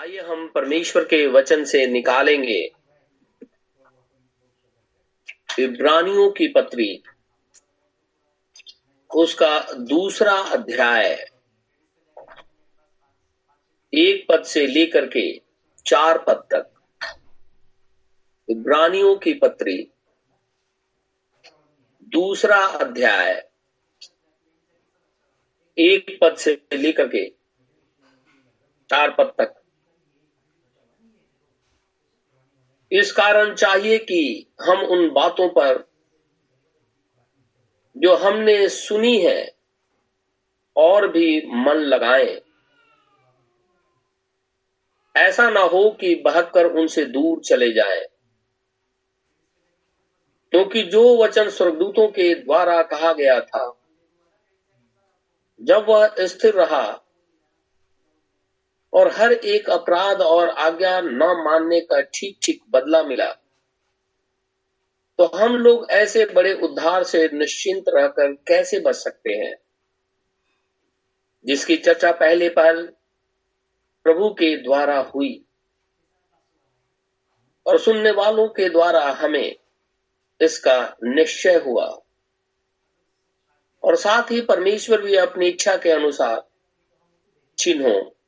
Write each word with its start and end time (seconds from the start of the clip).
आइए 0.00 0.20
हम 0.20 0.48
परमेश्वर 0.48 1.04
के 1.04 1.26
वचन 1.26 1.64
से 1.64 1.86
निकालेंगे। 1.86 2.72
इब्रानियों 5.58 6.30
की 6.30 6.48
पत्री, 6.48 7.02
उसका 9.14 9.72
दूसरा 9.72 10.32
अध्याय। 10.32 11.30
एक 13.94 14.26
पद 14.28 14.44
से 14.44 14.66
लेकर 14.66 15.06
के 15.06 15.42
चार 15.86 16.18
पद 16.18 16.48
तक। 16.52 16.70
इब्रानियों 18.48 19.16
की 19.16 19.34
पत्री, 19.34 19.90
दूसरा 22.02 22.58
अध्याय। 22.58 23.50
एक 25.78 26.18
पद 26.20 26.36
से 26.36 26.62
लेकर 26.72 27.08
के 27.08 27.30
चार 28.90 29.10
पद 29.10 29.34
तक। 29.38 29.59
इस 32.92 33.12
कारण 33.12 33.54
चाहिए 33.54 33.98
कि 33.98 34.52
हम 34.60 34.78
उन 34.78 35.10
बातों 35.10 35.48
पर 35.48 35.90
जो 37.96 38.16
हमने 38.16 38.68
सुनी 38.68 39.18
है 39.18 39.54
और 40.76 41.08
भी 41.08 41.42
मन 41.46 41.74
लगाएँ। 41.74 42.40
ऐसा 45.16 45.50
ना 45.50 45.60
हो 45.60 45.90
कि 45.90 46.14
बहकर 46.14 46.64
उनसे 46.64 47.04
दूर 47.04 47.40
चले 47.40 47.72
जाएँ। 47.72 48.04
क्योंकि 50.50 50.82
जो 50.82 51.24
वचन 51.24 51.50
स्वर्गदूतों 51.50 52.08
के 52.08 52.34
द्वारा 52.34 52.82
कहा 52.82 53.12
गया 53.12 53.40
था, 53.40 53.80
जब 55.62 55.86
वह 55.88 56.14
स्थिर 56.20 56.54
रहा 56.54 57.09
और 58.92 59.08
हर 59.08 59.32
एक 59.32 59.70
अपराध 59.70 60.20
और 60.20 60.48
आज्ञा 60.48 61.00
न 61.00 61.16
मानने 61.16 61.80
का 61.80 62.00
ठीक 62.00 62.38
ठीक 62.42 62.62
बदला 62.70 63.02
मिला। 63.02 63.32
तो 65.18 65.24
हम 65.24 65.56
लोग 65.56 65.90
ऐसे 65.90 66.24
बड़े 66.24 66.54
उद्धार 66.54 67.04
से 67.04 67.30
निश्चिंत 67.32 67.84
रहकर 67.88 68.32
कैसे 68.32 68.80
बच 68.80 68.94
सकते 68.94 69.32
हैं? 69.32 69.56
जिसकी 71.46 71.76
चर्चा 71.76 72.12
पहले 72.12 72.48
पहल 72.48 72.86
प्रभु 74.04 74.30
के 74.30 74.56
द्वारा 74.56 74.98
हुई 75.00 75.44
और 77.66 77.78
सुनने 77.78 78.10
वालों 78.10 78.48
के 78.48 78.68
द्वारा 78.68 79.00
हमें 79.00 79.56
इसका 80.40 80.96
निश्चय 81.04 81.56
हुआ। 81.56 82.00
और 83.84 83.96
साथ 83.96 84.30
ही 84.30 84.40
परमेश्वर 84.40 85.02
भी 85.02 85.16
अपनी 85.16 85.48
इच्छा 85.48 85.76
के 85.76 85.90
अनुसार 85.90 86.48
चिन्हों 87.58 88.19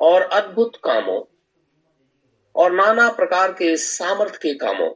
और 0.00 0.22
अद्भुत 0.22 0.76
कामों 0.76 1.22
और 2.56 2.72
नाना 2.72 3.12
प्रकार 3.12 3.52
के 3.52 3.76
सामर्थ्य 3.76 4.38
के 4.42 4.54
कामों 4.54 4.94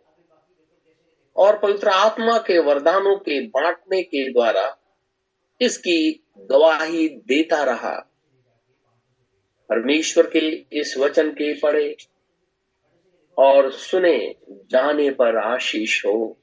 और 1.37 1.59
पवित्र 1.59 1.89
आत्मा 1.89 2.39
के 2.39 2.59
वरदानों 2.59 3.17
के 3.17 3.47
बांटने 3.47 4.03
के 4.03 4.33
द्वारा 4.33 4.79
इसकी 5.61 6.25
गवाही 6.39 7.09
देता 7.09 7.63
रहा। 7.63 8.09
परमेश्वर 9.69 10.27
के 10.27 10.67
इस 10.81 10.99
वचन 10.99 11.31
के 11.31 11.61
पढ़े 11.61 11.97
और 13.39 13.73
सुने 13.73 14.37
जाने 14.49 15.11
पर 15.11 15.37
आशीष 15.37 16.07
हो। 16.07 16.37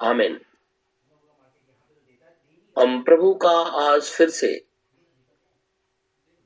आमिन। 0.00 0.40
हम 2.78 3.02
प्रभु 3.02 3.34
का 3.34 3.56
आज 3.90 4.02
फिर 4.02 4.28
से 4.28 4.64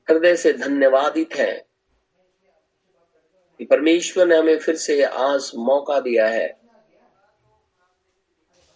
हृदय 0.09 0.35
से 0.35 0.53
धन्यवादित 0.53 1.33
है 1.33 1.67
कि 3.59 3.65
परमेश्वर 3.65 4.27
ने 4.27 4.37
हमें 4.37 4.59
फिर 4.59 4.75
से 4.75 5.03
आज 5.03 5.51
मौका 5.55 5.99
दिया 5.99 6.27
है 6.27 6.47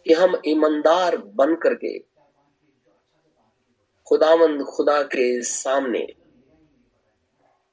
कि 0.06 0.14
हम 0.14 0.42
ईमानदार 0.46 1.18
बन 1.18 1.56
करके 1.56 2.00
खुदामंद 4.08 4.64
खुदा 4.64 5.02
के 5.04 5.42
सामने 5.42 6.08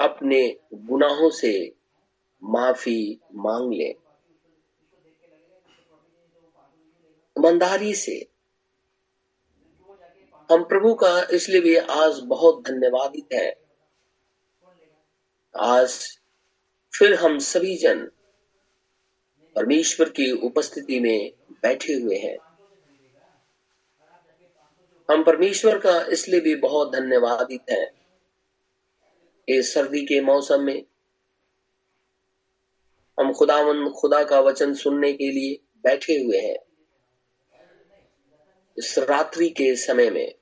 अपने 0.00 0.56
गुनाहों 0.74 1.30
से 1.30 1.74
माफ़ी 2.44 3.20
मांग 3.34 3.72
ले। 3.72 3.88
ईमानदारी 7.36 7.94
से 7.94 8.26
हम 10.50 10.64
प्रभु 10.64 10.94
का 10.94 11.28
इसलिए 11.32 11.60
भी 11.60 11.76
आज 11.76 12.20
बहुत 12.24 12.68
धन्यवादित 12.68 13.28
है 13.32 13.56
आज 15.56 16.18
फिर 16.98 17.14
हम 17.14 17.38
सभी 17.38 17.76
जन 17.76 18.10
परमेश्वर 19.56 20.08
की 20.08 20.30
उपस्थिति 20.32 21.00
में 21.00 21.32
बैठे 21.62 21.94
हुए 21.94 22.16
हैं। 22.16 22.36
हम 25.10 25.24
परमेश्वर 25.24 25.78
का 25.78 26.00
इसलिए 26.00 26.40
भी 26.40 26.54
बहुत 26.54 26.92
धन्यवादित 26.92 27.70
है। 27.70 27.92
इस 29.48 29.74
सर्दी 29.74 30.02
के 30.06 30.20
मौसम 30.20 30.60
में 30.60 30.84
हम 33.20 33.32
खुदावन 33.32 33.88
खुदा 33.90 34.24
का 34.24 34.40
वचन 34.40 34.74
सुनने 34.74 35.12
के 35.12 35.30
लिए 35.30 35.60
बैठे 35.82 36.22
हुए 36.22 36.38
हैं। 36.38 36.67
इस 38.78 38.98
रात्रि 38.98 39.48
के 39.48 39.76
समय 39.76 40.10
में। 40.10 40.34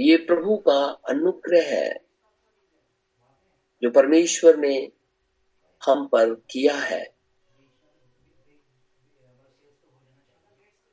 ये 0.00 0.16
प्रभु 0.16 0.56
का 0.56 0.84
अनुग्रह 0.84 1.62
है, 1.62 2.00
जो 3.82 3.90
परमेश्वर 3.90 4.56
ने 4.56 4.92
हम 5.84 6.06
पर 6.06 6.34
किया 6.34 6.76
है। 6.76 7.14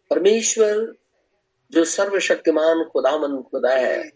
परमेश्वर 0.10 0.96
जो 1.72 1.86
सर्वशक्तिमान 1.86 2.84
खुदामन 2.84 3.42
खुदा 3.42 3.76
है, 3.76 4.12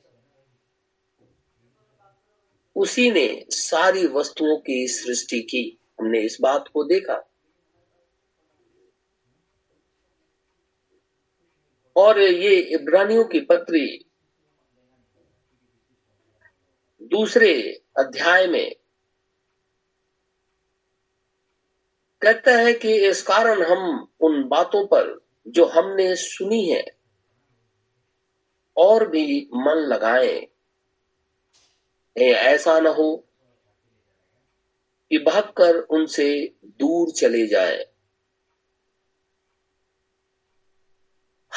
उसी 2.75 3.11
ने 3.11 3.45
सारी 3.49 4.07
वस्तुओं 4.07 4.57
की 4.57 4.87
सृष्टि 4.87 5.39
की। 5.39 5.79
हमने 5.99 6.21
इस 6.21 6.37
बात 6.41 6.67
को 6.73 6.83
देखा। 6.83 7.26
और 11.97 12.19
ये 12.19 12.55
इब्रानियों 12.75 13.23
की 13.25 13.39
पत्री 13.41 14.05
दूसरे 17.01 17.51
अध्याय 17.99 18.47
में 18.47 18.75
कहता 22.21 22.51
है 22.51 22.73
कि 22.73 22.93
इस 23.07 23.21
कारण 23.21 23.61
हम 23.63 24.07
उन 24.21 24.43
बातों 24.47 24.85
पर 24.87 25.25
जो 25.47 25.65
हमने 25.65 26.15
सुनी 26.15 26.63
है, 26.69 26.85
और 28.77 29.07
भी 29.09 29.49
मन 29.53 29.85
लगाए। 29.87 30.47
ऐसा 32.15 32.79
न 32.79 32.87
हो 32.87 33.15
कि 35.11 35.17
भागकर 35.17 35.77
उनसे 35.89 36.55
दूर 36.65 37.11
चले 37.11 37.47
जाएँ। 37.47 37.85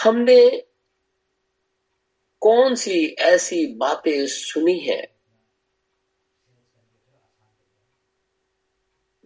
हमने 0.04 0.66
कौन 2.40 2.74
सी 2.74 3.06
ऐसी 3.06 3.74
बातें 3.74 4.26
सुनी 4.26 4.78
है 4.78 5.14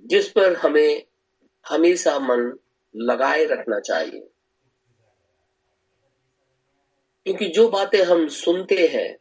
जिस 0.06 0.28
पर 0.28 0.56
हमें 0.56 1.06
हमेशा 1.68 2.18
मन 2.18 2.58
लगाए 2.96 3.44
रखना 3.44 3.80
चाहिए? 3.80 4.28
क्योंकि 7.24 7.48
जो 7.48 7.68
बातें 7.68 8.04
हम 8.04 8.28
सुनते 8.28 8.88
हैं 8.88 9.16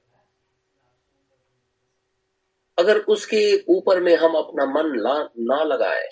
अगर 2.78 2.98
उसके 2.98 3.64
ऊपर 3.64 4.02
में 4.02 4.16
हम 4.16 4.36
अपना 4.36 4.66
मन 4.66 5.00
ला, 5.00 5.30
ना 5.40 5.64
लगाए 5.64 6.08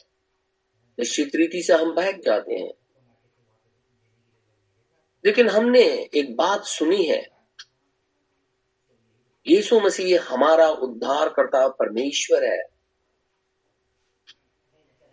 निश्चित 1.00 1.32
रीति 1.36 1.64
से 1.64 1.74
हम 1.74 1.96
बहक 1.96 2.16
जाते 2.16 2.54
हैं। 2.54 2.81
लेकिन 5.26 5.50
हमने 5.50 5.84
एक 6.14 6.36
बात 6.36 6.64
सुनी 6.64 7.04
है। 7.04 7.28
यीशु 9.48 9.80
मसीह 9.80 10.24
हमारा 10.24 10.68
उद्धार 10.70 11.30
करता 11.30 11.68
परमेश्वर 11.68 12.44
है। 12.44 12.64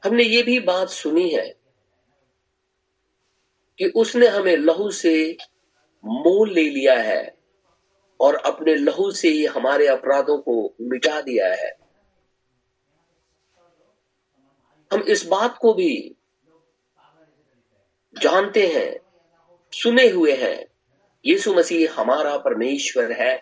हमने 0.05 0.23
ये 0.23 0.43
भी 0.43 0.61
बात 0.61 0.89
सुनी 0.89 1.31
है 1.31 1.55
कि 3.79 3.89
उसने 3.97 4.27
हमें 4.27 4.57
लहू 4.57 4.91
से 4.91 5.37
मोल 6.05 6.53
ले 6.53 6.69
लिया 6.69 6.95
है 6.95 7.39
और 8.21 8.35
अपने 8.35 8.75
लहू 8.75 9.11
से 9.11 9.29
ही 9.29 9.45
हमारे 9.47 9.87
अपराधों 9.87 10.39
को 10.39 10.75
मिटा 10.81 11.21
दिया 11.21 11.49
है। 11.55 11.79
हम 14.93 15.03
इस 15.03 15.27
बात 15.27 15.59
को 15.59 15.75
भी 15.75 16.17
जानते 18.23 18.67
हैं 18.67 19.08
सुने 19.73 20.09
हुए 20.09 20.33
हैं। 20.37 20.67
यीशु 21.25 21.55
मसीह 21.55 21.93
हमारा 21.93 22.37
परमेश्वर 22.39 23.13
है। 23.13 23.35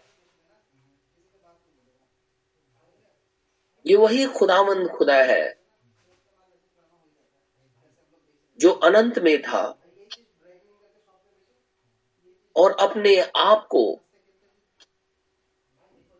ये 3.87 3.96
वही 3.96 4.26
खुदामंद 4.26 4.88
खुदा 4.88 5.17
है, 5.25 5.44
जो 8.58 8.70
अनंत 8.70 9.19
में 9.19 9.40
था 9.43 9.62
और 12.56 12.76
अपने 12.81 13.17
आप 13.20 13.67
को 13.67 13.84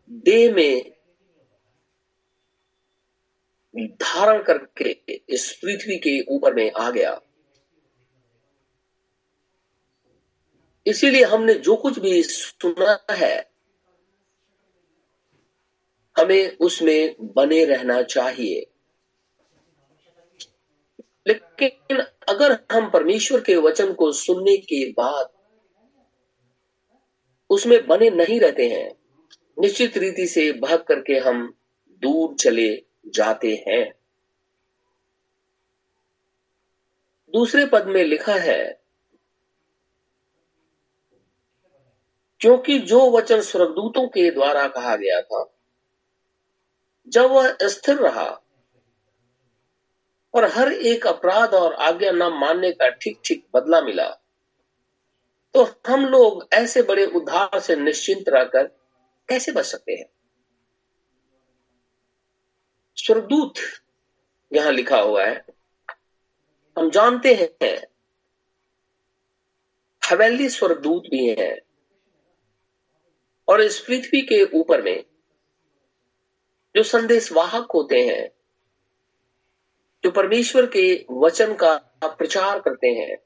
देह 0.09 0.53
में 0.53 0.91
धारण 3.75 4.43
करके 4.43 4.89
इस 5.29 5.51
पृथ्वी 5.61 5.97
के 5.99 6.19
ऊपर 6.35 6.53
में 6.53 6.71
आ 6.71 6.89
गया। 6.89 7.19
इसीलिए 10.87 11.23
हमने 11.23 11.53
जो 11.53 11.75
कुछ 11.75 11.99
भी 11.99 12.23
सुना 12.23 13.05
है, 13.11 13.51
हमें 16.17 16.57
उसमें 16.57 17.15
बने 17.21 17.65
रहना 17.65 18.01
चाहिए। 18.01 18.67
लेकिन 21.27 21.97
अगर 22.29 22.65
हम 22.71 22.89
परमेश्वर 22.89 23.41
के 23.41 23.55
वचन 23.55 23.93
को 23.93 24.11
सुनने 24.11 24.57
के 24.57 24.91
बाद 24.91 25.29
उसमें 27.49 27.87
बने 27.87 28.09
नहीं 28.09 28.39
रहते 28.39 28.69
हैं, 28.69 28.95
निश्चित 29.59 29.97
रीति 29.97 30.27
से 30.27 30.51
भाग 30.51 30.83
करके 30.83 31.13
हम 31.13 31.53
दूर 31.91 32.35
चले 32.35 32.85
जाते 33.07 33.65
हैं। 33.67 33.93
दूसरे 37.33 37.65
पद 37.65 37.87
में 37.87 38.03
लिखा 38.03 38.35
है 38.35 38.86
क्योंकि 42.41 42.77
जो 42.79 42.99
वचन 43.11 43.41
स्वर्गदूतों 43.41 44.07
के 44.07 44.29
द्वारा 44.31 44.67
कहा 44.67 44.95
गया 44.95 45.21
था, 45.21 45.45
जब 47.07 47.31
वह 47.31 47.57
स्थिर 47.63 47.97
रहा, 47.97 48.29
और 50.33 50.45
हर 50.45 50.71
एक 50.71 51.07
अपराध 51.07 51.53
और 51.53 51.73
आज्ञा 51.73 52.11
न 52.11 52.23
मानने 52.33 52.71
का 52.71 52.89
ठीक 52.91 53.19
ठीक 53.25 53.45
बदला 53.55 53.81
मिला 53.81 54.09
तो 55.55 55.63
हम 55.87 56.05
लोग 56.05 56.47
ऐसे 56.53 56.81
बड़े 56.81 57.05
उद्धार 57.05 57.59
से 57.59 57.75
निश्चिंत 57.75 58.29
रहकर 58.29 58.63
कैसे 59.29 59.51
बच 59.51 59.65
सकते 59.65 59.93
हैं? 59.93 60.05
स्वर्गदूत 62.97 63.53
यहाँ 64.51 64.71
लिखा 64.71 64.99
हुआ 64.99 65.23
है, 65.25 65.45
हम 66.77 66.89
जानते 66.89 67.33
हैं, 67.33 67.77
हवेली 70.01 70.49
स्वर्गदूत 70.49 71.03
भी 71.11 71.27
हैं। 71.29 71.55
और 73.47 73.61
इस 73.61 73.79
पृथ्वी 73.79 74.21
के 74.21 74.43
ऊपर 74.57 74.81
में 74.81 75.05
जो 76.75 76.83
संदेश 76.83 77.31
वाहक 77.31 77.71
होते 77.73 78.07
हैं, 78.07 78.31
जो 80.03 80.11
परमेश्वर 80.11 80.65
के 80.65 81.05
वचन 81.11 81.55
का 81.55 81.77
प्रचार 82.03 82.59
करते 82.59 82.87
हैं, 82.87 83.17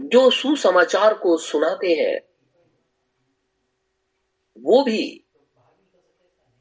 जो 0.00 0.30
सुसमाचार 0.30 1.14
को 1.14 1.36
सुनाते 1.36 1.94
हैं, 1.94 2.20
वो 4.58 4.84
भी 4.84 5.24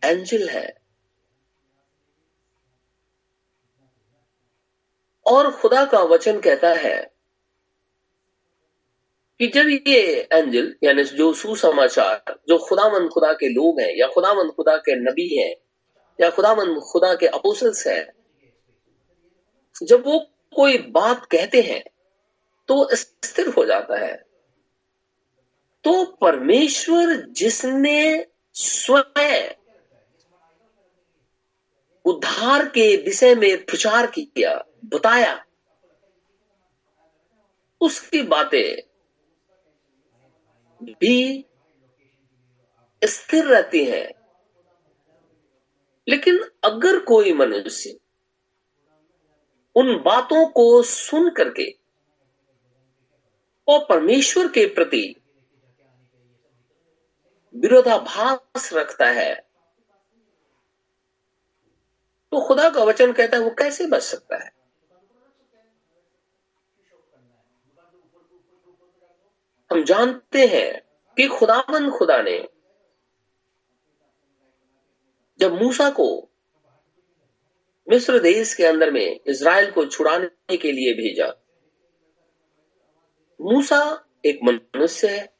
एंजल 0.03 0.49
है। 0.49 0.81
और 5.25 5.51
खुदा 5.51 5.85
का 5.85 5.99
वचन 5.99 6.39
कहता 6.39 6.69
है 6.69 7.12
कि 9.43 9.47
जब 9.47 9.69
ये 9.87 10.29
एंजल, 10.33 10.75
यानी 10.83 11.03
जो 11.03 11.33
सुसमाचार, 11.33 12.39
जो 12.49 12.57
खुदामंद 12.57 13.09
खुदा 13.09 13.33
के 13.33 13.49
लोग 13.49 13.79
हैं, 13.79 13.95
या 13.97 14.07
खुदामंद 14.07 14.51
खुदा 14.51 14.77
के 14.77 14.95
नबी 14.95 15.37
हैं, 15.37 15.55
या 16.21 16.29
खुदामंद 16.29 16.79
खुदा 16.79 17.15
के 17.15 17.27
अपोसल्स 17.27 17.87
हैं, 17.87 18.13
जब 19.83 20.05
वो 20.05 20.19
कोई 20.55 20.77
बात 20.77 21.25
कहते 21.25 21.61
हैं 21.61 21.83
तो 22.67 22.95
स्थिर 22.95 23.47
हो 23.47 23.65
जाता 23.65 23.99
है। 23.99 24.15
तो 25.83 26.05
परमेश्वर 26.05 27.15
जिसने 27.15 28.25
स्वयं 28.53 29.49
उद्धार 32.05 32.65
के 32.65 32.95
विषय 32.97 33.35
में 33.35 33.65
प्रचार 33.65 34.07
किया, 34.07 34.65
बताया, 34.85 35.45
उसकी 37.81 38.21
बातें 38.21 38.92
भी 40.89 41.45
स्थिर 43.03 43.45
रहती 43.45 43.85
है। 43.85 44.11
लेकिन 46.07 46.39
अगर 46.63 46.99
कोई 46.99 47.33
मनुष्य 47.33 47.99
उन 49.75 49.95
बातों 50.05 50.45
को 50.47 50.83
सुन 50.83 51.29
करके 51.29 51.69
और 53.67 53.85
परमेश्वर 53.89 54.47
के 54.47 54.65
प्रति 54.65 55.15
विरोधाभास 57.55 58.73
रखता 58.73 59.05
है 59.05 59.33
तो 62.31 62.47
खुदा 62.47 62.69
का 62.69 62.83
वचन 62.83 63.11
कहता 63.13 63.37
है, 63.37 63.43
वो 63.43 63.49
कैसे 63.49 63.85
बच 63.85 64.01
सकता 64.01 64.43
है? 64.43 64.62
हम 69.73 69.83
जानते 69.83 70.45
हैं 70.47 70.81
कि 71.17 71.27
खुदाबंद 71.27 71.91
खुदा 71.91 72.21
ने 72.21 72.49
जब 75.39 75.53
मूसा 75.53 75.89
को 75.89 76.29
मिस्र 77.89 78.19
देश 78.19 78.53
के 78.53 78.63
अंदर 78.63 78.91
में 78.91 79.19
इज़राइल 79.27 79.71
को 79.71 79.85
छुड़ाने 79.85 80.57
के 80.57 80.71
लिए 80.71 80.93
भेजा, 80.93 81.27
मूसा 83.41 84.09
एक 84.25 84.39
मनुष्य 84.43 85.07
है 85.07 85.33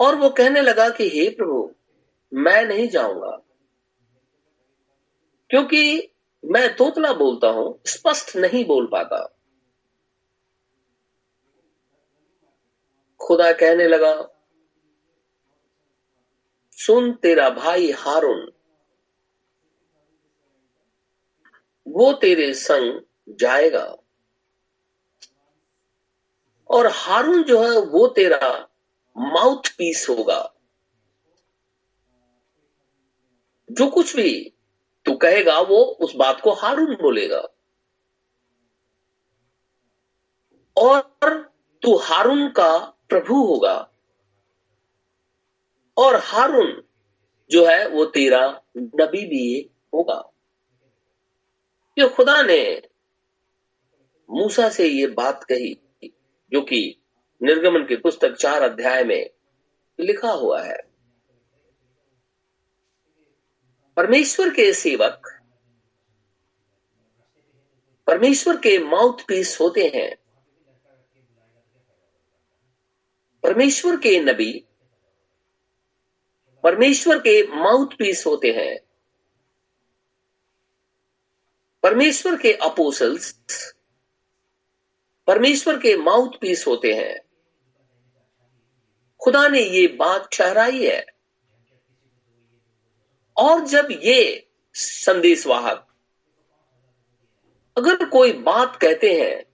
और 0.00 0.16
वो 0.16 0.30
कहने 0.30 0.60
लगा 0.60 0.88
कि, 0.88 1.08
हे 1.08 1.28
प्रभु, 1.28 1.74
मैं 2.32 2.64
नहीं 2.64 2.88
जाऊँगा, 2.88 3.36
क्योंकि 5.50 6.12
मैं 6.44 6.76
तोतला 6.76 7.12
बोलता 7.12 7.48
हूँ, 7.48 7.80
स्पष्ट 7.86 8.36
नहीं 8.36 8.64
बोल 8.64 8.86
पाता। 8.86 9.33
खुदा 13.20 13.52
कहने 13.52 13.88
लगा, 13.88 14.28
सुन 16.72 17.12
तेरा 17.12 17.50
भाई 17.50 17.90
हारून। 17.90 18.52
वो 21.88 22.12
तेरे 22.12 22.54
संग 22.54 23.00
जाएगा। 23.28 23.96
और 26.70 26.86
हारून 26.86 27.42
जो 27.42 27.62
है, 27.62 27.78
वो 27.78 28.08
तेरा 28.08 28.68
माउथ 29.18 29.68
पीस 29.78 30.06
होगा। 30.08 30.54
जो 33.72 33.90
कुछ 33.90 34.16
भी 34.16 34.54
तू 35.06 35.14
कहेगा, 35.14 35.60
वो 35.60 35.84
उस 35.84 36.16
बात 36.16 36.40
को 36.40 36.52
हारून 36.52 36.94
बोलेगा। 36.94 37.48
और 40.76 41.00
तू 41.82 41.96
हारून 41.96 42.48
का 42.48 42.93
प्रभु 43.08 43.46
होगा। 43.46 43.90
और 45.96 46.14
हारून 46.16 46.84
जो 47.50 47.66
है, 47.66 47.88
वो 47.88 48.04
तेरा 48.04 48.62
नबी 48.76 49.26
भी 49.26 49.70
होगा। 49.94 50.30
ये 51.98 52.08
खुदा 52.08 52.42
ने 52.42 52.82
मूसा 54.30 54.68
से 54.68 54.88
ये 54.88 55.06
बात 55.06 55.44
कही, 55.44 55.80
जो 56.52 56.60
कि 56.60 56.98
निर्गमन 57.42 57.86
की 57.86 57.96
पुस्तक 57.96 58.32
चार 58.32 58.62
अध्याय 58.62 59.04
में 59.04 59.30
लिखा 60.00 60.30
हुआ 60.30 60.62
है। 60.62 60.78
परमेश्वर 63.96 64.50
के 64.50 64.72
सेवक, 64.72 65.40
परमेश्वर 68.06 68.56
के 68.56 68.78
माउथ 68.78 69.18
पीस 69.28 69.60
होते 69.60 69.92
हैं। 69.94 70.23
परमेश्वर 73.44 73.96
के 73.96 74.20
नबी, 74.20 74.64
परमेश्वर 76.62 77.18
के 77.18 77.46
माउथ 77.46 77.86
पीस 77.86 78.26
होते 78.26 78.52
हैं। 78.52 78.80
परमेश्वर 81.82 82.36
के 82.36 82.52
अपोसल्स, 82.52 83.38
परमेश्वर 85.26 85.78
के 85.78 85.96
माउथ 85.96 86.30
पीस 86.40 86.66
होते 86.66 86.94
हैं। 86.94 87.20
खुदा 89.20 89.48
ने 89.48 89.60
ये 89.60 89.88
बात 89.88 90.28
ठहराई 90.32 90.86
है। 90.86 91.06
और 93.36 93.60
जब 93.60 93.88
ये 93.90 94.48
संदेशवाहक 94.74 95.88
अगर 97.78 98.08
कोई 98.08 98.32
बात 98.32 98.76
कहते 98.76 99.20
हैं 99.20 99.44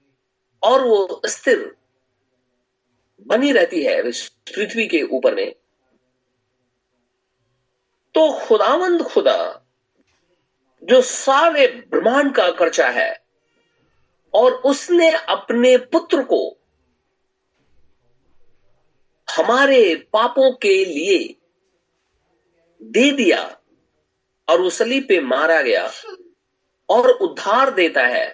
और 0.63 0.85
वो 0.85 1.23
स्थिर 1.27 1.80
बनी 3.27 3.53
रहती 3.53 3.83
है 3.85 4.03
पृथ्वी 4.03 4.87
के 4.87 5.03
ऊपर 5.03 5.35
में। 5.35 5.53
तो 8.15 8.47
खुदावंद 8.47 9.03
खुदा, 9.03 9.67
जो 10.83 11.03
सारे 11.03 11.67
ब्रह्मांड 11.67 12.35
का 12.35 12.51
कर्चा 12.51 12.89
है, 12.89 13.25
और 14.35 14.53
उसने 14.53 15.11
अपने 15.11 15.77
पुत्र 15.77 16.23
को 16.23 16.57
हमारे 19.29 19.95
पापों 20.13 20.51
के 20.53 20.85
लिए 20.85 21.19
दे 22.83 23.11
दिया 23.13 23.61
और 24.49 24.61
उस 24.61 24.79
सलीब 24.79 25.07
पे 25.09 25.21
मारा 25.21 25.61
गया 25.63 25.91
और 26.89 27.09
उद्धार 27.09 27.71
देता 27.71 28.07
है 28.07 28.29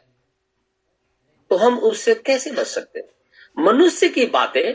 तो 1.50 1.56
हम 1.56 1.78
उससे 1.78 2.14
कैसे 2.14 2.50
बच 2.50 2.66
सकते 2.66 2.98
हैं? 2.98 3.08
मनुष्य 3.56 4.08
की 4.08 4.26
बातें 4.26 4.74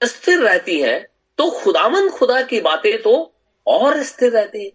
स्थिर 0.00 0.38
रहती 0.38 0.80
हैं 0.80 1.00
तो 1.38 1.50
खुदामंद 1.50 2.10
खुदा 2.10 2.42
की 2.42 2.60
बातें 2.60 3.02
तो 3.02 3.34
और 3.66 4.02
स्थिर 4.02 4.32
रहती 4.32 4.64
हैं। 4.64 4.72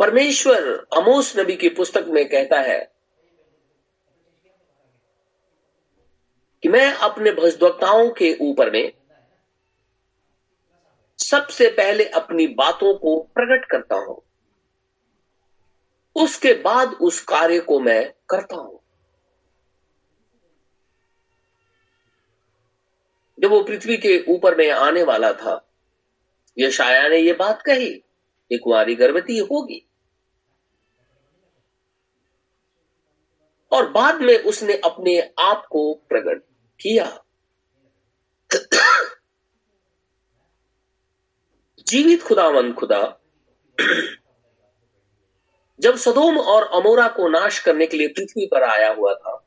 परमेश्वर 0.00 0.68
अमोस 0.96 1.38
नबी 1.38 1.56
की 1.56 1.68
पुस्तक 1.68 2.06
में 2.08 2.28
कहता 2.28 2.60
है 2.60 2.78
कि 6.62 6.68
मैं 6.68 6.92
अपने 6.92 7.32
भजद्वक्ताओं 7.32 8.10
के 8.10 8.36
ऊपर 8.40 8.70
में 8.70 8.92
सबसे 11.18 11.68
पहले 11.70 12.04
अपनी 12.04 12.46
बातों 12.46 12.94
को 12.94 13.18
प्रकट 13.34 13.64
करता 13.64 13.96
हूँ। 13.96 14.22
उसके 16.14 16.52
बाद 16.54 16.88
उस 16.88 17.20
कार्य 17.20 17.60
को 17.60 17.80
मैं 17.80 18.12
करता 18.30 18.56
हूँ। 18.56 18.80
जब 23.40 23.50
वो 23.50 23.62
पृथ्वी 23.62 23.96
के 23.96 24.24
ऊपर 24.28 24.56
में 24.56 24.70
आने 24.70 25.02
वाला 25.02 25.32
था 25.32 25.70
यशाया 26.58 27.08
ने 27.08 27.16
यह 27.16 27.36
बात 27.38 27.62
कही 27.62 28.04
एक 28.52 28.60
कुआरी 28.64 28.94
गर्भवती 28.94 29.38
होगी। 29.38 29.86
और 33.72 33.90
बाद 33.90 34.20
में 34.20 34.38
उसने 34.38 34.76
अपने 34.76 35.32
आप 35.38 35.66
को 35.66 35.94
प्रकट 35.94 36.42
किया। 36.80 37.24
जीवित 41.86 42.22
खुदावन 42.22 42.72
खुदा 42.72 43.20
जब 45.80 45.96
सदोम 45.96 46.38
और 46.38 46.62
अमोरा 46.62 47.08
को 47.08 47.28
नाश 47.28 47.58
करने 47.58 47.86
के 47.86 47.96
लिए 47.96 48.08
पृथ्वी 48.08 48.46
पर 48.46 48.62
आया 48.62 48.92
हुआ 48.92 49.14
था, 49.14 49.46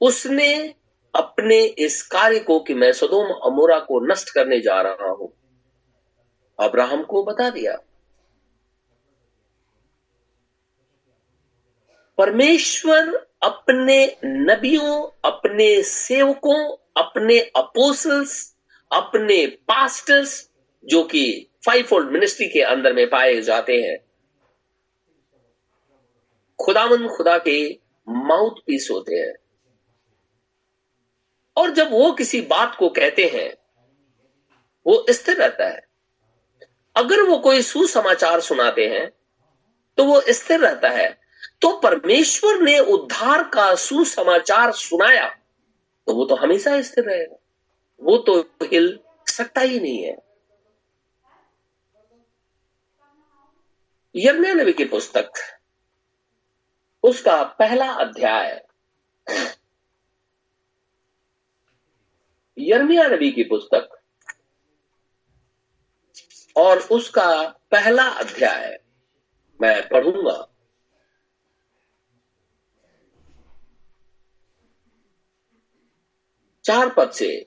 उसने 0.00 0.74
अपने 1.14 1.64
इस 1.64 2.02
कार्य 2.02 2.38
को 2.38 2.60
कि 2.60 2.74
मैं 2.74 2.92
सदोम, 2.92 3.52
अमोरा 3.52 3.78
को 3.78 4.12
नष्ट 4.12 4.30
करने 4.30 4.60
जा 4.60 4.82
रहा 4.82 5.08
हूँ। 5.08 5.32
अब्राहम 6.60 7.02
को 7.02 7.24
बता 7.24 7.50
दिया। 7.50 7.76
परमेश्वर 12.18 13.28
अपने 13.42 14.16
नबियों, 14.24 15.10
अपने 15.24 15.82
सेवकों, 15.82 16.76
अपने 16.96 17.38
अपोसल्स 17.38 18.56
अपने 18.92 19.46
पास्टर्स 19.46 20.50
जो 20.84 21.04
कि 21.04 21.49
फाइव 21.66 21.84
फोल्ड 21.84 22.10
मिनिस्ट्री 22.10 22.48
के 22.48 22.62
अंदर 22.62 22.92
में 22.92 23.10
पाए 23.10 23.40
जाते 23.40 23.82
हैं। 23.82 23.98
खुदामंद 26.58 27.08
खुदा 27.10 27.38
के 27.38 27.78
माउथ 28.08 28.62
पीस 28.66 28.88
होते 28.90 29.14
हैं। 29.14 29.34
और 31.56 31.70
जब 31.70 31.90
वो 31.90 32.12
किसी 32.12 32.40
बात 32.40 32.76
को 32.78 32.88
कहते 32.88 33.24
हैं, 33.24 33.56
वो 34.86 35.04
स्थिर 35.10 35.36
रहता 35.36 35.68
है। 35.68 35.88
अगर 36.96 37.22
वो 37.22 37.38
कोई 37.38 37.62
सुसमाचार 37.62 38.40
सुनाते 38.40 38.88
हैं 38.88 39.12
तो 39.96 40.04
वो 40.04 40.20
स्थिर 40.28 40.60
रहता 40.60 40.88
है। 40.88 41.20
तो 41.60 41.80
परमेश्वर 41.80 42.60
ने 42.62 42.78
उद्धार 42.78 43.42
का 43.42 43.74
सुसमाचार 43.74 44.72
सुनाया 44.72 45.28
तो 46.06 46.14
वो 46.14 46.24
तो 46.24 46.34
हमेशा 46.34 46.80
स्थिर 46.82 47.04
रहेगा। 47.04 47.36
वो 48.00 48.16
तो 48.18 48.40
हिल 48.62 48.98
सकता 49.26 49.60
ही 49.60 49.80
नहीं 49.80 50.02
है। 50.04 50.29
यज्ञ 54.14 54.52
नबी 54.52 54.72
की 54.72 54.84
पुस्तक, 54.84 55.32
उसका 57.02 57.42
पहला 57.42 57.92
अध्याय। 57.92 58.66
यर्मिया 62.58 63.06
नबी 63.08 63.30
की 63.32 63.44
पुस्तक 63.44 63.88
और 66.56 66.78
उसका 66.78 67.48
पहला 67.70 68.08
अध्याय 68.08 68.78
मैं 69.60 69.88
पढ़ूँगा। 69.88 70.46
चार 76.64 76.88
पद 76.88 77.10
से, 77.10 77.46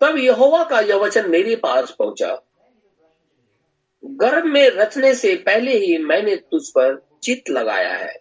तब 0.00 0.16
यहोवा 0.16 0.64
का 0.64 0.80
यह 0.80 0.96
वचन 0.96 1.30
मेरे 1.30 1.56
पास 1.56 1.90
पहुँचा। 1.90 2.40
गर्भ 4.10 4.44
में 4.44 4.70
रचने 4.70 5.14
से 5.14 5.36
पहले 5.36 5.72
ही 5.72 5.98
मैंने 5.98 6.36
तुझ 6.36 6.68
पर 6.68 7.08
चित 7.22 7.50
लगाया 7.50 7.96
है। 7.96 8.18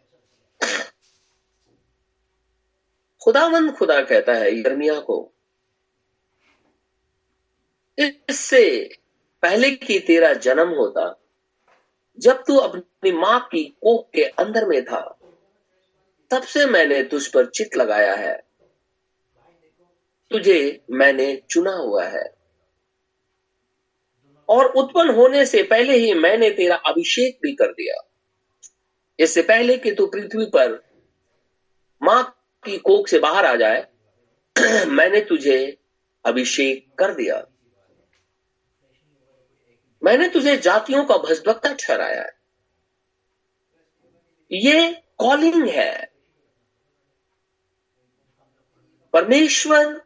खुदावंद 3.23 3.71
खुदा 3.71 4.01
कहता 4.01 4.33
है 4.33 4.59
यर्मिया 4.59 4.99
को, 4.99 5.33
इससे 7.99 8.89
पहले 9.41 9.71
कि 9.71 9.99
तेरा 9.99 10.33
जन्म 10.33 10.69
होता, 10.69 11.21
जब 12.19 12.43
तू 12.47 12.55
अपनी 12.55 13.11
माँ 13.11 13.39
की 13.51 13.63
कोख 13.63 14.09
के 14.09 14.23
अंदर 14.23 14.65
में 14.65 14.85
था, 14.85 15.19
तब 16.31 16.43
से 16.43 16.65
मैंने 16.65 17.03
तुझ 17.03 17.27
पर 17.27 17.45
चित 17.45 17.77
लगाया 17.77 18.15
है। 18.15 18.43
तुझे 20.31 20.85
मैंने 20.91 21.41
चुना 21.49 21.71
हुआ 21.71 22.05
है। 22.05 22.38
और 24.49 24.65
उत्पन्न 24.65 25.09
होने 25.09 25.45
से 25.45 25.63
पहले 25.63 25.97
ही 25.97 26.13
मैंने 26.13 26.49
तेरा 26.49 26.75
अभिषेक 26.75 27.39
भी 27.43 27.51
कर 27.51 27.71
दिया। 27.71 28.09
इससे 29.19 29.41
पहले 29.41 29.77
कि 29.77 29.91
तू 29.91 30.07
पृथ्वी 30.07 30.45
पर 30.45 30.83
माँ 32.03 32.43
की 32.65 32.77
कोख 32.77 33.07
से 33.07 33.19
बाहर 33.19 33.45
आ 33.45 33.55
जाए, 33.55 33.87
मैंने 34.85 35.21
तुझे 35.21 35.77
अभिषेक 36.25 36.87
कर 36.99 37.13
दिया। 37.13 37.45
मैंने 40.03 40.29
तुझे 40.29 40.57
जातियों 40.57 41.05
का 41.05 41.17
भजभक्ता 41.17 41.73
ठहराया 41.73 42.21
है। 42.21 42.39
ये 44.51 45.03
कॉलिंग 45.17 45.69
है। 45.69 46.11
परमेश्वर 49.13 50.01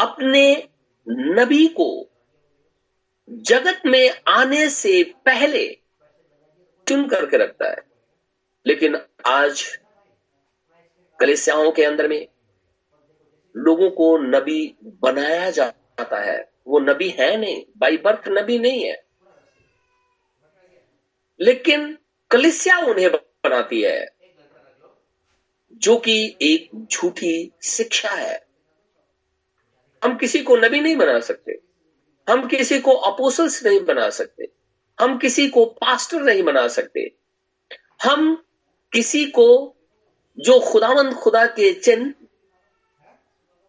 अपने 0.00 0.68
नबी 1.08 1.66
को 1.66 2.09
जगत 3.30 3.82
में 3.86 4.10
आने 4.28 4.68
से 4.70 5.04
पहले 5.04 5.78
चुन 6.88 7.08
करके 7.08 7.36
रखता 7.36 7.68
है। 7.68 7.76
लेकिन 8.66 8.98
आज 9.26 9.78
कलिसियाओं 11.20 11.72
के 11.72 11.84
अंदर 11.84 12.08
में 12.08 12.28
लोगों 13.56 13.90
को 13.90 14.18
नबी 14.18 14.76
बनाया 14.84 15.50
जाता 15.50 16.20
है। 16.20 16.52
वो 16.66 16.78
नबी 16.78 17.08
है 17.08 17.36
नहीं 17.36 17.64
बाई 17.76 17.96
बर्थ 17.96 18.28
नबी 18.28 18.58
नहीं 18.58 18.84
है। 18.84 19.04
लेकिन 21.40 21.98
कलिसिया 22.30 22.78
उन्हें 22.78 23.12
बनाती 23.12 23.82
है, 23.82 24.16
जो 25.72 25.96
कि 25.98 26.36
एक 26.42 26.70
झूठी 26.92 27.52
शिक्षा 27.62 28.10
है। 28.10 28.46
हम 30.04 30.16
किसी 30.16 30.42
को 30.42 30.56
नबी 30.56 30.80
नहीं 30.80 30.96
बना 30.96 31.20
सकते। 31.20 31.69
हम 32.30 32.46
किसी 32.46 32.80
को 32.80 32.92
अपोसल्स 32.92 33.66
नहीं 33.66 33.80
बना 33.80 34.10
सकते। 34.10 34.48
हम 35.00 35.18
किसी 35.18 35.48
को 35.48 35.64
पास्टर 35.64 36.22
नहीं 36.22 36.42
बना 36.42 36.68
सकते। 36.68 37.16
हम 38.04 38.44
किसी 38.92 39.24
को 39.24 39.76
जो 40.38 40.60
खुदावंद 40.60 41.14
खुदा 41.14 41.46
के 41.46 41.72
चिन्ह, 41.72 42.14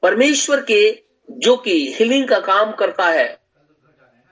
परमेश्वर 0.02 0.62
के 0.62 1.04
जो 1.32 1.58
कि 1.58 1.94
हिलिंग 1.94 2.28
का 2.28 2.40
काम 2.40 2.72
करता 2.72 3.10
है, 3.10 3.42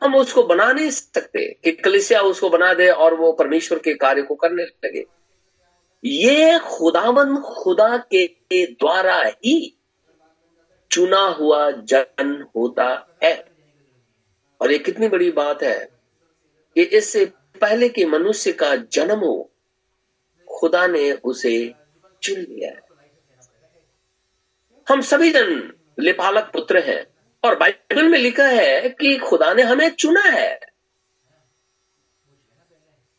हम 0.04 0.16
उसको 0.16 0.44
बना 0.44 0.72
नहीं 0.72 0.90
सकते 0.90 1.54
कि 1.64 1.72
कलिसिया 1.72 2.22
उसको 2.22 2.50
बना 2.50 2.74
दे 2.74 2.90
और 2.90 3.14
वो 3.14 3.32
परमेश्वर 3.32 3.80
के 3.80 3.94
कार्य 3.94 4.22
को 4.22 4.36
करने 4.36 4.64
लगे। 4.64 5.06
ये 6.06 6.60
खुदावंद 6.60 7.40
खुदा 7.40 7.98
के 7.98 8.66
द्वारा 8.66 9.24
ही 9.46 9.78
चुना 10.92 11.22
हुआ 11.22 11.72
जन 11.72 12.46
होता 12.56 13.18
है। 13.24 13.49
और 14.62 14.72
ये 14.72 14.80
कितनी 14.80 15.08
बड़ी 15.08 15.32
बात 15.32 15.64
है 15.64 15.90
कि 16.76 16.84
इससे 16.84 17.26
पहले 17.62 17.90
कि 17.90 18.06
मनुष्य 18.06 18.52
का 18.52 18.76
जन्म 18.76 19.20
हो, 19.20 19.52
खुदा 20.48 20.88
ने 20.88 21.12
उसे 21.12 21.74
चुन 22.24 22.40
लिया 22.40 22.70
है। 22.70 22.82
हम 24.90 25.02
सभी 25.02 25.32
जन 25.32 25.74
लिपालक 26.00 26.44
पुत्र 26.54 26.80
हैं 26.80 27.08
और 27.44 27.56
बाइबल 27.56 28.08
में 28.08 28.20
लिखा 28.20 28.48
है 28.48 28.90
कि 28.90 29.18
खुदा 29.18 29.54
ने 29.54 29.62
हमें 29.62 29.90
चुना 29.90 30.22
है। 30.22 30.60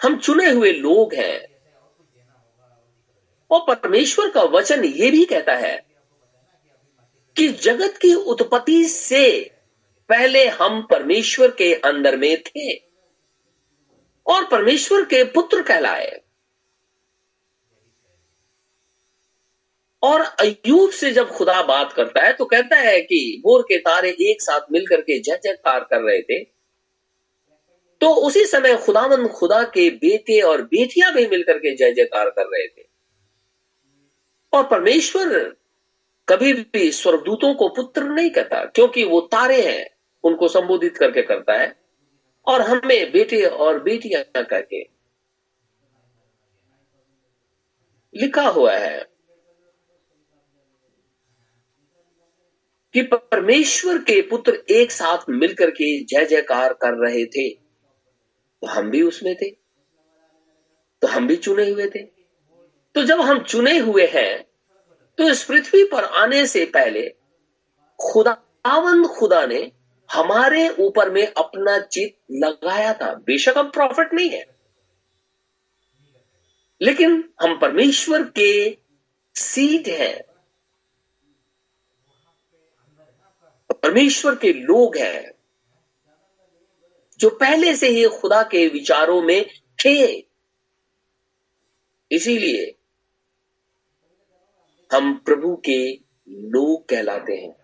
हम 0.02 0.18
चुने 0.18 0.50
हुए 0.50 0.72
लोग 0.72 1.14
हैं। 1.14 1.50
और 3.50 3.74
परमेश्वर 3.74 4.30
का 4.30 4.42
वचन 4.42 4.84
ये 4.84 5.10
भी 5.10 5.24
कहता 5.24 5.54
है 5.54 5.86
कि 7.36 7.48
जगत 7.48 7.98
की 8.02 8.14
उत्पत्ति 8.14 8.84
से 8.84 9.56
पहले 10.10 10.46
हम 10.48 10.82
परमेश्वर 10.82 11.50
के 11.50 11.74
अंदर 11.74 12.16
में 12.16 12.42
थे 12.42 12.74
और 14.26 14.44
परमेश्वर 14.44 15.04
के 15.04 15.24
पुत्र 15.24 15.62
कहलाए। 15.62 16.20
और 20.02 20.20
अयूब 20.20 20.90
से 20.90 21.10
जब 21.12 21.30
खुदा 21.30 21.62
बात 21.62 21.92
करता 21.92 22.24
है 22.24 22.32
तो 22.32 22.44
कहता 22.44 22.76
है 22.76 23.00
कि 23.00 23.40
भोर 23.44 23.62
के 23.62 23.78
तारे 23.78 24.10
एक 24.20 24.42
साथ 24.42 24.60
मिलकर 24.72 25.00
के 25.00 25.18
जय 25.18 25.40
जयकार 25.44 25.80
कर 25.80 26.00
रहे 26.00 26.20
थे। 26.22 26.44
तो 28.00 28.14
उसी 28.14 28.44
समय 28.46 28.76
खुदावन 28.76 29.26
खुदा 29.28 29.62
के 29.64 29.90
बेटे 29.90 30.40
और 30.40 30.62
बेटियाँ 30.62 31.12
भी 31.12 31.26
मिलकर 31.26 31.58
के 31.58 31.74
जय 31.76 31.92
जयकार 31.92 32.30
कर 32.30 32.46
रहे 32.46 32.66
थे। 32.66 32.88
और 34.52 34.66
परमेश्वर 34.66 35.56
कभी 36.28 36.52
भी 36.52 36.90
स्वर्गदूतों 36.92 37.54
को 37.54 37.68
पुत्र 37.68 38.02
नहीं 38.02 38.30
कहता, 38.30 38.64
क्योंकि 38.64 39.04
वो 39.04 39.20
तारे 39.20 39.62
हैं। 39.62 39.99
उनको 40.24 40.48
संबोधित 40.48 40.96
करके 40.96 41.22
करता 41.22 41.52
है 41.52 41.80
और 42.46 42.60
हमें 42.60 43.12
बेटे 43.12 43.44
और 43.44 43.82
बेटियाँ 43.82 44.44
करके 44.44 44.82
लिखा 48.14 48.48
हुआ 48.48 48.76
है 48.76 49.10
कि 52.92 53.02
परमेश्वर 53.02 53.98
के 53.98 54.22
पुत्र 54.22 54.64
एक 54.70 54.90
साथ 54.90 55.18
मिलकर 55.28 55.70
के 55.70 56.04
जय 56.04 56.24
जयकार 56.26 56.72
कर 56.72 57.06
रहे 57.06 57.26
थे 57.26 57.50
तो 58.60 58.66
हम 58.66 58.90
भी 58.90 59.02
उसमें 59.02 59.36
थे 59.36 59.50
तो 61.02 61.06
हम 61.06 61.26
भी 61.26 61.36
चुने 61.36 61.70
हुए 61.70 61.86
थे। 61.86 62.02
तो 62.94 63.04
जब 63.04 63.20
हम 63.20 63.42
चुने 63.42 63.78
हुए 63.78 64.06
हैं 64.06 64.46
तो 65.18 65.28
इस 65.28 65.44
पृथ्वी 65.44 65.84
पर 65.84 66.04
आने 66.04 66.46
से 66.46 66.64
पहले 66.64 67.08
खुदावंद 68.12 69.06
खुदा 69.06 69.46
ने 69.46 69.72
हमारे 70.12 70.68
ऊपर 70.68 71.10
में 71.10 71.26
अपना 71.26 71.78
चित 71.78 72.18
लगाया 72.30 72.94
था। 72.94 73.14
बेशक 73.14 73.54
हम 73.56 73.70
प्रॉफिट 73.70 74.14
नहीं 74.14 74.30
है। 74.30 74.46
लेकिन 76.82 77.32
हम 77.42 77.58
परमेश्वर 77.58 78.22
के 78.22 78.78
सीट 79.34 79.88
हैं। 79.88 80.30
परमेश्वर 83.72 84.34
के 84.34 84.52
लोग 84.52 84.96
हैं, 84.96 85.32
जो 87.18 87.30
पहले 87.30 87.76
से 87.76 87.88
ही 87.88 88.08
खुदा 88.08 88.42
के 88.42 88.68
विचारों 88.68 89.22
में 89.22 89.46
थे। 89.84 90.26
इसीलिए 92.12 92.74
हम 94.92 95.14
प्रभु 95.18 95.56
के 95.56 96.00
लोग 96.28 96.88
कहलाते 96.88 97.36
हैं। 97.36 97.59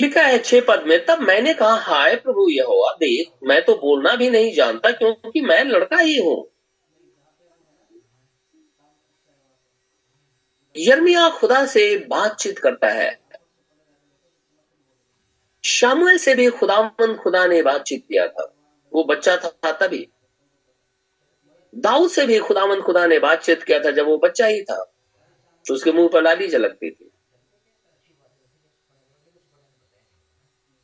लिखा 0.00 0.22
है 0.22 0.38
छह 0.38 0.60
पद 0.60 0.84
में, 0.86 1.04
तब 1.06 1.20
मैंने 1.20 1.54
कहा, 1.54 1.74
हाय 1.74 2.14
प्रभु 2.16 2.48
यहोवा, 2.50 2.92
देख, 2.92 3.32
मैं 3.44 3.64
तो 3.64 3.74
बोलना 3.74 4.14
भी 4.16 4.30
नहीं 4.30 4.52
जानता, 4.54 4.90
क्योंकि 4.90 5.40
मैं 5.40 5.62
लड़का 5.64 5.98
ही 5.98 6.18
हूँ। 6.18 6.46
यर्मिया 10.76 11.28
खुदा 11.30 11.64
से 11.66 11.96
बातचीत 12.08 12.58
करता 12.58 12.88
है। 12.88 13.18
शामुएल 15.64 16.18
से 16.18 16.34
भी 16.34 16.48
खुदामंद 16.50 17.16
खुदा 17.16 17.46
ने 17.46 17.62
बातचीत 17.62 18.04
किया 18.08 18.26
था। 18.28 18.54
वो 18.92 19.04
बच्चा 19.04 19.36
था 19.36 19.72
तभी। 19.72 20.06
दाऊद 21.72 22.10
से 22.10 22.26
भी 22.26 22.38
खुदामंद 22.38 22.82
खुदा 22.82 23.06
ने 23.06 23.18
बातचीत 23.18 23.62
किया 23.62 23.78
था, 23.78 23.90
जब 23.90 24.06
वो 24.06 24.16
बच्चा 24.18 24.46
ही 24.46 24.62
था 24.62 24.84
तो 25.64 25.74
उसके 25.74 25.92
मुँह 25.92 26.08
पर 26.08 26.22
लाली 26.22 26.48
झलकती 26.48 26.90
थी। 26.90 27.10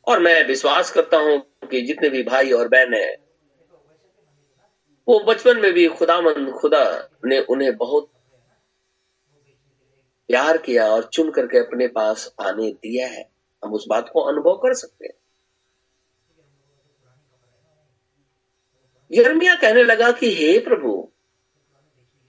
और 0.07 0.19
मैं 0.19 0.47
विश्वास 0.47 0.91
करता 0.91 1.17
हूँ 1.17 1.39
कि 1.71 1.81
जितने 1.81 2.09
भी 2.09 2.23
भाई 2.23 2.51
और 2.51 2.67
बहन 2.67 2.93
है, 2.93 3.15
वो 5.07 5.19
बचपन 5.19 5.57
में 5.57 5.73
भी 5.73 5.87
खुदामंद 5.87 6.51
खुदा 6.51 7.09
ने 7.25 7.39
उन्हें 7.39 7.77
बहुत 7.77 8.11
प्यार 10.29 10.57
किया 10.57 10.87
और 10.87 11.03
चुन 11.03 11.31
करके 11.31 11.57
अपने 11.57 11.87
पास 11.87 12.35
आने 12.41 12.71
दिया 12.71 13.07
है। 13.07 13.29
हम 13.63 13.73
उस 13.73 13.85
बात 13.89 14.09
को 14.13 14.21
अनुभव 14.21 14.55
कर 14.55 14.73
सकते 14.73 15.05
हैं। 15.05 15.13
यर्मिया 19.11 19.55
कहने 19.55 19.83
लगा 19.83 20.11
कि, 20.11 20.33
हे 20.35 20.59
प्रभु, 20.59 21.11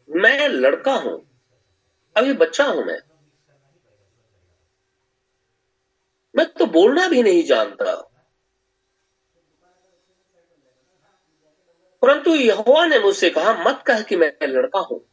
मैं 0.08 0.48
लड़का 0.48 0.92
हूँ, 0.92 1.28
अभी 2.16 2.32
बच्चा 2.32 2.64
हूँ 2.64 2.84
मैं 2.84 2.98
मैं 6.34 6.46
तो 6.46 6.58
बोलना 6.72 7.09
भी 7.09 7.22
नहीं 7.22 7.42
जानता। 7.44 8.04
परंतु 12.02 12.35
यहोवा 12.35 12.87
ने 12.87 12.98
मुझसे 12.98 13.31
कहा, 13.31 13.64
मत 13.64 13.83
कह 13.87 14.02
कि 14.02 14.16
मैं 14.16 14.33
लड़का 14.42 14.78
हूँ। 14.78 15.04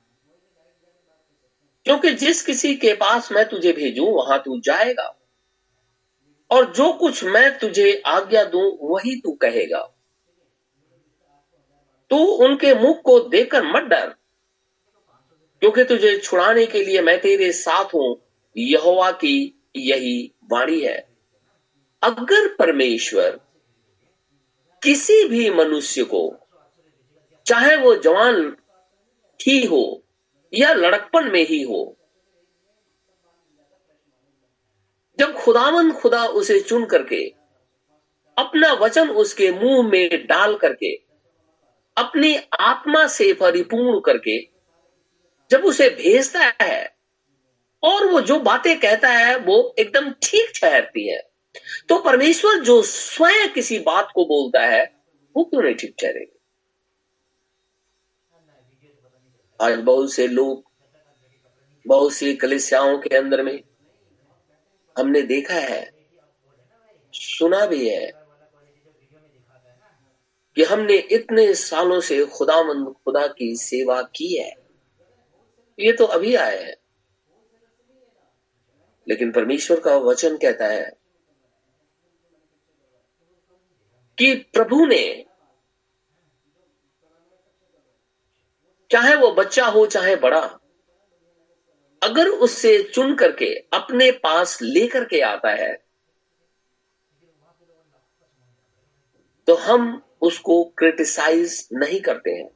क्योंकि 1.86 2.12
जिस 2.12 2.41
किसी 2.41 2.76
के 2.76 2.94
पास 2.94 3.32
मैं 3.32 3.50
तुझे 3.50 3.74
भेजूं, 3.74 4.08
वहाँ 4.08 4.39
तू 4.46 4.60
जाएगा। 4.60 5.15
और 6.52 6.74
जो 6.74 6.94
कुछ 6.94 7.24
मैं 7.24 7.60
तुझे 7.60 8.04
आज्ञा 8.06 8.44
दूँ, 8.44 8.78
वही 8.82 9.22
तू 9.22 9.32
कहेगा। 9.32 9.91
तू 12.10 12.18
उनके 12.18 12.74
मुख 12.76 13.02
को 13.02 13.20
देखकर 13.20 13.63
मत 13.63 13.84
डर, 13.84 14.15
क्योंकि 15.60 15.84
तुझे 15.84 16.18
छुड़ाने 16.18 16.65
के 16.65 16.84
लिए 16.84 17.02
मैं 17.02 17.22
तेरे 17.22 17.52
साथ 17.52 17.86
हूँ। 17.86 18.18
यहोवा 18.58 19.12
की 19.12 19.63
यही 19.76 20.34
वाणी 20.52 20.80
है। 20.82 21.14
अगर 22.06 22.56
परमेश्वर 22.56 23.39
किसी 24.84 25.28
भी 25.28 25.50
मनुष्य 25.50 26.04
को, 26.04 26.48
चाहे 27.46 27.76
वो 27.76 27.96
जवान 27.96 28.58
ही 29.46 29.65
हो 29.65 30.04
या 30.54 30.74
लड़कपन 30.74 31.32
में 31.32 31.48
ही 31.48 31.62
हो, 31.62 31.98
जब 35.20 35.34
खुदावन 35.34 35.91
खुदा 35.91 36.26
उसे 36.26 36.60
चुन 36.60 36.86
करके, 36.86 37.30
अपना 38.38 38.74
वचन 38.74 39.10
उसके 39.10 39.52
मुँह 39.52 39.89
में 39.89 40.28
डाल 40.28 40.56
करके, 40.56 40.96
अपनी 41.98 42.38
आत्मा 42.60 43.08
से 43.08 43.34
परिपूर्ण 43.34 44.00
करके, 44.00 44.41
जब 45.52 45.65
उसे 45.65 45.89
भेजता 45.89 46.54
है, 46.62 46.98
और 47.84 48.06
वो 48.06 48.22
जो 48.22 48.39
बातें 48.39 48.80
कहता 48.80 49.10
है, 49.10 49.38
वो 49.38 49.76
एकदम 49.80 50.12
ठीक 50.12 50.52
ठहरती 50.62 51.10
है। 51.10 51.35
तो 51.89 52.00
परमेश्वर 52.00 52.60
जो 52.60 52.82
स्वयं 52.82 53.54
किसी 53.54 53.80
बात 53.80 54.08
को 54.15 54.26
बोलता 54.26 54.65
है, 54.65 54.96
वो 55.38 55.44
क्यों 55.44 55.62
नहीं 55.62 55.76
ठीक 55.76 55.96
ठहरेगी? 56.02 56.39
आज 59.62 59.80
बहुत 59.80 60.13
से 60.13 60.28
लोग, 60.28 60.72
बहुत 61.88 62.13
सी 62.13 62.36
कलिसियाओं 62.36 62.98
के 62.98 63.18
अंदर 63.18 63.44
में 63.44 63.63
हमने 64.98 65.22
देखा 65.22 65.54
है, 65.54 65.91
सुना 67.13 67.65
भी 67.65 67.89
है 67.89 68.12
कि 70.56 70.63
हमने 70.63 70.94
इतने 70.94 71.54
सालों 71.54 72.00
से 72.02 72.26
खुदामंद 72.26 72.96
खुदा 73.06 73.28
की 73.28 73.56
सेवा 73.56 74.02
की 74.02 74.38
है। 74.38 74.56
ये 75.80 75.91
तो 75.91 76.06
अभी 76.06 76.36
आए 76.36 76.63
हैं। 76.63 76.76
लेकिन 79.10 79.32
परमेश्वर 79.32 79.80
का 79.80 79.98
वचन 79.98 80.38
कहता 80.38 80.68
है 80.68 81.05
कि 84.17 84.34
प्रभु 84.54 84.86
ने, 84.86 85.25
चाहे 88.91 89.15
वो 89.15 89.32
बच्चा 89.34 89.65
हो, 89.65 89.86
चाहे 89.86 90.15
बड़ा, 90.17 90.41
अगर 92.01 92.28
उससे 92.28 92.82
चुन 92.86 93.15
करके, 93.15 93.54
अपने 93.73 94.12
पास 94.23 94.62
लेकर 94.62 95.06
के 95.06 95.21
आता 95.23 95.51
है 95.54 95.73
तो 99.47 99.56
हम 99.56 100.01
उसको 100.21 100.63
क्रिटिसाइज 100.78 101.67
नहीं 101.73 101.99
करते 102.01 102.32
हैं। 102.32 102.49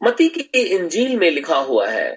मती 0.00 0.28
की 0.28 0.40
इंजील 0.58 1.16
में 1.18 1.30
लिखा 1.30 1.58
हुआ 1.58 1.88
है, 1.88 2.10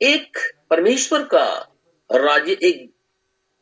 एक 0.00 0.38
परमेश्वर 0.70 1.24
का 1.24 1.46
राज्य 2.12 2.52
एक, 2.52 2.94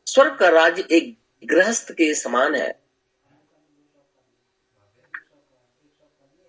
स्वर्ग 0.06 0.38
का 0.38 0.48
राज्य 0.48 0.84
एक 0.90 1.18
गृहस्थ 1.44 1.92
के 1.92 2.14
समान 2.14 2.54
है। 2.54 2.80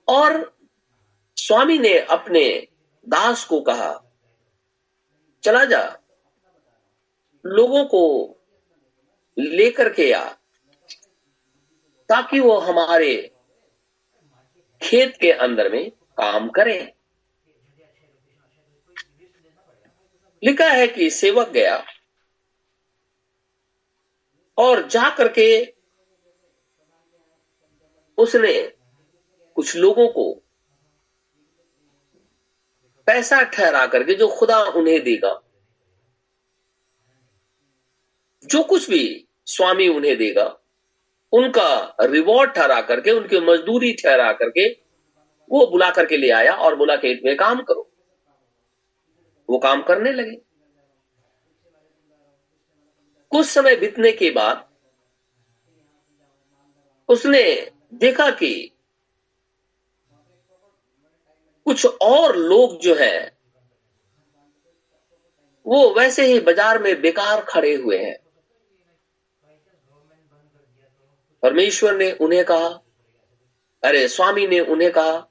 और 0.07 0.57
स्वामी 1.35 1.77
ने 1.77 1.99
अपने 1.99 2.67
दास 3.07 3.45
को 3.45 3.61
कहा, 3.61 4.11
चला 5.43 5.65
जा, 5.65 5.99
लोगों 7.45 7.85
को 7.85 8.35
लेकर 9.39 9.93
के 9.93 10.11
आ, 10.11 10.29
ताकि 12.09 12.39
वो 12.39 12.57
हमारे 12.57 13.31
खेत 14.81 15.17
के 15.21 15.31
अंदर 15.31 15.71
में 15.71 15.91
काम 15.91 16.49
करें। 16.49 16.94
लिखा 20.45 20.69
है 20.69 20.87
कि 20.87 21.09
सेवक 21.09 21.49
गया। 21.49 21.83
और 24.57 24.87
जा 24.87 25.09
करके 25.09 25.47
उसने 28.17 28.53
कुछ 29.57 29.75
लोगों 29.75 30.07
को 30.07 30.33
पैसा 33.07 33.41
ठहरा 33.43 33.85
करके 33.87 34.13
जो 34.13 34.27
खुदा 34.27 34.61
उन्हें 34.63 35.03
देगा, 35.03 35.39
जो 38.43 38.63
कुछ 38.63 38.89
भी 38.89 39.27
स्वामी 39.45 39.87
उन्हें 39.87 40.17
देगा, 40.17 40.45
उनका 41.33 41.95
रिवॉर्ड 42.01 42.51
ठहरा 42.51 42.81
करके, 42.81 43.11
उनकी 43.11 43.39
मजदूरी 43.39 43.93
ठहरा 43.93 44.31
करके 44.33 44.69
वो 45.51 45.65
बुला 45.67 45.89
करके 45.91 46.17
ले 46.17 46.29
आया 46.31 46.53
और 46.53 46.75
बोला 46.75 46.95
खेत 46.95 47.21
में 47.25 47.35
काम 47.37 47.61
करो। 47.61 47.84
वो 49.49 49.57
काम 49.57 49.81
करने 49.83 50.11
लगे। 50.11 50.35
कुछ 53.31 53.45
समय 53.45 53.75
बीतने 53.75 54.11
के 54.11 54.29
बाद 54.31 54.65
उसने 57.09 57.71
देखा 57.93 58.29
कि 58.31 58.71
कुछ 61.65 61.85
और 61.85 62.35
लोग 62.35 62.77
जो 62.79 62.95
है, 62.95 63.37
वो 65.65 65.89
वैसे 65.93 66.25
ही 66.25 66.39
बाज़ार 66.39 66.81
में 66.81 67.01
बेकार 67.01 67.41
खड़े 67.41 67.73
हुए 67.75 67.97
हैं। 67.97 68.17
परमेश्वर 71.43 71.95
ने 71.97 72.11
उन्हें 72.11 72.43
कहा, 72.45 72.67
अरे 73.83 74.07
स्वामी 74.07 74.47
ने 74.47 74.59
उन्हें 74.59 74.91
कहा, 74.91 75.27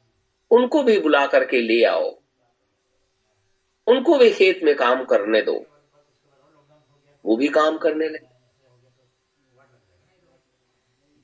उनको 0.50 0.83
भी 0.83 0.98
बुला 0.98 1.27
करके 1.27 1.61
ले 1.61 1.83
आओ। 1.85 2.11
उनको 3.87 4.18
भी 4.18 4.31
खेत 4.31 4.61
में 4.62 4.77
काम 4.77 5.05
करने 5.05 5.42
दो। 5.42 5.66
वो 7.25 7.37
भी 7.37 7.49
काम 7.49 7.79
करने 7.79 8.09
लगे। 8.09 8.35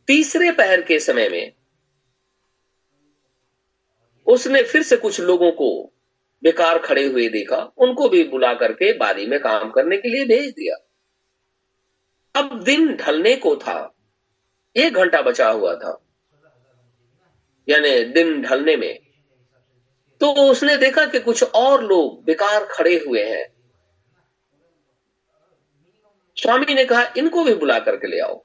तीसरे 0.07 0.53
पहर 0.53 0.83
के 0.83 0.99
समय 1.01 1.29
में 1.29 1.53
उसने 4.27 4.63
फिर 4.63 4.83
से 4.83 4.97
कुछ 4.97 5.21
लोगों 5.21 5.53
को 5.53 5.93
बेकार 6.43 6.79
खड़े 6.79 7.05
हुए 7.07 7.29
देखा। 7.29 7.73
उनको 7.79 8.09
भी 8.09 8.25
बुला 8.25 8.55
करके 8.55 8.93
बारी 8.93 9.27
में 9.27 9.41
काम 9.41 9.71
करने 9.71 9.97
के 9.97 10.09
लिए 10.09 10.25
भेज 10.25 10.51
दिया। 10.51 10.77
अब 12.37 12.63
दिन 12.63 12.97
ढलने 12.97 13.37
को 13.37 13.57
था। 13.57 13.95
एक 14.77 14.95
घंटा 14.95 15.23
बचा 15.23 15.49
हुआ 15.51 15.75
था। 15.75 16.05
यानी 17.69 18.05
दिन 18.05 18.43
ढलने 18.43 18.77
में 18.77 19.10
तो 20.21 20.33
उसने 20.51 20.77
देखा 20.77 21.05
कि 21.07 21.21
कुछ 21.21 21.43
और 21.43 21.85
लोग 21.85 22.25
बेकार 22.25 22.65
खड़े 22.65 22.97
हुए 22.99 23.23
हैं। 23.25 23.47
स्वामी 26.37 26.75
ने 26.75 26.85
कहा, 26.85 27.03
इनको 27.17 27.45
भी 27.45 27.55
बुला 27.55 27.79
करके 27.79 28.09
ले 28.09 28.21
आओ 28.21 28.45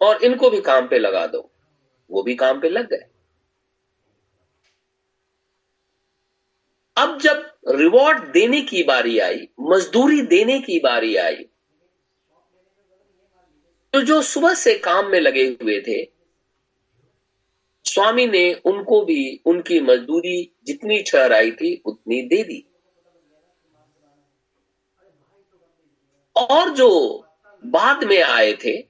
और 0.00 0.24
इनको 0.24 0.50
भी 0.50 0.60
काम 0.60 0.88
पे 0.88 0.98
लगा 0.98 1.26
दो। 1.26 1.50
वो 2.10 2.22
भी 2.22 2.34
काम 2.34 2.60
पे 2.60 2.68
लग 2.68 2.88
गए। 2.90 3.04
अब 6.96 7.18
जब 7.18 7.50
रिवॉर्ड 7.68 8.32
देने 8.32 8.60
की 8.60 8.82
बारी 8.82 9.18
आई, 9.18 9.48
मजदूरी 9.60 10.20
देने 10.22 10.58
की 10.60 10.78
बारी 10.78 11.16
आई 11.16 11.44
तो 13.94 14.00
जो 14.02 14.20
सुबह 14.22 14.54
से 14.54 14.74
काम 14.78 15.06
में 15.06 15.20
लगे 15.20 15.44
हुए 15.62 15.80
थे 15.80 16.11
स्वामी 17.84 18.26
ने 18.26 18.54
उनको 18.54 19.04
भी 19.04 19.40
उनकी 19.46 19.80
मजदूरी 19.80 20.56
जितनी 20.64 21.02
ठहराई 21.02 21.50
थी, 21.50 21.82
उतनी 21.86 22.22
दे 22.22 22.42
दी। 22.42 22.66
और 26.36 26.70
जो 26.70 27.24
बाद 27.66 28.04
में 28.04 28.22
आए 28.22 28.52
थे, 28.52 28.80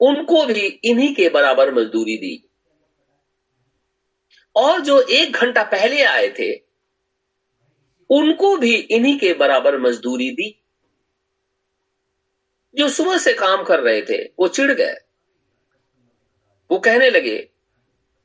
उनको 0.00 0.46
भी 0.46 0.66
इन्हीं 0.66 1.14
के 1.14 1.28
बराबर 1.28 1.74
मजदूरी 1.74 2.16
दी। 2.16 2.48
और 4.56 4.80
जो 4.80 5.00
एक 5.00 5.32
घंटा 5.32 5.62
पहले 5.62 6.02
आए 6.02 6.28
थे, 6.28 6.54
उनको 8.10 8.56
भी 8.56 8.74
इन्हीं 8.74 9.18
के 9.18 9.34
बराबर 9.34 9.78
मजदूरी 9.78 10.30
दी। 10.30 10.62
जो 12.74 12.88
सुबह 12.88 13.18
से 13.18 13.32
काम 13.32 13.64
कर 13.64 13.80
रहे 13.80 14.02
थे, 14.02 14.24
वो 14.24 14.48
चिढ़ 14.48 14.72
गए। 14.72 14.94
वो 16.70 16.78
कहने 16.78 17.10
लगे 17.10 17.50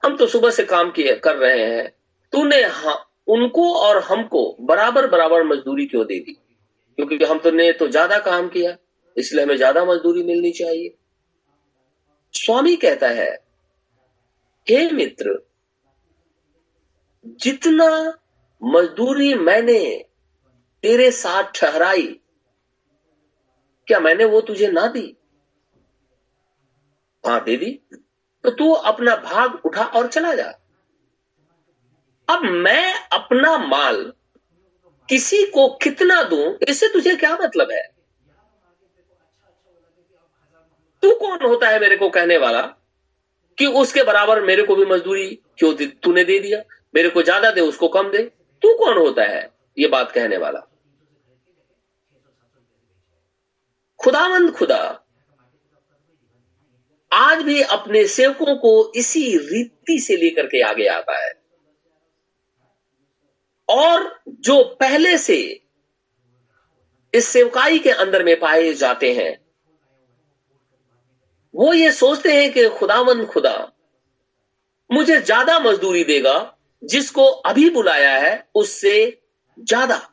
हम 0.05 0.15
तो 0.17 0.27
सुबह 0.27 0.49
से 0.51 0.63
काम 0.65 0.91
किए, 0.91 1.15
कर 1.15 1.35
रहे 1.35 1.61
हैं। 1.61 1.87
तूने 2.33 2.63
उनको 3.27 3.71
और 3.75 4.01
हमको 4.03 4.41
बराबर 4.61 5.07
बराबर 5.07 5.43
मजदूरी 5.45 5.85
क्यों 5.85 6.05
दे 6.05 6.19
दी? 6.19 6.33
क्योंकि 6.97 7.25
हम 7.25 7.39
तो 7.39 7.51
ने 7.51 7.71
तो 7.73 7.87
ज़्यादा 7.87 8.17
काम 8.19 8.47
किया, 8.49 8.75
इसलिए 9.15 9.43
हमें 9.43 9.55
ज़्यादा 9.57 9.85
मजदूरी 9.85 10.23
मिलनी 10.23 10.51
चाहिए। 10.51 10.93
स्वामी 12.33 12.75
कहता 12.75 13.07
है, 13.09 13.31
हे 14.67 14.89
मित्र, 14.91 15.37
जितना 17.39 17.89
मजदूरी 18.61 19.33
मैंने 19.35 19.81
तेरे 20.83 21.11
साथ 21.13 21.51
ठहराई, 21.55 22.07
क्या 23.87 23.99
मैंने 23.99 24.25
वो 24.25 24.41
तुझे 24.43 24.67
ना 24.67 24.87
दी? 24.87 25.15
हाँ 27.23 27.43
दे 27.43 27.57
दी। 27.57 27.79
तो 28.45 28.51
तू 28.51 28.71
अपना 28.71 29.15
भाग 29.15 29.61
उठा 29.65 29.83
और 29.83 30.07
चला 30.07 30.33
जा। 30.33 30.45
अब 32.27 32.41
मैं 32.41 32.93
अपना 33.13 33.57
माल 33.57 34.13
किसी 35.09 35.45
को 35.45 35.67
कितना 35.83 36.21
दूँ, 36.23 36.57
इससे 36.67 36.87
तुझे 36.87 37.15
क्या 37.15 37.37
मतलब 37.37 37.71
है? 37.71 37.83
तू 41.03 41.13
कौन 41.15 41.45
होता 41.45 41.69
है 41.69 41.79
मेरे 41.79 41.95
को 41.97 42.09
कहने 42.09 42.37
वाला 42.37 42.61
कि 43.57 43.65
उसके 43.65 44.03
बराबर 44.03 44.41
मेरे 44.41 44.63
को 44.63 44.75
भी 44.75 44.85
मजदूरी 44.85 45.27
क्यों 45.57 45.73
तूने 46.03 46.23
दे 46.23 46.39
दिया? 46.39 46.61
मेरे 46.95 47.09
को 47.09 47.21
ज़्यादा 47.23 47.51
दे, 47.51 47.61
उसको 47.61 47.87
कम 47.87 48.09
दे। 48.11 48.23
तू 48.61 48.73
कौन 48.77 48.97
होता 48.97 49.23
है 49.23 49.49
ये 49.77 49.87
बात 49.87 50.11
कहने 50.11 50.37
वाला? 50.37 50.59
खुदावंद 53.99 54.51
खुदा 54.51 55.04
आज 57.15 57.41
भी 57.41 57.61
अपने 57.61 58.07
सेवकों 58.07 58.55
को 58.55 58.91
इसी 58.95 59.37
रीति 59.37 59.99
से 59.99 60.15
लेकर 60.15 60.47
के 60.47 60.61
आगे 60.61 60.87
आता 60.87 61.17
है। 61.17 61.33
और 63.69 64.21
जो 64.27 64.63
पहले 64.63 65.17
से 65.17 65.61
इस 67.13 67.27
सेवकाई 67.27 67.79
के 67.79 67.89
अंदर 67.89 68.23
में 68.23 68.39
पाए 68.39 68.73
जाते 68.73 69.13
हैं, 69.13 69.45
वो 71.53 71.73
ये 71.73 71.91
सोचते 71.91 72.33
हैं 72.33 72.51
कि 72.53 72.69
खुदावन 72.69 73.25
खुदा, 73.25 73.71
मुझे 74.91 75.21
ज़्यादा 75.21 75.59
मजदूरी 75.59 76.03
देगा, 76.03 76.57
जिसको 76.83 77.25
अभी 77.25 77.69
बुलाया 77.69 78.17
है, 78.17 78.47
उससे 78.55 79.21
ज़्यादा। 79.59 80.11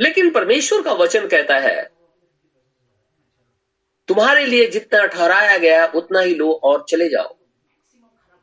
लेकिन 0.00 0.30
परमेश्वर 0.30 0.82
का 0.82 0.92
वचन 0.92 1.26
कहता 1.26 1.58
है 1.58 1.93
तुम्हारे 4.08 4.46
लिए 4.46 4.66
जितना 4.66 5.06
ठहराया 5.06 5.58
गया 5.58 5.86
उतना 5.86 6.20
ही 6.20 6.34
लो 6.34 6.52
और 6.52 6.84
चले 6.88 7.08
जाओ। 7.08 7.36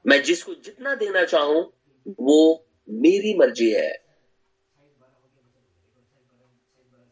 मैं 0.07 0.23
जिसको 0.23 0.53
जितना 0.53 0.95
देना 0.95 1.23
चाहूँ, 1.23 1.73
वो 2.19 2.65
मेरी 2.89 3.37
मर्ज़ी 3.37 3.69
है। 3.71 4.05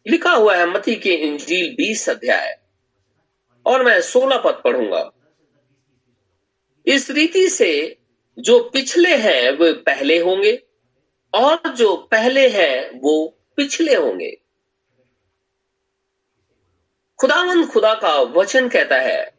लिखा 0.07 0.31
हुआ 0.31 0.55
है 0.55 0.65
मती 0.65 0.95
के 0.95 1.13
इंजील 1.13 1.75
बीस 1.75 2.09
अध्याय, 2.09 2.59
और 3.65 3.83
मैं 3.83 4.01
सोलह 4.01 4.37
पद 4.37 4.61
पढ़ूँगा। 4.63 5.11
इस 6.85 7.11
रीति 7.11 7.49
से 7.49 7.97
जो 8.39 8.59
पिछले 8.69 9.15
हैं, 9.15 9.51
वे 9.51 9.73
पहले 9.73 10.19
होंगे, 10.19 10.63
और 11.33 11.73
जो 11.73 11.95
पहले 11.95 12.47
हैं, 12.49 12.99
वो 12.99 13.37
पिछले 13.55 13.95
होंगे। 13.95 14.37
खुदावंद 17.19 17.67
खुदा 17.67 17.93
का 17.93 18.21
वचन 18.21 18.69
कहता 18.69 18.97
है 18.97 19.31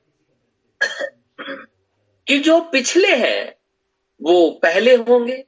कि 2.26 2.38
जो 2.38 2.60
पिछले 2.60 3.08
हैं, 3.08 3.54
वो 4.22 4.50
पहले 4.50 4.94
होंगे 4.96 5.44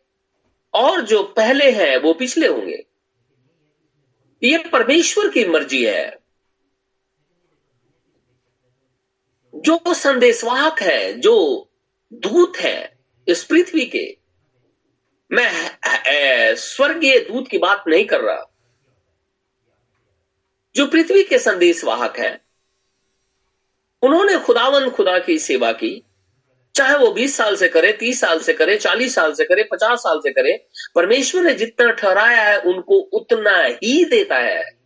और 0.75 1.01
जो 1.01 1.23
पहले 1.23 1.71
हैं, 1.71 1.97
वो 1.97 2.14
पिछले 2.14 2.47
होंगे। 2.47 2.85
ये 4.42 4.59
परमेश्वर 4.59 5.29
की 5.29 5.45
मर्ज़ी 5.45 5.85
है। 5.85 6.18
जो 9.55 9.95
संदेशवाहक 9.95 10.81
है, 10.83 11.12
जो 11.12 11.68
दूत 12.12 12.57
है 12.57 12.99
इस 13.29 13.45
पृथ्वी 13.45 13.85
के, 13.87 14.16
मैं 15.33 15.51
स्वर्गीय 16.57 17.18
दूत 17.18 17.49
की 17.49 17.59
बात 17.59 17.85
नहीं 17.88 18.05
कर 18.05 18.21
रहा। 18.21 18.51
जो 20.74 20.87
पृथ्वी 20.87 21.24
के 21.24 21.38
संदेशवाहक 21.38 22.18
है, 22.18 22.40
उन्होंने 24.02 24.38
खुदावन 24.38 24.90
खुदा 24.90 25.18
की 25.18 25.38
सेवा 25.38 25.72
की। 25.72 26.04
चाहे 26.74 26.96
वो 26.96 27.11
20 27.11 27.37
साल 27.37 27.56
से 27.56 27.68
करे 27.68 27.92
30 27.92 28.20
साल 28.20 28.40
से 28.40 28.52
करे 28.52 28.76
40 28.76 29.14
साल 29.14 29.32
से 29.32 29.44
करे 29.44 29.62
50 29.62 29.98
साल 29.98 30.18
से 30.18 30.30
करे, 30.30 30.66
परमेश्वर 30.94 31.42
ने 31.42 31.54
जितना 31.54 31.90
ठहराया 31.90 32.42
है, 32.42 32.58
उनको 32.58 32.94
उतना 32.94 33.62
ही 33.82 34.04
देता 34.04 34.38
है। 34.38 34.78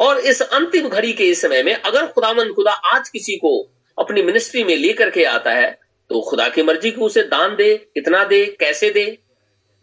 और 0.00 0.18
इस 0.18 0.42
अंतिम 0.42 0.88
घड़ी 0.88 1.12
के 1.12 1.24
इस 1.24 1.42
समय 1.42 1.62
में, 1.62 1.74
अगर 1.74 2.06
खुदामंद 2.06 2.52
खुदा 2.54 2.72
आज 2.72 3.08
किसी 3.08 3.36
को 3.36 3.70
अपनी 3.98 4.22
मिनिस्ट्री 4.22 4.64
में 4.64 4.76
लेकर 4.76 5.10
के 5.10 5.24
आता 5.24 5.52
है 5.52 5.80
तो 6.10 6.20
खुदा 6.20 6.48
की 6.48 6.62
मर्ज़ी 6.62 6.90
को 6.90 7.04
उसे 7.04 7.22
दान 7.22 7.56
दे 7.56 7.76
कितना 7.76 8.24
दे, 8.24 8.46
कैसे 8.60 8.90
दे, 8.90 9.18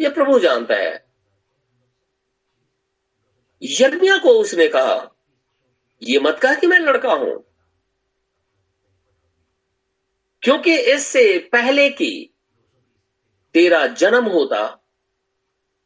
यह 0.02 0.10
प्रभु 0.10 0.40
जानता 0.40 0.76
है। 0.76 1.05
यज्ञ 3.64 4.12
को 4.24 4.30
उसने 4.30 4.68
कहा 4.68 5.16
यह 6.04 6.20
मत 6.22 6.40
कहा 6.40 6.54
कि 6.54 6.68
मैं 6.68 6.80
लड़का 6.80 7.14
हूँ। 7.14 7.44
क्योंकि 10.44 10.78
इससे 10.78 11.50
पहले 11.52 11.90
की 11.90 12.34
तेरा 13.54 13.88
जन्म 13.88 14.26
होता, 14.26 14.86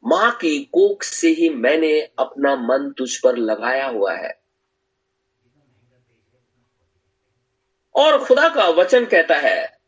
माँ 0.04 0.30
की 0.30 0.64
कोख 0.64 1.02
से 1.02 1.28
ही 1.28 1.48
मैंने 1.48 2.00
अपना 2.00 2.56
मन 2.56 2.94
तुझ 2.98 3.18
पर 3.18 3.36
लगाया 3.36 3.86
हुआ 3.86 4.14
है। 4.14 4.42
और 7.94 8.24
खुदा 8.24 8.48
का 8.48 8.68
वचन 8.68 9.04
कहता 9.04 9.34
है, 9.34 9.80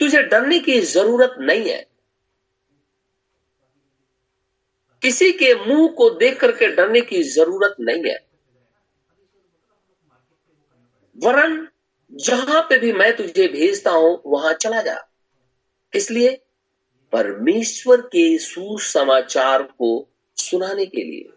तुझे 0.00 0.22
डरने 0.22 0.58
की 0.58 0.80
ज़रूरत 0.80 1.34
नहीं 1.38 1.68
है। 1.68 1.97
किसी 5.02 5.32
के 5.32 5.54
मुँह 5.54 5.88
को 5.88 6.10
देख 6.10 6.40
करके 6.40 6.68
डरने 6.68 7.00
की 7.00 7.22
ज़रूरत 7.22 7.76
नहीं 7.80 8.02
है। 8.04 8.26
वरन 11.18 11.68
जहाँ 12.12 12.62
पे 12.62 12.78
भी 12.78 12.92
मैं 12.92 13.16
तुझे 13.16 13.48
भेजता 13.48 13.90
हूँ, 13.90 14.22
वहाँ 14.26 14.52
चला 14.52 14.82
जा। 14.82 14.96
इसलिए 15.94 16.40
परमेश्वर 17.12 18.00
के 18.00 18.38
सुसमाचार 18.38 19.62
को 19.62 20.08
सुनाने 20.36 20.86
के 20.86 21.02
लिए। 21.04 21.32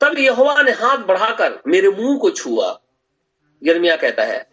तब 0.00 0.18
यहोवा 0.18 0.62
ने 0.62 0.70
हाथ 0.70 0.98
बढ़ाकर 0.98 1.62
मेरे 1.66 1.88
मुँह 1.88 2.18
को 2.18 2.30
छुआ। 2.30 2.80
यर्मिया 3.62 3.96
कहता 3.96 4.22
है 4.22 4.46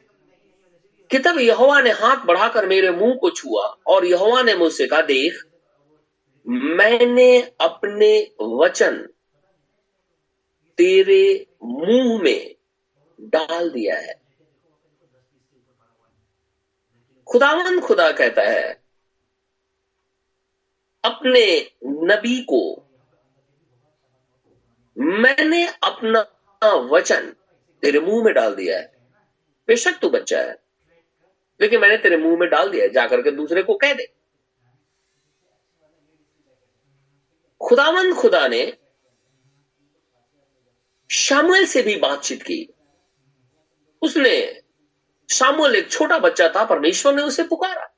कि 1.12 1.20
तब 1.20 1.40
यहोवा 1.40 1.82
ने 1.82 1.92
हाथ 1.92 2.26
बढ़ाकर 2.26 2.66
मेरे 2.66 2.92
मुँह 2.92 3.16
को 3.16 3.30
छुआ 3.30 3.66
और 3.88 4.06
यहोवा 4.06 4.42
ने 4.42 4.56
मुझसे 4.56 4.88
कहा, 4.88 5.02
देख 5.02 5.45
मैंने 6.46 7.42
अपने 7.62 8.12
वचन 8.42 8.98
तेरे 10.78 11.48
मुँह 11.64 12.22
में 12.24 12.56
डाल 13.20 13.70
दिया 13.70 13.96
है। 13.98 14.14
खुदावन 17.28 17.80
खुदा 17.80 18.12
कहता 18.12 18.42
है, 18.42 18.72
अपने 21.04 21.46
नबी 21.84 22.42
को 22.44 22.62
मैंने 24.98 25.66
अपना 25.68 26.74
वचन 26.92 27.34
तेरे 27.84 28.00
मुँह 28.00 28.24
में 28.24 28.34
डाल 28.34 28.56
दिया 28.56 28.78
है। 28.78 28.94
बेशक 29.68 30.00
तू 30.02 30.10
बच्चा 30.10 30.40
है, 30.40 30.56
लेकिन 31.60 31.82
मैंने 31.82 31.98
तेरे 31.98 32.18
मुँह 32.18 32.38
में 32.40 32.50
डाल 32.50 32.70
दिया 32.70 32.84
है, 32.84 32.90
जाकर 32.90 33.22
के 33.22 33.32
दूसरे 33.32 33.64
को 33.64 33.76
कह 33.76 33.94
दे। 33.94 34.08
खुदावंद 37.66 38.16
खुदा 38.16 38.48
ने 38.48 38.78
शामुएल 41.12 41.66
से 41.66 41.82
भी 41.82 41.96
बातचीत 41.96 42.44
की। 42.44 42.74
उसने 44.02 44.62
शामुएल, 45.30 45.76
एक 45.76 45.92
छोटा 45.92 46.20
बच्चा 46.20 46.50
था, 46.50 46.66
परमेश्वर 46.66 47.16
ने 47.16 47.22
उसे 47.22 47.44
पुकारा। 47.44 47.96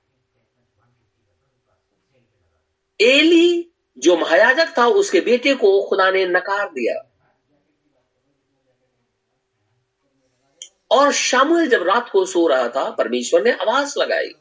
एली, 3.02 3.72
जो 3.98 4.18
महायाजक 4.18 4.78
था, 4.78 4.88
उसके 4.88 5.22
बेटे 5.22 5.56
को 5.56 5.88
खुदा 5.90 6.12
ने 6.12 6.26
नकार 6.26 6.70
दिया। 6.70 7.12
और 10.92 11.12
शामुएल 11.12 11.70
जब 11.70 11.84
रात 11.84 12.10
को 12.10 12.26
सो 12.26 12.48
रहा 12.48 12.70
था, 12.70 12.92
परमेश्वर 12.92 13.44
ने 13.44 13.52
आवाज़ 13.52 14.00
लगाई। 14.00 14.32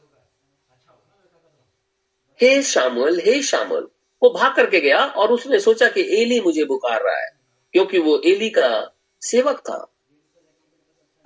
हे 2.41 2.63
शामुएल 2.63 3.19
हे 3.19 3.43
शामुएल 3.43 3.87
वो 4.23 4.29
भाग 4.29 4.55
करके 4.55 4.79
गया 4.79 5.05
और 5.05 5.31
उसने 5.31 5.59
सोचा 5.59 5.89
कि 5.89 6.21
एली 6.21 6.41
मुझे 6.41 6.65
बुकार 6.65 7.01
रहा 7.03 7.17
है, 7.17 7.39
क्योंकि 7.73 7.99
वो 7.99 8.21
एली 8.25 8.49
का 8.49 8.95
सेवक 9.21 9.59
था। 9.59 9.93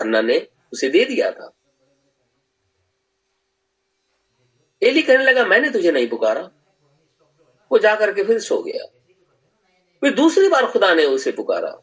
अन्ना 0.01 0.21
ने 0.21 0.47
उसे 0.73 0.89
दे 0.89 1.05
दिया 1.05 1.31
था। 1.31 1.53
एली 4.83 5.01
कहने 5.01 5.23
लगा, 5.23 5.45
मैंने 5.45 5.69
तुझे 5.69 5.91
नहीं 5.91 6.09
पुकारा। 6.09 6.51
वो 7.71 7.77
जाकर 7.77 8.13
के 8.13 8.23
फिर 8.23 8.39
सो 8.39 8.63
गया। 8.63 8.85
फिर 10.01 10.15
दूसरी 10.15 10.47
बार 10.47 10.65
खुदा 10.65 10.93
ने 10.93 11.05
उसे 11.05 11.31
पुकारा। 11.31 11.77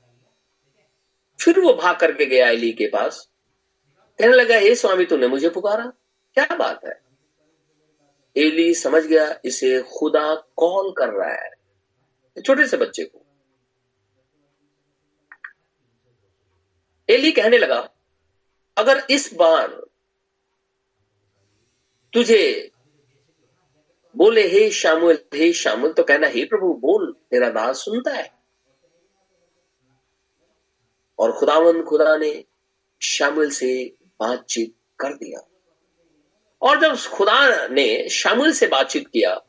फिर 1.40 1.60
वो 1.60 1.74
भाग 1.74 1.96
करके 1.96 2.26
गया 2.26 2.48
एली 2.48 2.72
के 2.72 2.86
पास। 2.86 3.30
कहने 4.18 4.32
लगा, 4.32 4.56
हे 4.56 4.74
स्वामी, 4.74 5.04
तूने 5.04 5.26
मुझे 5.26 5.48
पुकारा? 5.48 5.92
क्या 6.34 6.56
बात 6.56 6.84
है? 6.84 7.07
एली 8.36 8.74
समझ 8.74 9.02
गया, 9.02 9.40
इसे 9.44 9.80
खुदा 9.82 10.34
कॉल 10.56 10.92
कर 10.98 11.08
रहा 11.08 11.34
है, 11.34 11.50
छोटे 12.46 12.66
से 12.66 12.76
बच्चे 12.76 13.04
को। 13.04 13.24
एली 17.08 17.32
कहने 17.32 17.58
लगा, 17.58 17.78
अगर 18.76 19.06
इस 19.10 19.32
बार 19.34 19.68
तुझे 22.12 22.70
बोले, 24.16 24.46
हे 24.48 24.70
शामुल 24.70 25.18
हे 25.34 25.52
शामुल 25.52 25.92
तो 25.92 26.02
कहना, 26.02 26.26
हे 26.26 26.44
प्रभु, 26.44 26.72
बोल 26.74 27.12
तेरा 27.30 27.50
दास 27.50 27.76
सुनता 27.76 28.14
है। 28.14 28.30
और 31.18 31.32
खुदावन 31.32 31.82
खुदा 31.82 32.16
ने 32.16 32.44
शामिल 33.00 33.50
से 33.50 33.96
बातचीत 34.20 34.74
कर 34.98 35.14
दिया। 35.14 35.40
और 36.62 36.80
जब 36.80 36.96
खुदा 37.10 37.68
ने 37.68 38.08
शामिल 38.08 38.52
से 38.52 38.66
बातचीत 38.66 39.08
किया, 39.08 39.40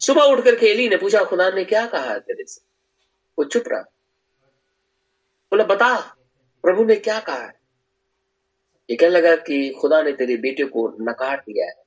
सुबह 0.00 0.22
उठ 0.22 0.44
करके 0.44 0.66
एली 0.66 0.88
ने 0.88 0.96
पूछा, 0.96 1.24
खुदा 1.24 1.50
ने 1.50 1.64
क्या 1.64 1.86
कहा 1.86 2.18
तेरे 2.18 2.44
से? 2.44 2.60
वो 3.38 3.44
चुप 3.44 3.64
रहा। 3.68 3.80
बोला, 5.50 5.64
बता, 5.64 6.00
प्रभु 6.62 6.84
ने 6.84 6.96
क्या 6.96 7.20
कहा 7.20 7.42
है? 7.42 7.60
ये 8.90 8.96
कहने 8.96 9.10
लगा 9.10 9.36
कि 9.36 9.78
खुदा 9.80 10.02
ने 10.02 10.12
तेरे 10.12 10.36
बेटे 10.36 10.64
को 10.64 10.96
नकार 11.00 11.36
दिया 11.36 11.66
है। 11.66 11.82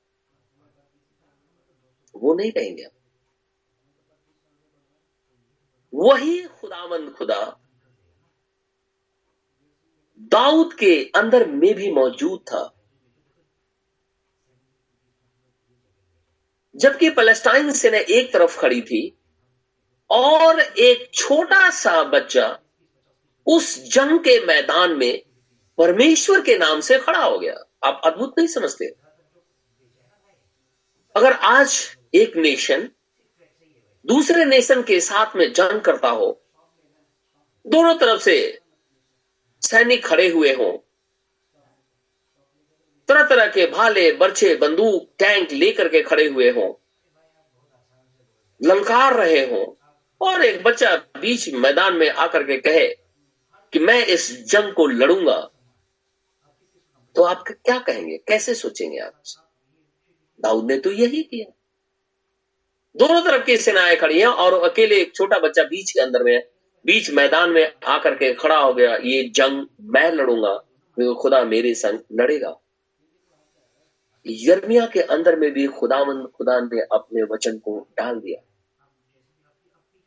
वो 2.16 2.34
नहीं 2.34 2.52
रहेंगे 2.52 2.86
वही 5.94 6.42
खुदावंद 6.44 7.10
खुदा 7.10 7.58
दाऊद 10.18 10.74
के 10.74 11.10
अंदर 11.16 11.48
में 11.48 11.74
भी 11.74 11.92
मौजूद 11.92 12.40
था। 12.40 12.73
जबकि 16.76 17.10
पलेस्टाइन 17.10 17.72
सेना 17.72 17.98
एक 17.98 18.32
तरफ़ 18.32 18.58
खड़ी 18.58 18.80
थी 18.80 19.18
और 20.10 20.60
एक 20.60 21.10
छोटा 21.14 21.70
सा 21.70 22.02
बच्चा 22.04 22.58
उस 23.46 23.92
जंग 23.92 24.18
के 24.18 24.46
मैदान 24.46 24.92
में 24.92 25.22
परमेश्वर 25.78 26.40
के 26.40 26.58
नाम 26.58 26.80
से 26.80 26.98
खड़ा 26.98 27.24
हो 27.24 27.38
गया। 27.38 27.54
आप 27.84 28.00
अद्भुत 28.04 28.34
नहीं 28.38 28.48
समझते। 28.48 28.86
अगर 31.16 31.32
आज 31.32 31.96
एक 32.14 32.36
नेशन 32.36 32.88
दूसरे 34.06 34.44
नेशन 34.44 34.82
के 34.82 35.00
साथ 35.00 35.36
में 35.36 35.52
जंग 35.52 35.80
करता 35.80 36.08
हो, 36.08 36.42
दोनों 37.66 37.94
तरफ़ 37.94 38.22
से 38.22 38.60
सैनिक 39.62 40.06
खड़े 40.06 40.28
हुए 40.28 40.52
हों 40.54 40.83
तरह 43.08 43.22
तरह 43.22 43.46
के 43.46 43.66
भाले, 43.66 44.12
बर्छे, 44.12 44.54
बंदूक, 44.54 45.10
टैंक 45.18 45.52
लेकर 45.52 45.88
के 45.88 46.02
खड़े 46.02 46.26
हुए 46.26 46.50
हों। 46.50 46.74
ललकार 48.62 49.14
रहे 49.14 49.46
हों। 49.46 49.66
और 50.20 50.44
एक 50.44 50.62
बच्चा 50.62 50.96
बीच 50.96 51.54
मैदान 51.54 51.94
में 51.94 52.10
आकर 52.10 52.42
के 52.42 52.56
कहे 52.56 52.88
कि 53.72 53.78
मैं 53.78 54.06
इस 54.06 54.44
जंग 54.44 54.72
को 54.72 54.86
लड़ूँगा। 54.86 55.50
तो 57.16 57.22
आप 57.22 57.44
क्या 57.48 57.78
कहेंगे? 57.78 58.18
कैसे 58.18 58.54
सोचेंगे 58.54 58.98
आप 58.98 59.22
दाऊद 60.40 60.70
ने 60.70 60.78
तो 60.78 60.92
यही 60.92 61.22
किया। 61.22 61.52
दोनों 62.96 63.22
तरफ़ 63.22 63.44
की 63.44 63.56
सेनाएँ 63.56 63.96
खड़ी 63.96 64.20
हैं 64.20 64.26
और 64.26 64.70
अकेले 64.70 64.96
एक 64.96 65.14
छोटा 65.14 65.38
बच्चा 65.38 65.62
बीच 65.62 65.92
के 65.92 66.00
अंदर 66.00 66.22
में, 66.22 66.42
बीच 66.86 67.10
मैदान 67.10 67.50
में 67.50 67.72
आकर 67.86 68.14
के 68.14 68.34
खड़ा 68.34 68.58
हो 68.58 68.74
गया। 68.74 68.96
ये 68.96 69.28
जंग 69.28 69.66
मैं 69.80 70.12
लड़ूँगा 70.12 70.64
खुदा 71.14 71.44
मेरे 71.44 71.74
संग 71.74 71.98
लड़ेगा। 72.12 72.60
यर्मिया 74.26 74.86
के 74.86 75.00
अंदर 75.00 75.36
में 75.36 75.52
भी 75.52 75.66
खुदावंद 75.66 76.28
खुदा 76.28 76.60
ने 76.60 76.80
अपने 76.80 77.22
वचन 77.22 77.58
को 77.58 77.88
डाल 77.98 78.20
दिया। 78.20 78.44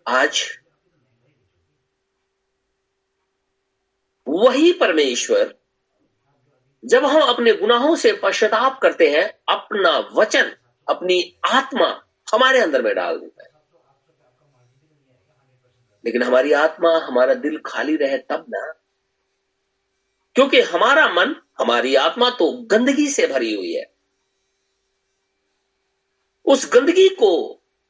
आज 0.07 0.59
वही 4.27 4.73
परमेश्वर, 4.73 5.55
जब 6.85 7.05
हम 7.05 7.21
अपने 7.21 7.53
गुनाहों 7.53 7.95
से 7.95 8.19
पश्चाताप 8.23 8.79
करते 8.81 9.09
हैं, 9.09 9.55
अपना 9.55 10.09
वचन, 10.13 10.55
अपनी 10.89 11.39
आत्मा 11.51 12.03
हमारे 12.33 12.59
अंदर 12.59 12.81
में 12.81 12.95
डाल 12.95 13.19
देता 13.19 13.43
है। 13.43 13.49
लेकिन 16.05 16.23
हमारी 16.23 16.51
आत्मा, 16.51 16.97
हमारा 16.97 17.33
दिल 17.33 17.61
खाली 17.65 17.95
रहे 17.95 18.17
तब 18.17 18.45
ना, 18.49 18.73
क्योंकि 20.35 20.61
हमारा 20.61 21.07
मन, 21.07 21.35
हमारी 21.59 21.95
आत्मा 21.95 22.29
तो 22.29 22.51
गंदगी 22.51 23.07
से 23.07 23.27
भरी 23.27 23.55
हुई 23.55 23.73
है। 23.73 23.96
उस 26.47 26.69
गंदगी 26.73 27.07
को 27.09 27.31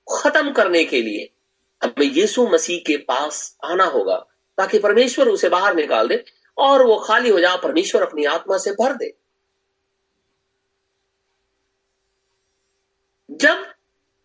खत्म 0.08 0.52
करने 0.52 0.84
के 0.86 1.02
लिए 1.02 1.30
हमें 1.82 2.06
यीशु 2.06 2.48
मसीह 2.48 2.80
के 2.88 2.98
पास 2.98 3.58
आना 3.64 3.86
होगा, 3.86 4.16
ताकि 4.58 4.80
परमेश्वर 4.80 5.28
उसे 5.28 5.50
बाहर 5.50 5.76
निकाल 5.76 6.08
दे 6.08 6.24
और 6.58 6.84
वो 6.84 6.98
खाली 7.00 7.30
हो 7.30 7.40
जाए 7.40 7.58
परमेश्वर 7.58 8.04
अपनी 8.04 8.26
आत्मा 8.26 8.58
से 8.58 8.72
भर 8.72 8.94
दे। 8.94 9.14
जब 13.30 13.66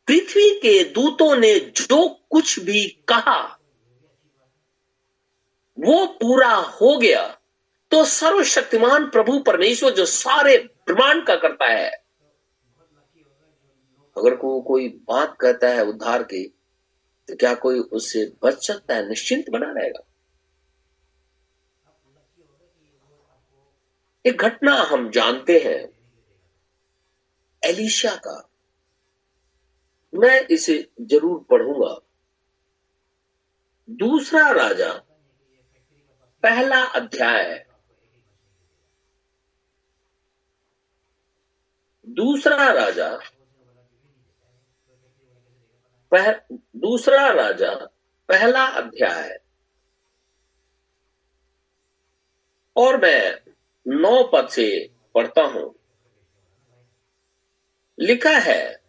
पृथ्वी 0.09 0.51
के 0.61 0.83
दूतों 0.85 1.35
ने 1.37 1.59
जो 1.61 2.09
कुछ 2.31 2.59
भी 2.61 2.87
कहा, 3.09 3.41
वो 5.79 6.07
पूरा 6.21 6.55
हो 6.55 6.97
गया 6.99 7.27
तो 7.93 8.05
सर्वशक्तिमान 8.05 9.07
प्रभु 9.11 9.39
परमेश्वर 9.39 9.91
जो 9.91 10.05
सारे 10.07 10.57
ब्रह्मांड 10.87 11.27
का 11.27 11.35
करता 11.37 11.67
है 11.67 12.02
अगर 14.17 14.35
को 14.37 14.61
कोई 14.61 14.89
बात 15.09 15.37
कहता 15.41 15.69
है 15.69 15.85
उद्धार 15.85 16.23
की 16.23 16.45
तो 17.29 17.37
क्या 17.37 17.55
कोई 17.55 17.79
उससे 17.79 18.33
बच 18.43 18.67
सकता 18.67 18.95
है? 18.95 19.09
निश्चिंत 19.09 19.51
बना 19.51 19.73
रहेगा। 19.73 20.03
एक 24.27 24.43
घटना 24.43 24.75
हम 24.83 25.11
जानते 25.11 25.59
हैं, 25.59 25.89
एलिशा 27.63 28.15
का। 28.17 28.37
मैं 30.15 30.41
इसे 30.47 30.77
ज़रूर 31.01 31.45
पढ़ूँगा। 31.51 31.95
दूसरा 33.91 34.51
राजा, 34.51 34.93
पहला 36.43 36.85
अध्याय। 36.85 37.67
दूसरा 42.09 42.73
राजा 42.73 43.09
पह, 46.15 46.33
दूसरा 46.77 47.31
राजा 47.31 47.75
पहला 48.29 48.67
अध्याय। 48.67 49.39
और 52.77 52.97
मैं 52.97 53.41
नौ 53.87 54.25
पद 54.25 54.49
से 54.49 54.91
पढ़ता 55.15 55.43
हूँ। 55.43 55.75
लिखा 58.01 58.31
है 58.31 58.83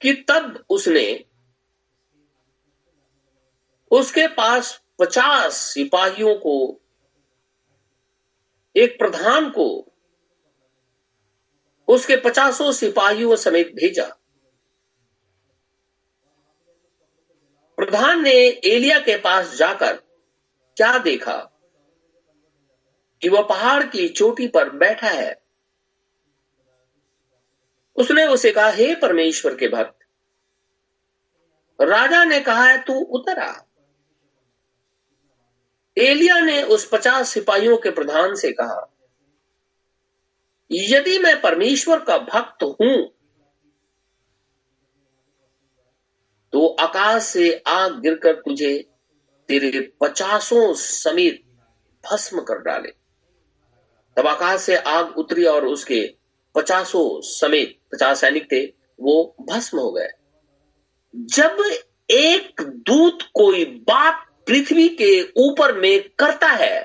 कि 0.00 0.12
तब 0.28 0.64
उसने 0.70 1.24
उसके 3.90 4.26
पास 4.26 4.84
पचास 4.98 5.54
सिपाहियों 5.54 6.34
को 6.34 6.80
एक 8.76 8.98
प्रधान 8.98 9.50
को 9.50 9.93
उसके 11.88 12.16
पचासों 12.16 12.72
सिपाहियों 12.72 13.36
समेत 13.36 13.72
भेजा। 13.74 14.04
प्रधान 17.76 18.22
ने 18.22 18.34
एलिया 18.64 18.98
के 18.98 19.16
पास 19.16 19.54
जाकर 19.54 19.96
क्या 20.76 20.98
देखा? 20.98 21.50
कि 23.22 23.28
वह 23.28 23.42
पहाड़ 23.42 23.84
की 23.84 24.08
चोटी 24.08 24.48
पर 24.48 24.70
बैठा 24.70 25.08
है। 25.08 25.42
उसने 27.96 28.26
उसे 28.26 28.52
कहा, 28.52 28.68
हे 28.68 28.94
परमेश्वर 28.94 29.56
के 29.56 29.68
भक्त, 29.68 29.98
राजा 31.80 32.24
ने 32.24 32.40
कहा 32.40 32.64
है, 32.64 32.82
तू 32.82 32.94
उतर 32.94 33.64
एलिया 35.98 36.40
ने 36.40 36.62
उस 36.62 36.88
पचास 36.92 37.28
सिपाहियों 37.28 37.76
के 37.76 37.90
प्रधान 37.90 38.34
से 38.34 38.52
कहा 38.52 38.93
यदि 40.74 41.18
मैं 41.18 41.40
परमेश्वर 41.40 42.00
का 42.00 42.18
भक्त 42.18 42.62
हूँ 42.62 42.96
तो 46.52 46.66
आकाश 46.80 47.22
से 47.22 47.52
आग 47.66 48.00
गिरकर 48.00 48.34
तुझे 48.36 48.76
तेरे 49.48 49.80
पचासों 50.00 50.72
समेत 50.74 51.42
भस्म 52.04 52.40
कर 52.40 52.58
डाले। 52.62 52.88
तब 54.16 54.26
आकाश 54.26 54.60
से 54.60 54.76
आग 54.76 55.18
उतरी 55.18 55.44
और 55.44 55.66
उसके 55.66 56.00
पचासों 56.54 57.20
समेत 57.20 57.78
पचास 57.92 58.20
सैनिक 58.20 58.50
थे, 58.52 58.64
वो 59.00 59.36
भस्म 59.40 59.78
हो 59.78 59.90
गए। 59.92 60.08
जब 61.14 61.62
एक 62.10 62.62
दूत 62.86 63.22
कोई 63.34 63.64
बात 63.88 64.26
पृथ्वी 64.46 64.88
के 65.00 65.20
ऊपर 65.42 65.76
में 65.78 66.08
करता 66.18 66.48
है 66.48 66.82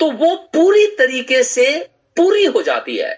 तो 0.00 0.10
वो 0.12 0.34
पूरी 0.54 0.86
तरीके 0.96 1.42
से 1.44 1.68
पूरी 2.18 2.44
हो 2.44 2.62
जाती 2.62 2.96
है। 2.96 3.14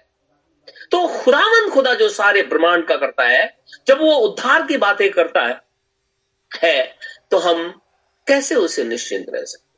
तो 0.92 1.06
खुदावंद 1.08 1.72
खुदा 1.72 1.94
जो 1.94 2.08
सारे 2.08 2.42
ब्रह्मांड 2.42 2.86
का 2.88 2.96
करता 2.96 3.24
है 3.24 3.58
जब 3.86 4.00
वो 4.00 4.14
उद्धार 4.18 4.66
की 4.66 4.76
बातें 4.76 5.10
करता 5.10 5.46
है, 5.46 5.60
है 6.64 6.96
तो 7.30 7.38
हम 7.38 7.80
कैसे 8.26 8.54
उसे 8.54 8.84
निश्चिंत 8.84 9.26
रह 9.28 9.44
सकते 9.44 9.70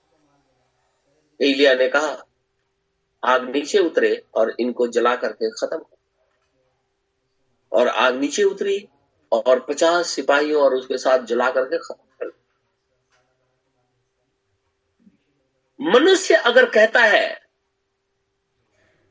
एलिया 1.41 1.75
ने 1.75 1.89
कहा 1.89 2.17
आग 3.23 3.49
नीचे 3.51 3.79
उतरे 3.79 4.25
और 4.35 4.55
इनको 4.61 4.87
जला 4.87 5.15
करके 5.17 5.51
खत्म 5.51 5.81
और 7.73 7.89
आग 7.89 8.21
नीचे 8.21 8.43
उतरी 8.43 8.89
और 9.33 9.61
पचास 9.61 10.07
सिपाहियों 10.07 10.63
और 10.63 10.75
उसके 10.75 10.99
साथ 10.99 11.19
जला 11.19 11.51
करके 11.51 11.79
खत्म 11.79 12.03
कर 12.21 12.31
मनुष्य 15.81 16.35
अगर 16.35 16.67
कहता 16.71 17.01
है 17.01 17.42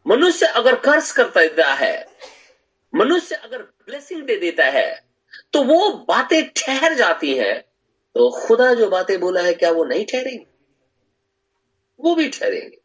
मनुष्य 0.06 0.46
अगर 0.46 0.76
कर्ज 0.80 1.12
कर 1.12 1.28
देता 1.30 1.74
है, 1.74 2.06
मनुष्य 2.94 3.36
अगर 3.36 3.62
ब्लेसिंग 3.62 4.24
दे 4.24 4.38
देता 4.38 4.66
है 4.68 4.90
तो 5.54 5.64
वो 5.64 5.92
बातें 6.08 6.42
ठहर 6.56 6.94
जाती 6.94 7.34
हैं। 7.38 7.60
तो 8.16 8.30
खुदा 8.38 8.74
जो 8.74 8.90
बातें 8.90 9.20
बोला 9.20 9.42
है, 9.42 9.54
क्या 9.54 9.72
वो 9.72 9.84
नहीं 9.84 10.06
ठहरेंगे? 10.06 10.46
वो 12.00 12.16
भी 12.16 12.30
ठहरेंगे। 12.30 12.78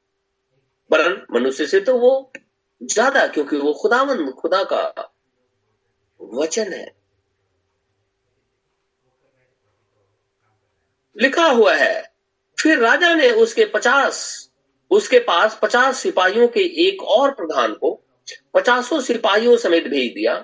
वरन 0.91 1.21
मनुष्य 1.33 1.67
से 1.67 1.81
तो 1.81 1.97
वो 1.99 2.33
ज़्यादा, 2.81 3.27
क्योंकि 3.27 3.57
वो 3.57 3.73
खुदावन, 3.73 4.31
खुदा 4.33 4.63
का 4.65 5.13
वचन 6.21 6.73
है। 6.73 6.87
लिखा 11.17 11.45
हुआ 11.45 11.75
है, 11.75 12.03
फिर 12.59 12.79
राजा 12.79 13.15
ने 13.15 13.31
उसके 13.33 13.65
पचास 13.65 14.51
उसके 14.91 15.19
पास 15.19 15.59
पचास 15.63 15.99
सिपाहियों 15.99 16.49
के 16.49 16.61
एक 16.89 17.03
और 17.03 17.31
प्रधान 17.31 17.73
को 17.75 17.93
पचासों 18.55 19.01
सिपाहियों 19.01 19.57
समेत 19.57 19.87
भेज 19.89 20.13
दिया। 20.15 20.35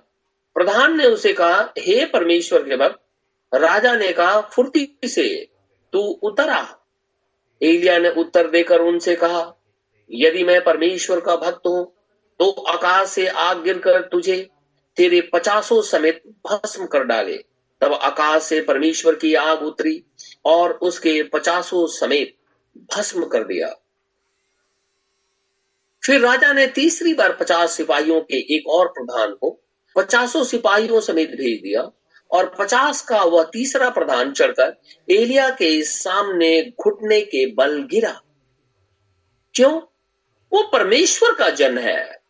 प्रधान 0.57 0.97
ने 0.97 1.07
उसे 1.07 1.33
कहा, 1.33 1.73
हे 1.79 2.05
परमेश्वर 2.07 2.63
के 2.63 2.77
भक्त, 2.77 2.99
राजा 3.53 3.95
ने 3.97 4.13
कहा, 4.13 4.41
फुर्ती 4.41 4.99
से 5.05 5.29
तू 5.93 6.01
उतरा 6.23 6.67
एलिया 7.61 7.99
ने 7.99 8.11
उत्तर 8.11 8.51
देकर 8.51 8.81
उनसे 8.81 9.15
कहा, 9.17 9.53
यदि 10.11 10.45
मैं 10.45 10.63
परमेश्वर 10.65 11.21
का 11.21 11.37
भक्त 11.37 11.67
हूँ 11.67 11.85
तो 12.41 12.51
आकाश 12.51 13.09
से 13.09 13.27
आग 13.27 13.63
गिरकर 13.63 14.01
तुझे, 14.03 14.37
तेरे 14.97 15.21
पचासों 15.33 15.81
समेत 15.83 16.23
भस्म 16.47 16.87
कर 16.87 17.05
डाले। 17.05 17.37
तब 17.83 17.93
आकाश 17.95 18.43
से 18.43 18.61
परमेश्वर 18.61 19.15
की 19.15 19.35
आग 19.35 19.63
उतरी 19.63 20.03
और 20.45 20.73
उसके 20.83 21.23
पचासों 21.23 21.87
समेत 21.89 22.35
भस्म 22.95 23.27
कर 23.27 23.45
दिया। 23.45 23.75
फिर 26.07 26.21
राजा 26.21 26.53
ने 26.53 26.67
तीसरी 26.67 27.15
बार 27.15 27.33
पचास 27.33 27.73
सिपाहियों 27.73 28.21
के 28.21 28.57
एक 28.57 28.69
और 28.69 28.89
प्रधान 28.89 29.33
को 29.33 29.61
पचासों 29.97 30.45
सिपाहियों 30.45 31.01
समेत 31.01 31.31
भेज 31.31 31.61
दिया 31.63 31.91
और 32.31 32.57
पचास 32.59 33.03
का 33.03 33.23
वह 33.23 33.45
तीसरा 33.53 33.91
प्रधान 33.91 34.33
चढ़कर 34.33 34.81
एलिया 35.11 35.51
के 35.51 35.83
सामने 35.83 36.63
घुटने 36.63 37.21
के 37.21 37.47
बल 37.47 37.83
गिरा। 37.83 38.21
क्यों? 39.55 39.81
वो 40.53 40.63
परमेश्वर 40.63 41.35
का 41.35 41.51
जन 41.51 41.79
है 41.79 42.23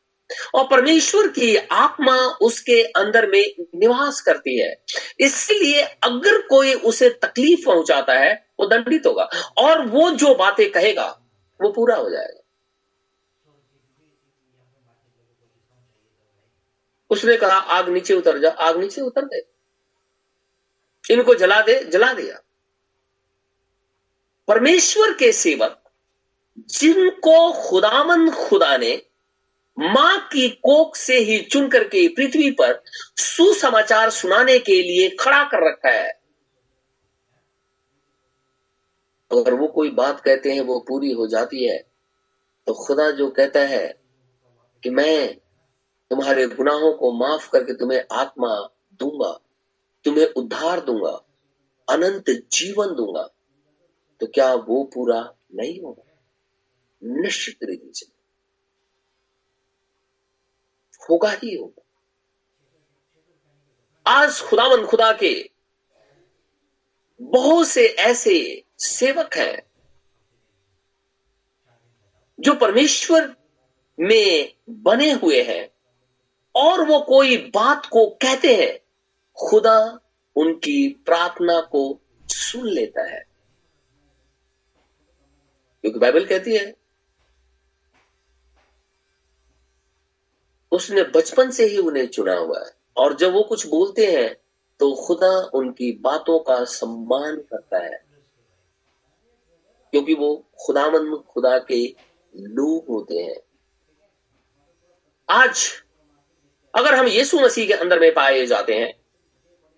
और 0.54 0.64
परमेश्वर 0.64 1.26
की 1.26 1.56
आत्मा 1.56 2.16
उसके 2.26 2.82
अंदर 2.82 3.26
में 3.26 3.54
निवास 3.74 4.20
करती 4.20 4.58
है। 4.60 4.82
इसलिए 5.20 5.80
अगर 5.80 6.40
कोई 6.40 6.74
उसे 6.74 7.10
तकलीफ़ 7.10 7.66
पहुंचाता 7.66 8.12
है, 8.12 8.46
वो 8.60 8.66
दंडित 8.66 9.06
होगा 9.06 9.28
और 9.58 9.86
वो 9.86 10.10
जो 10.10 10.34
बातें 10.34 10.70
कहेगा, 10.70 11.20
वो 11.62 11.72
पूरा 11.72 11.96
हो 11.96 12.10
जाएगा। 12.10 12.41
उसने 17.12 17.36
कहा, 17.36 17.56
आग 17.56 17.88
नीचे 17.88 18.14
उतर 18.14 18.38
जा। 18.38 18.48
आग 18.48 18.80
नीचे 18.80 19.00
उतर 19.00 19.24
गए। 19.24 19.42
इनको 21.10 21.34
जला 21.34 21.60
दे, 21.60 21.84
जला 21.84 22.12
दिया। 22.12 22.42
परमेश्वर 24.48 25.12
के 25.12 25.32
सेवक, 25.32 25.90
जिनको 26.58 27.52
खुदामन 27.52 28.30
खुदा 28.30 28.76
ने 28.76 29.02
माँ 29.78 30.28
की 30.32 30.48
कोख 30.48 30.96
से 30.96 31.18
ही 31.18 31.38
चुन 31.42 31.68
करके 31.68 32.08
पृथ्वी 32.08 32.50
पर 32.50 32.82
सुसमाचार 33.16 34.10
सुनाने 34.10 34.58
के 34.58 34.82
लिए 34.82 35.08
खड़ा 35.08 35.44
कर 35.44 35.68
रखा 35.68 35.88
है। 35.88 36.10
अगर 39.32 39.54
वो 39.54 39.66
कोई 39.66 39.90
बात 39.90 40.20
कहते 40.20 40.52
हैं, 40.52 40.60
वो 40.60 40.80
पूरी 40.80 41.12
हो 41.12 41.26
जाती 41.26 41.68
है 41.68 41.78
तो 42.66 42.74
खुदा 42.74 43.10
जो 43.10 43.30
कहता 43.30 43.60
है 43.60 44.00
कि 44.82 44.90
मैं 44.90 45.36
तुम्हारे 46.12 46.46
गुनाहों 46.46 46.92
को 46.92 47.12
माफ़ 47.12 47.50
करके 47.50 47.74
तुम्हें 47.74 48.04
आत्मा 48.12 48.48
दूँगा, 48.92 49.40
तुम्हें 50.04 50.26
उद्धार 50.26 50.80
दूँगा, 50.80 51.12
अनंत 51.88 52.30
जीवन 52.52 52.94
दूँगा 52.94 53.22
तो 54.20 54.26
क्या 54.26 54.54
वो 54.54 54.82
पूरा 54.84 55.34
नहीं 55.54 55.80
होगा? 55.82 56.02
निश्चित 57.02 57.64
रीति 57.64 57.92
से 57.94 58.06
होगा 61.00 61.30
ही 61.30 61.54
होगा। 61.56 61.82
आज 64.06 64.40
खुदावन 64.40 64.86
खुदा 64.86 65.12
के 65.12 65.50
बहुत 67.20 67.66
से 67.66 67.86
ऐसे 67.86 68.64
सेवक 68.78 69.36
हैं 69.36 69.62
जो 72.40 72.54
परमेश्वर 72.54 73.36
में 74.00 74.54
बने 74.70 75.12
हुए 75.12 75.42
हैं। 75.42 75.71
और 76.54 76.88
वो 76.88 77.00
कोई 77.00 77.36
बात 77.36 77.86
को 77.86 78.06
कहते 78.06 78.56
हैं। 78.56 78.78
खुदा 79.48 80.00
उनकी 80.36 80.88
प्रार्थना 80.88 81.60
को 81.60 82.00
सुन 82.22 82.68
लेता 82.68 83.02
है। 83.02 83.24
क्योंकि 85.80 85.98
बाइबल 85.98 86.26
कहती 86.26 86.56
है, 86.56 86.76
उसने 90.72 91.02
बचपन 91.02 91.50
से 91.50 91.64
ही 91.64 91.78
उन्हें 91.78 92.08
चुना 92.08 92.34
हुआ 92.34 92.64
है। 92.66 92.74
और 92.96 93.16
जब 93.16 93.32
वो 93.32 93.42
कुछ 93.42 93.66
बोलते 93.66 94.06
हैं 94.06 94.34
तो 94.80 95.06
खुदा 95.06 95.50
उनकी 95.54 95.92
बातों 95.92 96.40
का 96.40 96.64
सम्मान 96.64 97.36
करता 97.36 97.78
है। 97.78 98.04
क्योंकि 99.90 100.14
वो 100.14 100.44
खुदामंद, 100.66 101.24
खुदा 101.28 101.58
के 101.58 101.96
लोग 102.36 102.86
होते 102.88 103.14
हैं। 103.14 103.40
आज 105.30 105.81
अगर 106.74 106.94
हम 106.94 107.06
यीशु 107.06 107.40
मसीह 107.40 107.66
के 107.66 107.72
अंदर 107.72 108.00
में 108.00 108.14
पाए 108.14 108.46
जाते 108.46 108.74
हैं, 108.74 108.94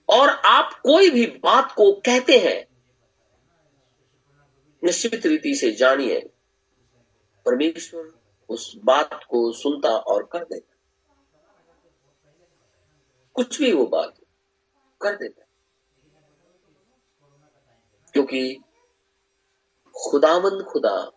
और 0.09 0.29
आप 0.29 0.81
कोई 0.83 1.11
भी 1.11 1.27
बात 1.27 1.73
को 1.73 1.93
कहते 1.93 2.39
हैं, 2.39 2.67
निश्चित 4.85 5.27
रीति 5.27 5.55
से 5.55 5.73
जानिए, 5.73 6.31
परमेश्वर 7.47 8.21
उस 8.49 8.77
बात 8.85 9.25
को 9.25 9.53
सुनता 9.53 9.89
और 9.89 10.29
कर 10.33 10.45
देता 10.45 10.71
कुछ 13.35 13.59
भी 13.59 13.73
वो 13.73 13.87
बात 13.87 14.15
कर 15.01 15.17
देता 15.17 15.45
क्योंकि 18.13 18.61
खुदावंद 19.97 20.63
खुदा 20.63 21.11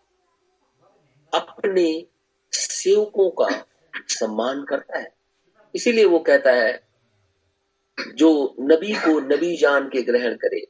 अपने 1.32 2.06
सेवकों 2.52 3.30
का 3.30 3.64
सम्मान 4.08 4.64
करता 4.64 4.98
है। 4.98 5.17
इसीलिए 5.78 6.04
वो 6.04 6.18
कहता 6.18 6.52
है, 6.52 6.80
जो 7.98 8.56
नबी 8.62 8.94
को 8.94 9.18
नबी 9.26 9.56
जान 9.56 9.88
के 9.88 10.02
ग्रहण 10.02 10.34
करे, 10.36 10.66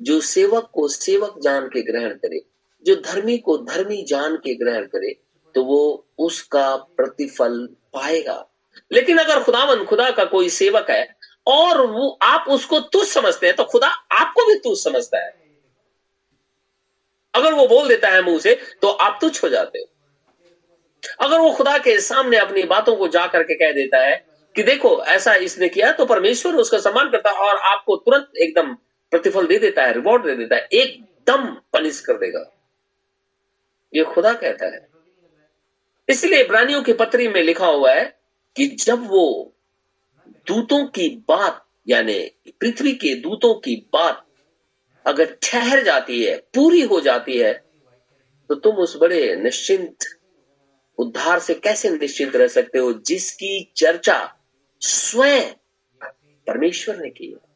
जो 0.00 0.20
सेवक 0.20 0.70
को 0.74 0.86
सेवक 0.88 1.38
जान 1.42 1.66
के 1.68 1.82
ग्रहण 1.82 2.14
करे, 2.14 2.40
जो 2.86 2.94
धर्मी 2.96 3.36
को 3.38 3.56
धर्मी 3.58 4.02
जान 4.04 4.36
के 4.36 4.54
ग्रहण 4.54 4.84
करे 4.86 5.14
तो 5.54 5.64
वो 5.64 6.06
उसका 6.18 6.76
प्रतिफल 6.76 7.56
पाएगा। 7.94 8.46
लेकिन 8.92 9.18
अगर 9.18 9.42
खुदावन, 9.42 9.84
खुदा 9.84 10.10
का 10.10 10.24
कोई 10.24 10.48
सेवक 10.48 10.90
है, 10.90 11.16
और 11.46 11.86
वो 11.86 12.08
आप 12.22 12.44
उसको 12.48 12.80
तुझ 12.80 13.06
समझते 13.08 13.46
हैं 13.46 13.56
तो 13.56 13.64
खुदा 13.64 13.88
आपको 14.12 14.46
भी 14.46 14.54
तुझ 14.58 14.76
समझता 14.78 15.24
है। 15.24 15.30
अगर 17.34 17.54
वो 17.54 17.66
बोल 17.66 17.88
देता 17.88 18.08
है 18.08 18.22
मुँह 18.22 18.38
से 18.38 18.54
तो 18.82 18.88
आप 18.88 19.18
तुझ 19.20 19.42
हो 19.44 19.48
जाते 19.48 19.78
हो। 19.78 19.84
अगर 21.20 21.38
वो 21.38 21.50
खुदा 21.52 21.76
के 21.78 22.00
सामने 22.00 22.36
अपनी 22.36 22.62
बातों 22.68 22.96
को 22.96 23.08
जा 23.08 23.26
करके 23.26 23.54
कह 23.54 23.72
देता 23.72 23.98
है 23.98 24.29
कि 24.56 24.62
देखो, 24.62 25.02
ऐसा 25.04 25.34
इसने 25.34 25.68
किया 25.68 25.90
तो 25.92 26.06
परमेश्वर 26.06 26.54
उसका 26.54 26.78
सम्मान 26.78 27.10
करता 27.10 27.30
है 27.30 27.48
और 27.48 27.58
आपको 27.72 27.96
तुरंत 27.96 28.36
एकदम 28.36 28.74
प्रतिफल 29.12 29.46
दे 29.46 29.58
देता 29.58 29.82
है 29.82 29.92
रिवॉर्ड 29.92 30.24
दे 30.26 30.34
देता 30.36 30.56
है, 30.56 30.68
एकदम 30.72 31.46
पनिश 31.72 32.00
कर 32.00 32.18
देगा। 32.18 32.44
ये 33.92 34.04
खुदा 34.04 34.32
कहता 34.32 34.66
है। 34.66 34.88
इसलिए 36.08 36.42
इब्रानियों 36.44 36.82
की 36.82 36.92
पत्री 36.92 37.28
में 37.28 37.42
लिखा 37.42 37.66
हुआ 37.66 37.92
है 37.94 38.04
कि 38.56 38.66
जब 38.66 39.06
वो 39.08 39.54
दूतों 40.46 40.84
की 40.86 41.08
बात, 41.28 41.64
यानी 41.88 42.18
पृथ्वी 42.60 42.92
के 42.94 43.14
दूतों 43.14 43.54
की 43.54 43.74
बात 43.92 44.24
अगर 45.06 45.36
ठहर 45.42 45.82
जाती 45.84 46.22
है, 46.24 46.36
पूरी 46.54 46.80
हो 46.82 47.00
जाती 47.00 47.38
है 47.38 47.52
तो 48.50 48.54
तुम 48.54 48.76
उस 48.76 48.96
बड़े 48.96 49.34
निश्चिंत, 49.36 50.04
उद्धार 50.98 51.38
से 51.38 51.54
कैसे 51.56 51.90
निश्चिंत 51.90 52.36
रह 52.36 52.46
सकते 52.48 52.78
हो 52.78 52.92
जिसकी 53.06 53.72
चर्चा 53.76 54.18
स्वयं 54.80 55.54
परमेश्वर 56.46 56.96
ने 56.96 57.10
की 57.10 57.26
है 57.26 57.50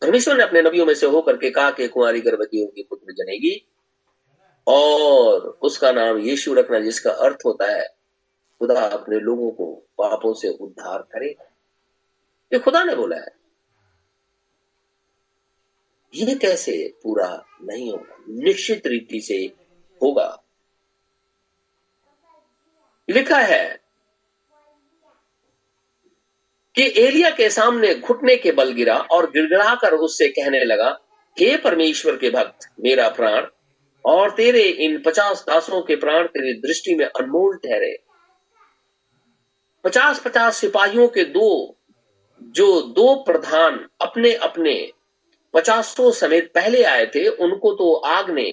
परमेश्वर 0.00 0.36
ने 0.36 0.42
अपने 0.42 0.62
नबियों 0.62 0.86
में 0.86 0.94
से 0.94 1.06
होकर 1.06 1.36
के 1.36 1.50
कहा 1.50 1.70
कि 1.70 1.88
कुमारी 1.88 2.20
गर्भवती 2.20 2.64
होगी 2.64 2.82
पुत्र 2.82 3.12
जनेगी 3.12 3.68
और 4.66 5.58
उसका 5.62 5.92
नाम 5.92 6.18
यीशु 6.18 6.54
रखना, 6.54 6.80
जिसका 6.80 7.10
अर्थ 7.10 7.38
होता 7.46 7.76
है, 7.76 7.88
खुदा 8.58 8.80
अपने 8.80 9.18
लोगों 9.20 9.50
को 9.50 9.74
पापों 9.74 10.34
से 10.34 10.48
उद्धार 10.48 11.02
करेगा 11.02 11.50
ये 12.52 12.58
खुदा 12.58 12.84
ने 12.84 12.94
बोला 12.94 13.16
है। 13.16 13.36
ये 16.14 16.34
कैसे 16.34 16.94
पूरा 17.02 17.44
नहीं 17.62 17.90
होगा? 17.90 18.16
निश्चित 18.28 18.86
रीति 18.86 19.20
से 19.20 19.36
होगा। 20.02 20.42
लिखा 23.10 23.38
है 23.38 23.83
कि 26.76 26.92
एलिया 26.96 27.30
के 27.30 27.48
सामने 27.50 27.94
घुटने 27.94 28.36
के 28.36 28.52
बल 28.52 28.72
गिरा 28.72 28.96
और 28.96 29.30
गिड़गिड़ाकर 29.30 29.94
उससे 29.94 30.28
कहने 30.28 30.64
लगा, 30.64 30.98
हे 31.36 31.56
परमेश्वर 31.56 32.16
के 32.16 32.30
भक्त, 32.30 32.68
मेरा 32.80 33.08
प्राण 33.08 33.46
और 34.04 34.30
तेरे 34.30 34.62
इन 34.62 35.02
पचास 35.02 35.44
दासों 35.48 35.82
के 35.82 35.96
प्राण 35.96 36.26
तेरी 36.26 36.52
दृष्टि 36.60 36.94
में 36.94 37.06
अनमोल 37.06 37.56
ठहरे। 37.56 37.96
पचास 39.84 40.22
पचास 40.24 40.56
सिपाहियों 40.56 41.08
के 41.08 41.24
दो, 41.24 41.76
जो 42.42 42.82
दो 42.82 43.14
प्रधान 43.14 43.88
अपने 44.00 44.34
अपने 44.34 44.92
पचासों 45.54 46.10
समेत 46.10 46.52
पहले 46.54 46.82
आए 46.84 47.06
थे, 47.06 47.26
उनको 47.28 47.72
तो 47.72 47.94
आग 47.94 48.30
ने 48.30 48.50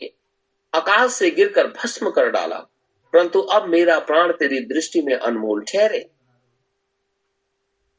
आकाश 0.74 1.11
से 1.11 1.30
गिरकर 1.30 1.67
भस्म 1.67 2.09
कर 2.09 2.30
डाला, 2.30 2.57
परंतु 3.13 3.41
अब 3.41 3.67
मेरा 3.67 3.99
प्राण 3.99 4.32
तेरी 4.32 4.59
दृष्टि 4.59 5.01
में 5.01 5.15
अनमोल 5.15 5.63
ठहरे। 5.63 6.11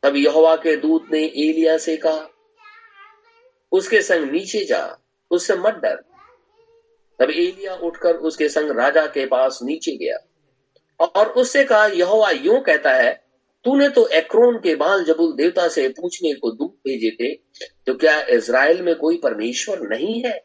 तब 0.03 0.17
यहोवा 0.17 0.55
के 0.57 0.77
दूत 0.77 1.07
ने 1.13 1.23
एलिया 1.25 1.77
से 1.79 1.97
कहा, 1.97 2.29
उसके 3.73 4.01
संग 4.03 4.31
नीचे 4.31 4.65
जा, 4.65 4.99
उससे 5.31 5.55
मत 5.57 5.75
डर। 5.75 5.97
तब 7.21 7.31
एलिया 7.31 7.75
उठकर 7.77 8.17
उसके 8.17 8.49
संग 8.49 8.71
राजा 8.79 9.07
के 9.07 9.27
पास 9.27 9.59
नीचे 9.63 9.97
गया 9.97 10.17
और 11.01 11.29
उससे 11.29 11.65
कहा, 11.65 11.87
यहोवा 11.87 12.31
यूँ 12.31 12.61
कहता 12.61 12.93
है, 12.93 13.13
तूने 13.65 13.89
तो 13.89 14.07
एक्रोन 14.09 14.57
के 14.59 14.75
बाल 14.77 15.05
जबुल 15.05 15.33
देवता 15.33 15.69
से 15.69 15.89
पूछने 15.91 16.33
को 16.35 16.51
दूत 16.51 16.75
भेजे 16.87 17.11
थे 17.11 17.33
तो 17.87 17.95
क्या 17.95 18.21
इज़राइल 18.31 18.83
में 18.83 18.95
कोई 18.97 19.19
परमेश्वर 19.19 19.81
नहीं 19.89 20.23
है 20.23 20.39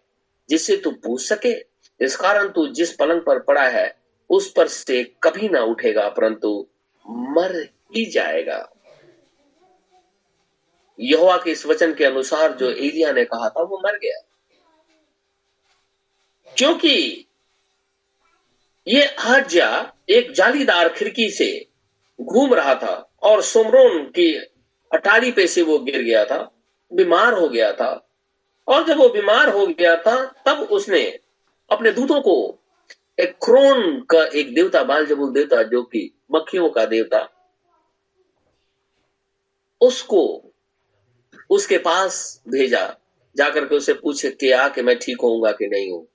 जिससे 0.50 0.78
तू 0.78 0.92
पूछ 1.04 1.22
सके? 1.24 1.54
इस 2.00 2.16
कारण 2.16 2.48
तू 2.48 2.68
जिस 2.70 2.92
पलंग 2.96 3.22
पर 3.22 3.40
पड़ा 3.40 3.68
है, 3.68 3.94
उस 4.30 4.52
पर 4.52 4.68
से 4.68 5.04
कभी 5.24 5.50
ना 5.50 5.62
उठेगा, 5.62 6.08
परंतु 6.10 6.68
मर 7.06 7.56
ही 7.96 8.06
जाएगा। 8.06 8.58
यहोवा 11.00 11.38
के 11.38 11.52
इस 11.52 11.66
वचन 11.66 11.94
के 11.94 12.06
अनुसार 12.06 12.52
जो 12.52 12.70
एलिया 12.70 13.12
ने 13.12 13.26
कहा 13.26 13.50
था, 13.50 13.62
वो 13.62 13.82
मर 13.86 13.98
गया। 13.98 14.22
क्योंकि 16.58 17.26
ये 18.88 19.16
हज्जा 19.20 19.94
एक 20.10 20.32
जालीदार 20.32 20.90
खिड़की 20.90 21.30
से 21.30 21.68
घूम 22.22 22.54
रहा 22.54 22.76
था 22.76 23.12
और 23.22 23.42
सुमरोन 23.42 24.04
की 24.04 24.36
अटारी 24.94 25.32
पे 25.32 25.48
से 25.48 25.62
वो 25.62 25.80
गिर 25.80 26.02
गया 26.02 26.26
था, 26.26 26.52
बीमार 26.94 27.34
हो 27.34 27.50
गया 27.50 27.74
था। 27.74 28.10
और 28.68 28.88
जब 28.88 28.98
वो 28.98 29.10
बीमार 29.10 29.50
हो 29.50 29.68
गया 29.68 29.96
था, 29.96 30.26
तब 30.26 30.68
उसने 30.72 31.20
अपने 31.72 31.92
दूतों 31.92 32.22
को 32.22 32.60
एक 33.20 33.32
क्रोन 33.32 34.02
का 34.02 34.26
एक 34.26 34.56
देवता 34.56 34.84
बालजबुल 34.84 35.34
देवता, 35.34 35.64
जो 35.64 35.84
कि 35.84 36.20
मक्खियों 36.32 36.70
का 36.70 36.86
देवता, 36.86 37.30
उसको 39.82 40.52
उसके 41.50 41.78
पास 41.78 42.42
भेजा, 42.50 42.96
जाकर 43.36 43.66
के 43.66 43.76
उसे 43.76 43.94
पूछे 43.94 44.30
कि 44.32 44.52
आ, 44.52 44.68
कि 44.70 44.82
मैं 44.82 44.98
ठीक 45.00 45.22
होऊँगा 45.22 45.52
कि 45.52 45.68
नहीं 45.68 45.92
हूँ। 45.92 46.08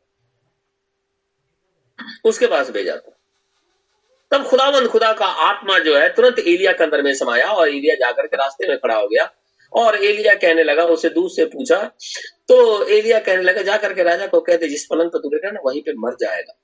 उसके 2.25 2.47
पास 2.47 2.71
भेजा 2.71 2.97
था। 2.97 3.19
तब 4.31 4.47
खुदावंद 4.47 4.89
खुदा 4.89 5.13
का 5.13 5.27
आत्मा 5.27 5.79
जो 5.79 5.97
है, 5.97 6.09
तुरंत 6.15 6.39
एलिया 6.39 6.73
के 6.73 6.85
अंदर 6.85 7.03
में 7.03 7.15
समाया 7.15 7.47
और 7.47 7.69
एलिया 7.69 7.95
जाकर 7.95 8.27
के 8.27 8.37
रास्ते 8.37 8.69
में 8.69 8.79
खड़ा 8.79 8.95
हो 8.95 9.09
गया। 9.09 9.31
और 9.73 10.05
एलिया 10.05 10.35
कहने 10.35 10.63
लगा, 10.65 10.85
उसे 10.85 11.09
दूर 11.09 11.31
से 11.31 11.45
पूछा 11.45 11.77
तो 12.49 12.87
एलिया 12.87 13.19
कहने 13.19 13.43
लगा, 13.43 13.63
जाकर 13.63 13.95
के 13.95 14.03
राजा 14.03 14.27
को 14.27 14.41
कहते 14.41 14.69
जिस 14.69 14.85
पलंग 14.85 15.11
पर 15.11 15.19
तुलेगा 15.19 15.51
ना, 15.51 15.61
वहीं 15.65 15.83
पे 15.83 15.93
मर 15.93 16.17
जाएगा। 16.21 16.59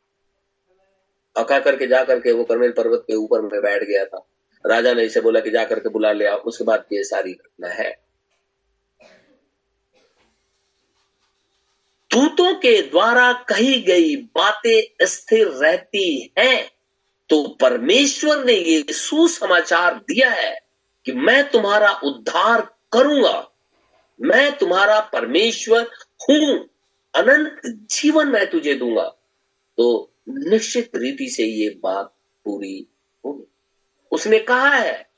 अका 1.37 1.59
करके, 1.61 1.87
जाकर 1.87 2.21
के 2.21 2.33
वो 2.33 2.45
करमेल 2.45 2.73
पर्वत 2.73 3.05
के 3.07 3.15
ऊपर 3.15 3.41
में 3.41 3.61
बैठ 3.63 3.83
गया 3.83 4.05
था। 4.05 4.27
राजा 4.65 4.93
ने 4.95 5.03
इसे 5.03 5.21
बोला 5.21 5.41
कि 5.41 5.51
जाकर 5.51 5.79
के 5.79 5.89
बुला 5.89 6.13
लिया 6.13 6.35
उसके 6.35 6.65
बाद 6.65 6.85
ये 6.93 7.03
सारी 7.05 7.33
घटना 7.33 7.69
है। 7.69 8.08
दूतों 12.19 12.55
के 12.55 12.83
द्वारा 12.83 13.33
कही 13.33 13.81
गई 13.81 14.17
बातें 14.17 15.07
स्थिर 15.07 15.49
रहती 15.49 16.35
हैं 16.39 16.71
तो 17.31 17.49
परमेश्वर 17.61 18.45
ने 18.45 18.53
ये 18.53 18.93
सुसमाचार 18.93 19.95
दिया 19.95 20.31
है 20.31 20.59
कि 21.05 21.13
मैं 21.13 21.51
तुम्हारा 21.51 21.91
उद्धार 21.91 22.61
करूँगा। 22.93 23.51
मैं 24.23 24.59
तुम्हारा 24.59 25.01
परमेश्वर 25.01 25.91
हूँ, 26.31 26.69
अनंत 27.15 27.61
जीवन 27.67 28.29
मैं 28.29 28.51
तुझे 28.51 28.75
दूँगा। 28.75 29.15
तो 29.79 30.13
निश्चित 30.29 30.91
रीति 30.97 31.29
से 31.29 31.45
ये 31.45 31.81
बात 31.83 32.15
पूरी 32.45 32.87
होगी। 33.27 33.45
उसने 34.13 34.39
कहा 34.39 34.69
है 34.69 35.11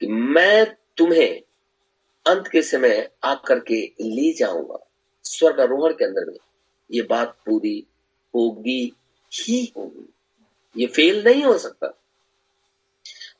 कि 0.00 0.06
मैं 0.06 0.76
तुम्हें 0.96 1.42
अंत 2.26 2.48
के 2.48 2.62
समय 2.62 3.10
आकर 3.24 3.58
के 3.58 3.84
ले 4.00 4.32
जाऊँगा। 4.32 4.88
स्वर्ग 5.24 5.60
आरोहण 5.60 5.92
के 5.92 6.04
अंदर 6.04 6.24
में 6.24 6.38
ये 6.92 7.02
बात 7.02 7.36
पूरी 7.46 7.86
होगी 8.34 8.92
ही 9.34 9.72
होगी। 9.76 10.14
ये 10.76 10.86
फेल 10.86 11.24
नहीं 11.24 11.42
हो 11.42 11.58
सकता। 11.58 11.98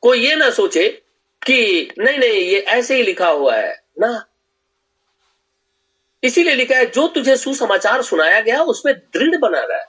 कोई 0.03 0.27
ये 0.27 0.37
ना 0.37 0.51
सोचे 0.51 1.03
कि 1.47 1.89
नहीं 1.99 2.19
नहीं, 2.19 2.31
ये 2.31 2.59
ऐसे 2.59 2.97
ही 2.97 3.03
लिखा 3.03 3.29
हुआ 3.29 3.57
है। 3.57 3.85
ना। 3.99 4.27
इसीलिए 6.25 6.55
लिखा 6.55 6.77
है, 6.77 6.87
जो 6.87 7.09
तुझे 7.09 7.37
सुसमाचार 7.37 8.03
सुनाया 8.03 8.41
गया, 8.41 8.63
उसमें 8.63 8.95
दृढ़ 8.95 9.39
बना 9.39 9.61
रहा 9.61 9.79
है। 9.79 9.87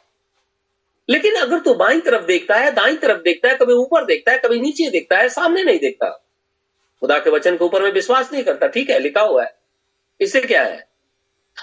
लेकिन 1.09 1.35
अगर 1.35 1.59
तू 1.59 1.73
बाई 1.73 1.99
तरफ़ 1.99 2.25
देखता 2.25 2.55
है, 2.55 2.71
दाई 2.71 2.97
तरफ़ 2.97 3.21
देखता 3.21 3.49
है, 3.49 3.55
कभी 3.55 3.73
ऊपर 3.73 4.05
देखता 4.05 4.31
है, 4.31 4.39
कभी 4.39 4.59
नीचे 4.59 4.89
देखता 4.89 5.17
है, 5.17 5.29
सामने 5.29 5.63
नहीं 5.63 5.79
देखता। 5.79 6.09
खुदा 6.99 7.19
के 7.19 7.29
वचन 7.29 7.57
के 7.57 7.65
ऊपर 7.65 7.81
में 7.81 7.91
विश्वास 7.91 8.33
नहीं 8.33 8.43
करता। 8.43 8.67
ठीक 8.67 8.89
है, 8.89 8.99
लिखा 8.99 9.21
हुआ 9.21 9.43
है। 9.43 9.57
इससे 10.21 10.41
क्या 10.41 10.63
है? 10.63 10.92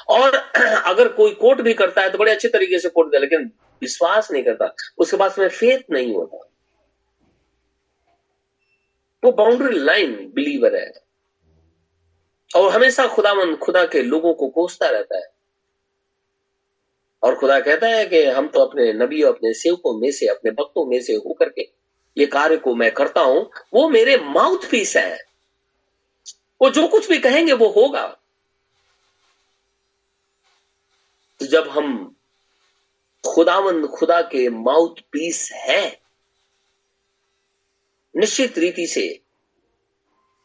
और 0.08 0.34
अगर 0.86 1.08
कोई 1.08 1.34
कोट 1.34 1.60
भी 1.60 1.74
करता 1.74 2.02
है 2.02 2.10
तो 2.10 2.18
बड़े 2.18 2.32
अच्छे 2.32 2.48
तरीके 2.48 2.78
से 2.78 2.88
कोट 2.88 3.10
दिया 3.10 3.20
लेकिन 3.20 3.50
विश्वास 3.82 4.30
नहीं 4.30 4.42
करता। 4.42 4.74
उसके 4.98 5.16
पास 5.16 5.38
में 5.38 5.48
फेथ 5.48 5.78
नहीं 5.90 6.14
होता। 6.14 6.46
वो 9.24 9.32
बाउंड्री 9.32 9.78
लाइन 9.78 10.32
बिलीवर 10.34 10.76
है। 10.76 10.92
और 12.56 12.72
हमेशा 12.72 13.06
खुदामंद, 13.06 13.58
खुदा 13.58 13.84
के 13.84 14.02
लोगों 14.02 14.34
को 14.34 14.48
कोसता 14.48 14.88
रहता 14.88 15.16
है। 15.16 15.26
और 17.22 17.34
खुदा 17.34 17.60
कहता 17.60 17.86
है 17.86 18.06
कि 18.06 18.24
हम 18.24 18.48
तो 18.48 18.60
अपने 18.60 18.92
नबी 18.92 19.22
अपने 19.22 19.54
सेवकों 19.54 20.00
में 20.00 20.12
से, 20.12 20.26
अपने 20.26 20.50
भक्तों 20.50 20.86
में 20.86 21.02
से 21.02 21.14
होकर 21.14 21.48
के 21.48 21.62
ये 22.18 22.26
कार्य 22.26 22.56
को 22.56 22.74
मैं 22.74 22.92
करता 22.92 23.20
हूँ, 23.20 23.50
वो 23.74 23.88
मेरे 23.88 24.16
माउथ 24.16 24.70
पीस 24.70 24.96
है। 24.96 25.18
वो 26.62 26.70
जो 26.70 26.88
कुछ 26.88 27.08
भी 27.08 27.18
कहेंगे, 27.18 27.52
वो 27.52 27.68
होगा। 27.68 28.19
तो 31.40 31.46
जब 31.46 31.68
हम 31.68 32.16
खुदावंद, 33.26 33.86
खुदा 33.86 34.22
के 34.22 34.48
माउथ 34.48 34.96
पीस 35.12 35.52
है, 35.52 36.00
निश्चित 38.16 38.58
रीति 38.58 38.86
से 38.86 39.20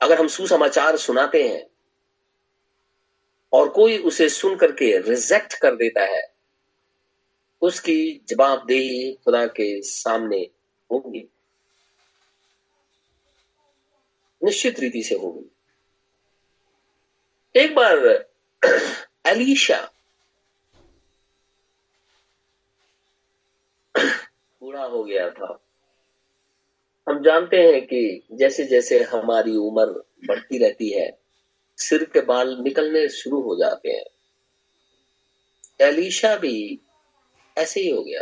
अगर 0.02 0.20
हम 0.20 0.28
सुसमाचार 0.28 0.98
सुनाते 0.98 1.50
हैं 1.50 1.68
और 3.54 3.70
कोई 3.70 3.98
उसे 3.98 4.30
सुन 4.30 4.56
करके 4.56 4.98
रिजेक्ट 4.98 5.54
कर 5.54 5.76
देता 5.76 6.02
है, 6.02 6.34
उसकी 7.62 8.22
जवाबदेही 8.28 9.14
खुदा 9.14 9.46
के 9.48 9.82
सामने 9.82 10.42
होगी। 10.92 11.30
निश्चित 14.44 14.80
रीति 14.80 15.04
से 15.04 15.16
होगी। 15.16 15.52
एक 17.56 17.76
बार 17.76 18.30
एलिशा 19.26 19.92
बूढ़ा 24.62 24.84
हो 24.84 24.95
गया 25.06 25.30
था। 25.30 25.60
हम 27.10 27.24
जानते 27.24 27.58
हैं 27.58 27.86
कि 27.86 28.28
जैसे 28.32 28.64
जैसे 28.66 29.04
हमारी 29.04 29.56
उम्र 29.56 29.86
बढ़ती 30.28 30.58
रहती 30.58 30.90
है, 30.90 31.20
सिर 31.78 32.04
के 32.04 32.22
बाल 32.22 32.58
निकलने 32.62 33.08
शुरू 33.10 33.42
हो 33.42 33.56
जाते 33.56 33.90
हैं। 33.90 34.06
एलिशा 35.82 36.36
भी 36.36 36.80
ऐसे 37.58 37.82
ही 37.82 37.90
हो 37.90 38.04
गया 38.04 38.22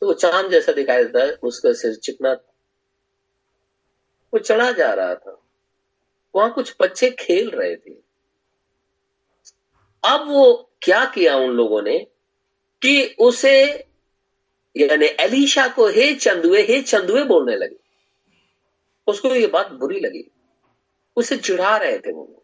तो 0.00 0.12
चाँद 0.14 0.50
जैसा 0.50 0.72
दिखाई 0.72 1.04
देता 1.04 1.24
है, 1.24 1.32
उसका 1.32 1.72
सिर 1.72 1.94
चिकना 1.94 2.34
था। 2.34 2.54
वो 4.34 4.38
चढ़ा 4.38 4.70
जा 4.72 4.92
रहा 4.94 5.14
था। 5.14 5.40
वहाँ 6.34 6.52
कुछ 6.52 6.74
बच्चे 6.80 7.10
खेल 7.10 7.50
रहे 7.50 7.76
थे। 7.76 7.92
अब 10.04 10.28
वो 10.28 10.70
क्या 10.82 11.04
किया 11.04 11.36
उन 11.36 11.50
लोगों 11.50 11.82
ने 11.82 11.98
कि 12.82 13.16
उसे 13.18 13.86
यानी 14.76 15.06
एलिशा 15.06 15.68
को 15.68 15.88
हे 15.88 16.14
चंदुए 16.14 16.62
हे 16.62 16.82
चंदुए 16.82 17.22
बोलने 17.22 17.56
लगे। 17.56 17.76
उसको 19.06 19.34
ये 19.34 19.46
बात 19.46 19.70
बुरी 19.70 20.00
लगी। 20.00 20.30
उसे 21.16 21.36
चिढ़ा 21.36 21.76
रहे 21.76 21.98
थे 21.98 22.12
वो 22.12 22.40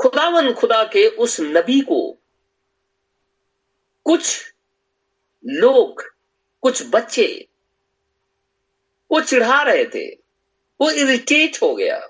खुदावन 0.00 0.52
खुदा 0.52 0.84
के 0.84 1.08
उस 1.08 1.40
नबी 1.40 1.80
को 1.80 2.18
कुछ 4.04 4.54
लोग, 5.46 6.02
कुछ 6.62 6.82
बच्चे, 6.86 7.48
वो 9.10 9.20
चिढ़ा 9.20 9.62
रहे 9.62 9.84
थे। 9.84 10.14
वो 10.80 10.90
इरिटेट 10.90 11.62
हो 11.62 11.74
गया। 11.74 12.08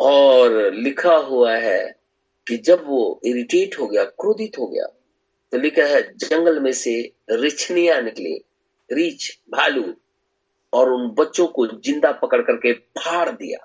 और 0.00 0.72
लिखा 0.74 1.14
हुआ 1.14 1.56
है 1.56 2.00
कि 2.48 2.56
जब 2.56 2.86
वो 2.86 3.20
इरिटेट 3.24 3.78
हो 3.78 3.86
गया, 3.86 4.04
क्रोधित 4.04 4.58
हो 4.58 4.66
गया 4.66 4.86
तो 5.54 5.58
लिखा 5.58 5.84
है 5.84 6.00
जंगल 6.18 6.58
में 6.60 6.72
से 6.72 6.92
रिछनिया 7.30 8.00
निकली। 8.00 8.34
रीछ 8.90 9.38
भालू 9.50 9.82
और 10.72 10.92
उन 10.92 11.08
बच्चों 11.08 11.46
को 11.46 11.66
ज़िंदा 11.66 12.10
पकड़ 12.12 12.40
करके 12.42 12.72
फाड़ 12.72 13.28
दिया। 13.30 13.58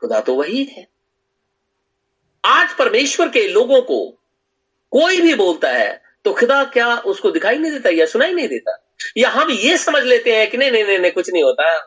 खुदा 0.00 0.20
तो 0.20 0.34
वही 0.34 0.64
है। 0.64 0.86
आज 2.44 2.74
परमेश्वर 2.74 3.28
के 3.28 3.46
लोगों 3.48 3.80
को 3.82 4.04
कोई 4.92 5.20
भी 5.20 5.34
बोलता 5.34 5.70
है 5.70 6.02
तो 6.24 6.32
खुदा 6.32 6.62
क्या 6.64 6.96
उसको 6.96 7.30
दिखाई 7.30 7.58
नहीं 7.58 7.72
देता 7.72 7.90
या 7.90 8.06
सुनाई 8.06 8.32
नहीं 8.32 8.48
देता? 8.48 8.76
या 9.16 9.30
हम 9.30 9.50
ये 9.50 9.76
समझ 9.78 10.02
लेते 10.02 10.36
हैं 10.36 10.50
कि 10.50 10.56
नहीं 10.56 10.70
नहीं 10.70 10.98
नहीं, 10.98 11.12
कुछ 11.12 11.30
नहीं 11.32 11.42
होता। 11.42 11.78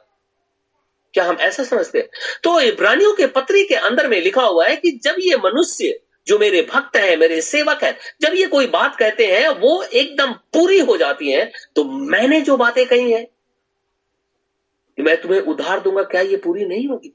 क्या 1.14 1.24
हम 1.24 1.36
ऐसा 1.36 1.64
समझते 1.64 2.00
हैं? 2.00 2.10
तो 2.44 2.60
इब्रानियों 2.62 3.14
के 3.14 3.28
पत्री 3.28 3.64
के 3.66 3.76
अंदर 3.76 4.08
में 4.08 4.20
लिखा 4.22 4.44
हुआ 4.44 4.68
है 4.68 4.76
कि 4.76 4.92
जब 5.04 5.16
ये 5.20 5.38
मनुष्य 5.38 6.00
जो 6.28 6.38
मेरे 6.40 6.62
भक्त 6.72 6.96
हैं, 6.98 7.16
मेरे 7.18 7.42
सेवक 7.42 7.84
हैं, 7.84 7.98
जब 8.22 8.34
ये 8.34 8.48
कोई 8.48 8.68
बात 8.68 8.96
कहते 8.96 9.26
हैं, 9.28 9.48
वो 9.50 9.84
एकदम 9.84 10.34
पूरी 10.54 10.80
हो 10.80 10.98
जाती 10.98 11.32
है 11.32 11.52
तो 11.76 11.84
मैंने 11.84 12.42
जो 12.42 12.58
बातें 12.58 12.86
कही 12.86 13.12
हैं 13.12 13.28
मैं 14.98 15.16
तुम्हें 15.22 15.40
उधार 15.42 15.80
दूँगा, 15.80 16.04
क्या 16.04 16.22
ये 16.22 16.38
पूरी 16.38 16.66
नहीं 16.66 16.88
होगी? 16.88 17.12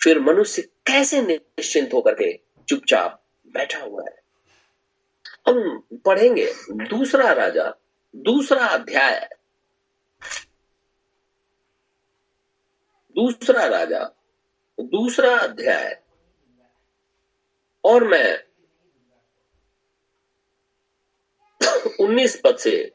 फिर 0.00 0.20
मनुष्य 0.20 0.62
कैसे 0.86 1.20
निश्चिंत 1.22 1.92
होकर 1.94 2.14
के 2.14 2.32
चुपचाप 2.68 3.22
बैठा 3.46 3.78
हुआ 3.78 4.04
है? 4.04 4.20
हम 5.48 5.82
पढ़ेंगे 6.04 6.46
दूसरा 6.70 7.32
राजा, 7.32 7.72
दूसरा 8.16 8.66
अध्याय। 8.66 9.28
दूसरा 13.16 13.64
राजा, 13.66 14.04
दूसरा 14.80 15.36
अध्याय। 15.38 16.01
और 17.84 18.04
मैं 18.04 18.38
उन्नीस 22.00 22.40
पद 22.44 22.56
से 22.56 22.92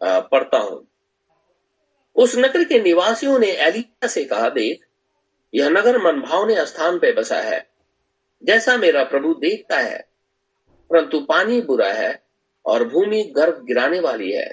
पढ़ता 0.00 0.58
हूँ। 0.58 0.86
उस 2.16 2.36
नगर 2.36 2.64
के 2.64 2.78
निवासियों 2.80 3.38
ने 3.38 3.50
एलिया 3.58 4.06
से 4.06 4.24
कहा, 4.24 4.48
देख, 4.48 4.86
यह 5.54 5.68
नगर 5.68 5.98
मनभावने 5.98 6.64
स्थान 6.66 6.98
पर 6.98 7.14
बसा 7.14 7.40
है। 7.40 7.66
जैसा 8.42 8.76
मेरा 8.76 9.04
प्रभु 9.04 9.34
देखता 9.34 9.78
है, 9.78 9.98
परंतु 10.90 11.20
पानी 11.20 11.60
बुरा 11.60 11.92
है 11.92 12.22
और 12.66 12.88
भूमि 12.88 13.22
गर्भ 13.36 13.64
गिराने 13.64 14.00
वाली 14.00 14.32
है। 14.32 14.50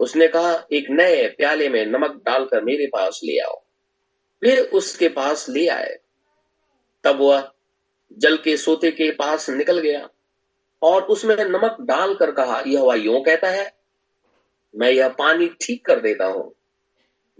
उसने 0.00 0.28
कहा, 0.28 0.52
एक 0.72 0.86
नए 0.90 1.28
प्याले 1.28 1.68
में 1.68 1.84
नमक 1.86 2.22
डालकर 2.26 2.64
मेरे 2.64 2.86
पास 2.86 3.20
ले 3.24 3.38
आओ। 3.40 3.56
फिर 4.42 4.60
उसके 4.70 5.08
पास 5.08 5.48
ले 5.48 5.66
आए। 5.68 5.98
तब 7.04 7.20
वह 7.20 7.40
जल 8.12 8.36
के 8.36 8.56
सोते 8.56 8.90
के 8.90 9.10
पास 9.10 9.48
निकल 9.50 9.78
गया 9.78 10.08
और 10.82 11.02
उसमें 11.02 11.36
नमक 11.36 11.76
डालकर 11.80 12.30
कहा, 12.30 12.62
यह 12.66 12.80
वह 12.80 12.94
यो 12.94 13.20
कहता 13.20 13.48
है, 13.48 13.72
मैं 14.74 14.90
यह 14.90 15.08
पानी 15.08 15.48
ठीक 15.60 15.84
कर 15.86 16.00
देता 16.00 16.24
हूँ, 16.24 16.52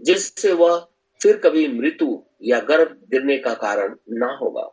जिससे 0.01 0.51
वह 0.51 0.77
फिर 1.21 1.37
कभी 1.37 1.67
मृत्यु 1.67 2.21
या 2.43 2.59
गर्भ 2.59 2.97
गिरने 3.11 3.37
का 3.37 3.53
कारण 3.53 3.95
ना 4.09 4.31
होगा। 4.33 4.69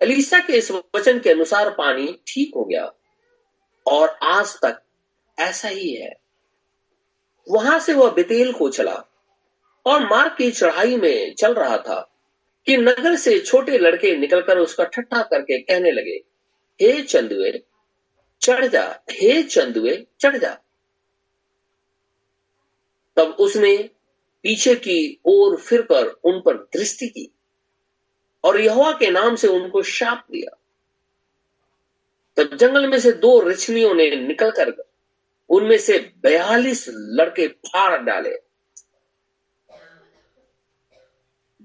एलिसा 0.00 0.38
के 0.38 0.52
इस 0.52 0.70
वचन 0.70 1.18
के 1.18 1.30
अनुसार 1.30 1.70
पानी 1.70 2.06
ठीक 2.26 2.52
हो 2.56 2.64
गया 2.64 2.84
और 3.86 4.08
आज 4.22 4.54
तक 4.64 4.80
ऐसा 5.38 5.68
ही 5.68 5.94
है। 5.94 6.12
वहाँ 7.46 7.78
से 7.78 7.94
वह 7.94 8.10
बेतेल 8.10 8.52
को 8.52 8.68
चला 8.68 8.94
और 9.86 10.08
मार्ग 10.08 10.34
की 10.38 10.50
चढ़ाई 10.50 10.96
में 10.96 11.34
चल 11.34 11.54
रहा 11.54 11.76
था। 11.78 12.00
कि 12.66 12.76
नगर 12.76 13.16
से 13.16 13.38
छोटे 13.38 13.78
लड़के 13.78 14.16
निकलकर 14.16 14.58
उसका 14.58 14.84
ठट्ठा 14.84 15.22
करके 15.22 15.58
कहने 15.58 15.90
लगे, 15.90 16.20
हे 16.80 17.02
चंदुए 17.02 17.62
चढ़ 18.40 18.66
जा, 18.66 19.02
हे 19.10 19.42
चंदुए 19.42 20.06
चढ़ 20.20 20.36
जा। 20.36 20.58
तब 23.16 23.36
उसने 23.40 23.90
पीछे 24.42 24.74
की 24.74 25.20
ओर 25.24 25.56
फिरकर 25.56 26.06
उन 26.06 26.40
पर 26.40 26.56
दृष्टि 26.56 27.08
की 27.08 27.34
और 28.44 28.60
यहोवा 28.60 28.92
के 28.92 29.10
नाम 29.10 29.36
से 29.36 29.48
उनको 29.48 29.82
शाप 29.82 30.26
दिया। 30.30 30.56
तब 32.36 32.56
जंगल 32.56 32.86
में 32.86 32.98
से 32.98 33.12
दो 33.12 33.40
रचनियों 33.40 33.94
ने 33.94 34.16
निकलकर 34.16 34.74
उनमें 35.48 35.78
से 35.78 36.12
बयालीस 36.22 36.86
लड़के 36.88 37.48
फाड़ 37.48 38.02
डाले। 38.02 38.47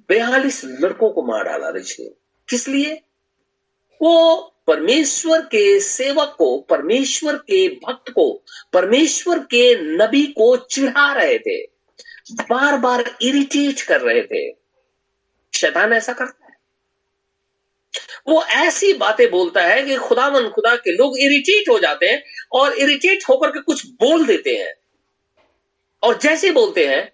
बयालीस 0.10 0.62
लड़कों 0.66 1.10
को 1.10 1.24
मार 1.24 1.44
डाला 1.44 1.70
ऋषि 1.70 2.16
किस 2.50 2.68
लिए? 2.68 3.02
वो 4.02 4.36
परमेश्वर 4.68 5.42
के 5.42 5.80
सेवक 5.80 6.36
को, 6.38 6.60
परमेश्वर 6.60 7.36
के 7.36 7.70
भक्त 7.70 8.12
को, 8.12 8.44
परमेश्वर 8.74 9.40
के 9.40 9.76
नबी 9.82 10.24
को 10.24 10.58
चिढ़ा 10.58 11.14
रहे 11.14 11.40
थे। 11.40 11.64
बार 12.32 12.78
बार 12.78 13.18
इरिटेट 13.22 13.82
कर 13.82 14.02
रहे 14.02 14.22
थे। 14.22 14.56
शैतान 15.56 15.94
ऐसा 15.94 16.14
करता 16.14 16.46
है। 16.46 16.58
वो 18.28 18.44
ऐसी 18.44 18.94
बातें 18.94 19.32
बोलता 19.32 19.62
है 19.62 19.84
कि 19.84 19.96
खुदावन, 19.96 20.50
खुदा 20.50 20.76
के 20.76 20.92
लोग 20.92 21.20
इरिटेट 21.20 21.70
हो 21.70 21.80
जाते 21.80 22.06
हैं 22.06 22.24
और 22.52 22.74
इरिटेट 22.74 23.24
होकर 23.30 23.50
के 23.50 23.60
कुछ 23.60 23.88
बोल 23.88 24.26
देते 24.26 24.56
हैं। 24.56 24.74
और 26.04 26.18
जैसे 26.18 26.52
बोलते 26.52 26.88
हैं 26.88 27.13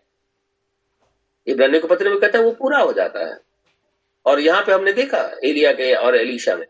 इब्रानी 1.47 1.79
को 1.79 1.87
पत्र 1.87 2.09
में 2.09 2.19
कहता 2.19 2.37
है, 2.37 2.43
वो 2.43 2.51
पूरा 2.51 2.79
हो 2.79 2.93
जाता 2.93 3.19
है। 3.19 3.41
और 4.25 4.39
यहाँ 4.39 4.63
पे 4.65 4.71
हमने 4.71 4.93
देखा, 4.93 5.37
एलिया 5.43 5.71
के 5.71 5.95
और 5.95 6.15
एलिशा 6.15 6.55
में, 6.55 6.67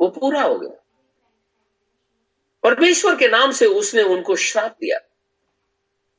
वो 0.00 0.08
पूरा 0.08 0.42
हो 0.42 0.58
गया। 0.58 0.84
परमेश्वर 2.62 3.16
के 3.16 3.28
नाम 3.28 3.52
से 3.52 3.66
उसने 3.66 4.02
उनको 4.02 4.36
श्राप 4.36 4.76
दिया। 4.80 4.98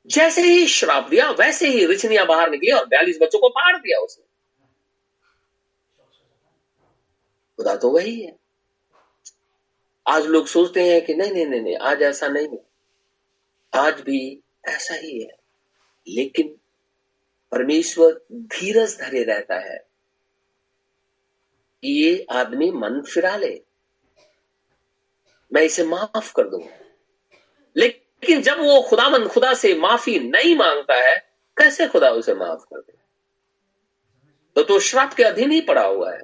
जैसे 0.08 0.42
ही 0.42 0.68
श्राप 0.68 1.10
दिया, 1.10 1.32
वैसे 1.32 1.68
ही 1.68 1.86
रिचनिया 1.86 2.26
बाहर 2.26 2.50
निकली 2.50 2.72
और 2.72 2.86
बयालीस 2.86 3.20
बच्चों 3.22 3.40
को 3.40 3.50
फाड़ 3.50 3.78
दिया 3.78 4.00
उसने। 4.00 4.26
खुदा 7.58 7.76
तो 7.76 7.90
वही 7.90 8.22
है। 8.22 8.40
आज 10.08 10.26
लोग 10.26 10.48
सोचते 10.48 10.84
हैं 10.84 11.06
कि 11.06 11.14
नहीं 11.14 11.32
नहीं 11.32 11.46
नहीं 11.46 11.62
नहीं, 11.62 11.78
आज 11.78 12.02
ऐसा 12.02 12.28
नहीं 12.28 12.48
है। 12.48 12.64
आज 13.74 14.02
भी 14.02 14.44
ऐसा 14.68 14.94
ही 14.94 15.24
है। 15.24 15.30
लेकिन 16.08 16.59
परमेश्वर 17.52 18.26
धीरज 18.32 18.97
धरे 19.02 19.24
रहता 19.24 19.56
है 19.56 19.78
कि 21.84 21.91
ये 22.04 22.26
आदमी 22.32 22.72
मन 22.72 23.02
फिरा 23.02 23.38
ले। 23.38 23.62
मैं 25.54 25.62
इसे 25.62 25.84
माफ़ 25.84 26.34
कर 26.34 26.50
दूँगा 26.50 26.80
लेकिन 27.78 28.41
जब 28.41 28.60
वो 28.60 28.82
खुदामंद 28.82 29.28
खुदा 29.28 29.54
से 29.54 29.76
माफ़ी 29.76 30.20
नहीं 30.20 30.56
माँगता 30.56 30.95
है, 30.95 31.16
कैसे 31.58 31.88
खुदा 31.88 32.10
उसे 32.10 32.34
माफ़ 32.34 32.60
कर 32.60 32.80
दे? 32.80 32.93
तो 34.56 34.64
तो 34.64 34.80
श्राप 34.80 35.14
के 35.14 35.24
अधीन 35.24 35.52
ही 35.52 35.62
पड़ा 35.62 35.86
हुआ 35.86 36.14
है। 36.14 36.22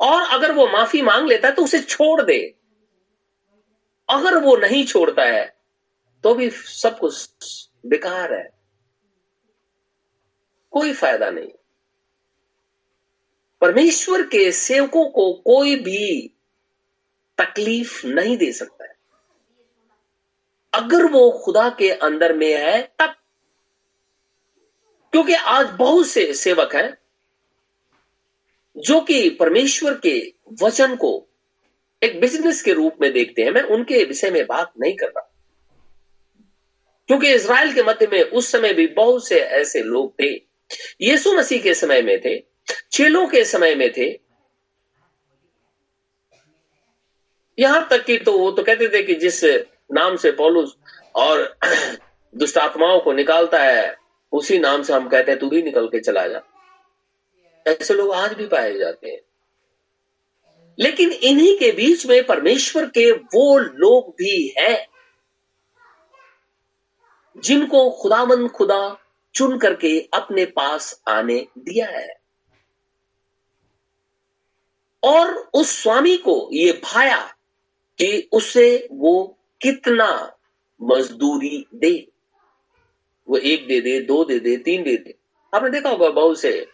और 0.00 0.22
अगर 0.22 0.52
वो 0.52 0.66
माफ़ी 0.68 1.02
मांग 1.02 1.28
लेता 1.28 1.48
है 1.48 1.54
तो 1.54 1.64
उसे 1.64 1.80
छोड़ 1.80 2.22
दे। 2.22 2.54
अगर 4.08 4.38
वो 4.38 4.56
नहीं 4.56 4.86
छोड़ता 4.86 5.24
है 5.24 5.56
तो 6.22 6.34
भी 6.34 6.50
सब 6.50 6.98
कुछ 6.98 7.28
बेकार 7.86 8.32
है। 8.32 8.53
कोई 10.74 10.92
फ़ायदा 10.92 11.30
नहीं। 11.30 11.50
परमेश्वर 13.60 14.22
के 14.22 14.52
सेवकों 14.52 15.04
को 15.04 15.32
कोई 15.32 15.76
भी 15.76 16.34
तकलीफ़ 17.38 18.06
नहीं 18.06 18.36
दे 18.36 18.52
सकता 18.52 18.84
है। 18.84 18.96
अगर 20.74 21.04
वो 21.04 21.42
खुदा 21.44 21.68
के 21.68 21.90
अंदर 21.90 22.32
में 22.32 22.54
है, 22.54 22.82
तब 22.98 23.14
क्योंकि 25.12 25.34
आज 25.34 25.66
बहुत 25.66 26.06
से 26.06 26.34
सेवक 26.34 26.74
हैं, 26.74 26.98
जो 28.76 29.00
कि 29.00 29.30
परमेश्वर 29.30 30.00
के 30.06 30.34
वचन 30.62 30.96
को 30.96 31.28
एक 32.02 32.20
बिज़नेस 32.20 32.62
के 32.62 32.72
रूप 32.72 32.96
में 33.00 33.12
देखते 33.12 33.42
हैं, 33.42 33.50
मैं 33.50 33.62
उनके 33.62 34.04
विषय 34.04 34.30
में 34.30 34.46
बात 34.46 34.72
नहीं 34.80 34.96
कर 34.96 35.06
रहा। 35.06 35.30
क्योंकि 37.06 37.34
इसराइल 37.34 37.74
के 37.74 37.82
मध्य 37.82 38.06
में 38.06 38.22
उस 38.22 38.52
समय 38.52 38.74
भी 38.74 38.86
बहुत 38.86 39.28
से 39.28 39.40
ऐसे 39.40 39.82
लोग 39.82 40.14
थे 40.14 40.53
यीशु 41.00 41.32
मसीह 41.32 41.62
के 41.62 41.74
समय 41.74 42.02
में 42.02 42.20
थे, 42.20 42.44
चेलों 42.92 43.26
के 43.26 43.44
समय 43.44 43.74
में 43.74 43.92
थे। 43.92 44.20
यहाँ 47.58 47.88
तक 47.88 48.04
कि 48.04 48.18
तो 48.18 48.38
वो 48.38 48.50
तो 48.50 48.62
कहते 48.62 48.88
थे 48.88 49.02
कि 49.02 49.14
जिस 49.14 49.44
नाम 49.92 50.16
से 50.16 50.32
पौलुस 50.32 50.76
और 51.14 51.58
दुष्ट 52.36 52.58
आत्माओं 52.58 53.00
को 53.00 53.12
निकालता 53.12 53.62
है, 53.62 53.96
उसी 54.32 54.58
नाम 54.58 54.82
से 54.82 54.92
हम 54.92 55.08
कहते 55.08 55.30
हैं, 55.30 55.40
तू 55.40 55.48
भी 55.48 55.62
निकल 55.62 55.86
के 55.86 56.00
चला 56.00 56.26
जा। 56.28 56.40
ऐसे 57.66 57.94
लोग 57.94 58.12
आज 58.12 58.32
भी 58.32 58.46
पाए 58.46 58.78
जाते 58.78 59.08
हैं। 59.08 59.20
लेकिन 60.78 61.12
इन्हीं 61.12 61.58
के 61.58 61.72
बीच 61.72 62.06
में 62.06 62.26
परमेश्वर 62.26 62.86
के 62.86 63.12
वो 63.12 63.58
लोग 63.58 64.10
भी 64.10 64.54
हैं, 64.58 64.88
जिनको 67.36 67.90
खुदामंद 67.90 68.50
खुदा 68.50 69.03
चुन 69.34 69.58
करके 69.58 70.08
अपने 70.14 70.44
पास 70.44 71.02
आने 71.08 71.46
दिया 71.58 71.86
है। 71.86 72.20
और 75.04 75.50
उस 75.54 75.82
स्वामी 75.82 76.16
को 76.16 76.50
ये 76.52 76.80
भाया 76.84 77.34
कि 77.98 78.28
उसे 78.32 78.88
वो 78.92 79.38
कितना 79.62 80.36
मजदूरी 80.82 81.66
दे। 81.74 82.08
वो 83.28 83.36
एक 83.36 83.66
दे 83.66 83.80
दे, 83.80 84.00
दो 84.00 84.24
दे 84.24 84.38
दे, 84.38 84.56
तीन 84.56 84.82
दे 84.82 84.96
दे। 84.96 85.14
आपने 85.54 85.70
देखा 85.70 85.88
होगा 85.88 86.08
बहुत 86.08 86.40
से 86.40 86.68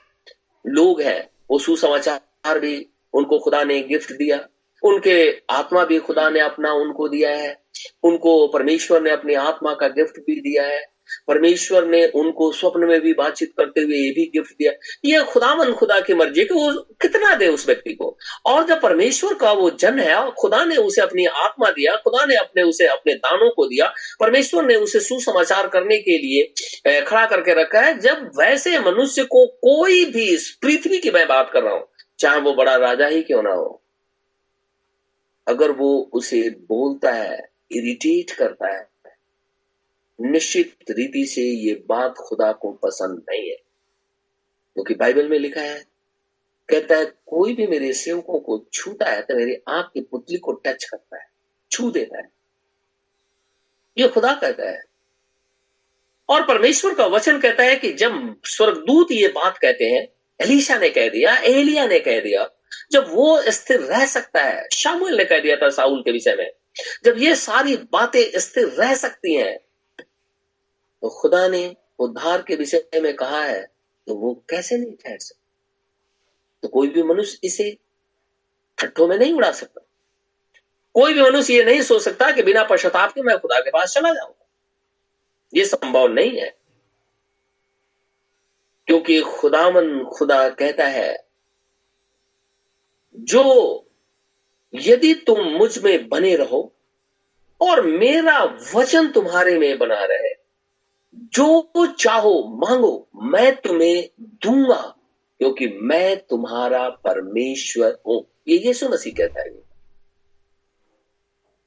लोग 0.67 1.01
हैं, 1.01 1.31
वो 1.51 1.59
सुसमाचार 1.59 2.59
भी 2.59 2.87
उनको 3.15 3.39
खुदा 3.39 3.65
ने 3.65 3.83
गिफ्ट 3.83 4.13
दिया। 4.13 4.49
उनके 4.83 5.43
आत्मा 5.51 5.85
भी 5.85 5.99
खुदा 5.99 6.31
ने 6.31 6.41
अपना 6.41 6.73
उनको 6.73 7.09
दिया 7.09 7.37
है। 7.37 7.63
उनको 8.03 8.49
परमेश्वर 8.49 9.03
ने 9.03 9.11
अपनी 9.11 9.35
आत्मा 9.35 9.75
का 9.75 9.89
गिफ्ट 9.89 10.19
भी 10.19 10.41
दिया 10.41 10.67
है। 10.67 10.99
परमेश्वर 11.29 11.87
ने 11.87 12.07
उनको 12.15 12.51
स्वप्न 12.53 12.87
में 12.87 13.01
भी 13.01 13.13
बातचीत 13.15 13.53
करते 13.57 13.81
हुए 13.81 13.97
ये 13.97 14.11
भी 14.11 14.25
गिफ्ट 14.35 14.53
दिया 14.53 14.73
ये 15.05 15.23
खुदावन 15.25 15.73
खुदा 15.75 15.99
की 16.01 16.15
मर्ज़ी 16.15 16.45
कि 16.45 16.55
वो 16.55 16.71
कितना 17.03 17.35
दे 17.35 17.49
उस 17.49 17.67
व्यक्ति 17.67 17.93
को। 17.93 18.17
और 18.47 18.67
जब 18.67 18.81
परमेश्वर 18.81 19.35
का 19.35 19.53
वो 19.53 19.71
जन 19.73 19.99
है, 19.99 20.31
खुदा 20.33 20.65
ने 20.65 20.77
उसे 20.79 21.01
अपनी 21.03 21.27
आत्मा 21.27 21.71
दिया, 21.71 21.97
खुदा 21.97 22.25
ने 22.25 22.37
अपने 22.37 22.63
उसे 22.63 22.87
अपने 22.87 23.15
दानों 23.17 23.51
को 23.51 23.67
दिया, 23.67 23.93
परमेश्वर 24.21 24.65
ने 24.65 24.75
उसे 24.77 25.01
सुसमाचार 25.01 25.69
करने 25.69 25.99
के 25.99 26.19
लिए 26.19 27.01
खड़ा 27.03 27.27
करके 27.27 27.55
रखा 27.55 27.81
है। 27.81 27.99
जब 28.01 28.31
वैसे 28.39 28.79
मनुष्य 28.81 29.25
को 29.27 29.47
कोई 29.47 30.05
भी 30.07 30.25
इस 30.27 30.51
पृथ्वी 30.63 30.99
की 30.99 31.11
मैं 31.11 31.27
बात 31.29 31.51
कर 31.53 31.63
रहा 31.63 31.75
हूँ, 31.75 31.87
चाहे 32.19 32.41
वो 32.41 32.53
बड़ा 32.55 32.77
राजा 32.79 33.07
ही 33.07 33.23
क्यों 33.23 33.43
ना 33.43 33.53
हो, 33.53 33.83
अगर 35.47 35.71
वो 35.73 35.91
उसे 36.13 36.49
बोलता 36.69 37.13
है, 37.13 37.39
इरिटेट 37.73 38.31
करता 38.33 38.69
है 38.69 38.89
निश्चित 40.21 40.77
रीति 40.91 41.27
से 41.27 41.43
ये 41.43 41.85
बात 41.87 42.14
खुदा 42.14 42.53
को 42.53 42.73
पसंद 42.73 43.23
नहीं 43.31 43.51
है। 43.51 43.57
क्योंकि 44.75 44.95
बाइबल 44.95 45.29
में 45.29 45.39
लिखा 45.39 45.61
है, 45.61 45.85
कहता 46.68 46.97
है, 46.97 47.05
कोई 47.05 47.55
भी 47.55 47.66
मेरे 47.66 47.93
सेवकों 47.93 48.41
को 48.41 48.66
छूता 48.73 49.11
है 49.11 49.23
तो 49.23 49.37
मेरी 49.37 49.57
आँख 49.68 49.91
की 49.95 50.01
पुतली 50.01 50.39
को 50.39 50.53
टच 50.53 50.85
करता 50.85 51.18
है, 51.18 51.27
छू 51.73 51.91
देता 51.91 52.18
है। 52.18 52.29
ये 53.99 54.09
खुदा 54.09 54.35
कहता 54.35 54.71
है। 54.71 54.83
और 56.29 56.47
परमेश्वर 56.47 56.95
का 56.95 57.07
वचन 57.07 57.41
कहता 57.41 57.62
है 57.62 57.77
कि 57.77 57.93
जब 57.93 58.37
स्वर्गदूत 58.45 59.12
ये 59.12 59.29
बात 59.29 59.59
कहते 59.59 59.85
हैं, 59.85 60.09
एलिशा 60.41 60.79
ने 60.79 60.91
कह 60.91 61.09
दिया, 61.09 61.37
एलिया 61.37 61.87
ने 61.87 62.01
कह 62.01 62.21
दिया, 62.21 62.51
जब 62.93 63.07
वो 63.09 63.43
स्थिर 63.43 63.81
रह 63.81 64.07
सकता 64.07 64.43
है 64.43 64.68
शामुल 64.75 65.16
ने 65.16 65.25
कह 65.25 65.39
दिया 65.39 65.57
था 65.57 65.71
साउल 65.71 66.01
के 66.01 66.12
विषय 66.12 66.35
में, 66.35 66.53
जब 67.05 67.18
ये 67.18 67.35
सारी 67.35 67.77
बातें 67.77 68.41
स्थिर 68.41 68.68
रह 68.68 68.95
सकती 68.95 69.35
हैं 69.35 69.59
तो 71.03 71.09
खुदा 71.09 71.48
ने 71.48 71.76
उद्धार 71.98 72.42
के 72.42 72.57
विषय 72.57 72.88
में 72.94 73.14
कहा 73.16 73.44
है 73.44 73.62
तो 74.07 74.14
वो 74.14 74.34
कैसे 74.51 74.78
नहीं 74.78 74.92
ठहर 74.92 75.18
सकता? 75.18 75.40
तो 76.62 76.68
कोई 76.68 76.88
भी 76.88 77.03
मनुष्य 77.03 77.38
इसे 77.44 77.78
ठट्ठों 78.78 79.09
में 79.09 79.18
नहीं 79.18 79.32
उड़ा 79.32 79.53
सकता। 79.53 79.80
कोई 80.94 81.14
भी 81.14 81.22
मनुष्य 81.22 81.55
ये 81.55 81.64
नहीं 81.64 81.82
सोच 81.82 82.03
सकता 82.03 82.30
कि 82.30 82.42
बिना 82.42 82.64
पश्चाताप 82.64 83.12
के 83.12 83.22
मैं 83.22 83.38
खुदा 83.38 83.61
के 83.61 83.70
पास 83.70 83.94
चला 83.94 84.12
जाऊँगा 84.12 84.46
ये 85.55 85.64
संभव 85.64 86.07
नहीं 86.09 86.38
है। 86.40 86.57
क्योंकि 88.86 89.20
खुदामन 89.20 90.05
खुदा 90.05 90.48
कहता 90.48 90.86
है, 90.86 91.26
जो 93.16 93.86
यदि 94.74 95.14
तुम 95.14 95.40
मुझमें 95.40 96.09
बने 96.09 96.36
रहो 96.36 96.72
और 97.61 97.86
मेरा 97.86 98.44
वचन 98.74 99.09
तुम्हारे 99.09 99.59
में 99.59 99.78
बना 99.78 100.05
रहे 100.05 100.39
जो 101.15 101.73
चाहो 101.87 102.61
मांगो, 102.67 103.09
मैं 103.23 103.57
तुम्हें 103.57 104.11
दूँगा, 104.21 104.97
क्योंकि 105.39 105.69
मैं 105.69 106.17
तुम्हारा 106.17 106.89
परमेश्वर 106.89 107.99
हूँ। 108.07 108.43
ये 108.49 108.57
यीशु 108.59 108.89
मसीह 108.89 109.13
कहता 109.13 109.41
है। 109.41 109.49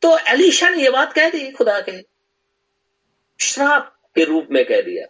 तो 0.01 0.17
एलिशा 0.17 0.69
ने 0.69 0.83
यह 0.83 0.91
बात 0.91 1.13
कह 1.13 1.29
दी, 1.29 1.51
खुदा 1.51 1.79
के। 1.79 2.05
श्राप 3.45 3.97
के 4.15 4.23
रूप 4.23 4.47
में 4.51 4.65
कह 4.65 4.81
दिया। 4.81 5.05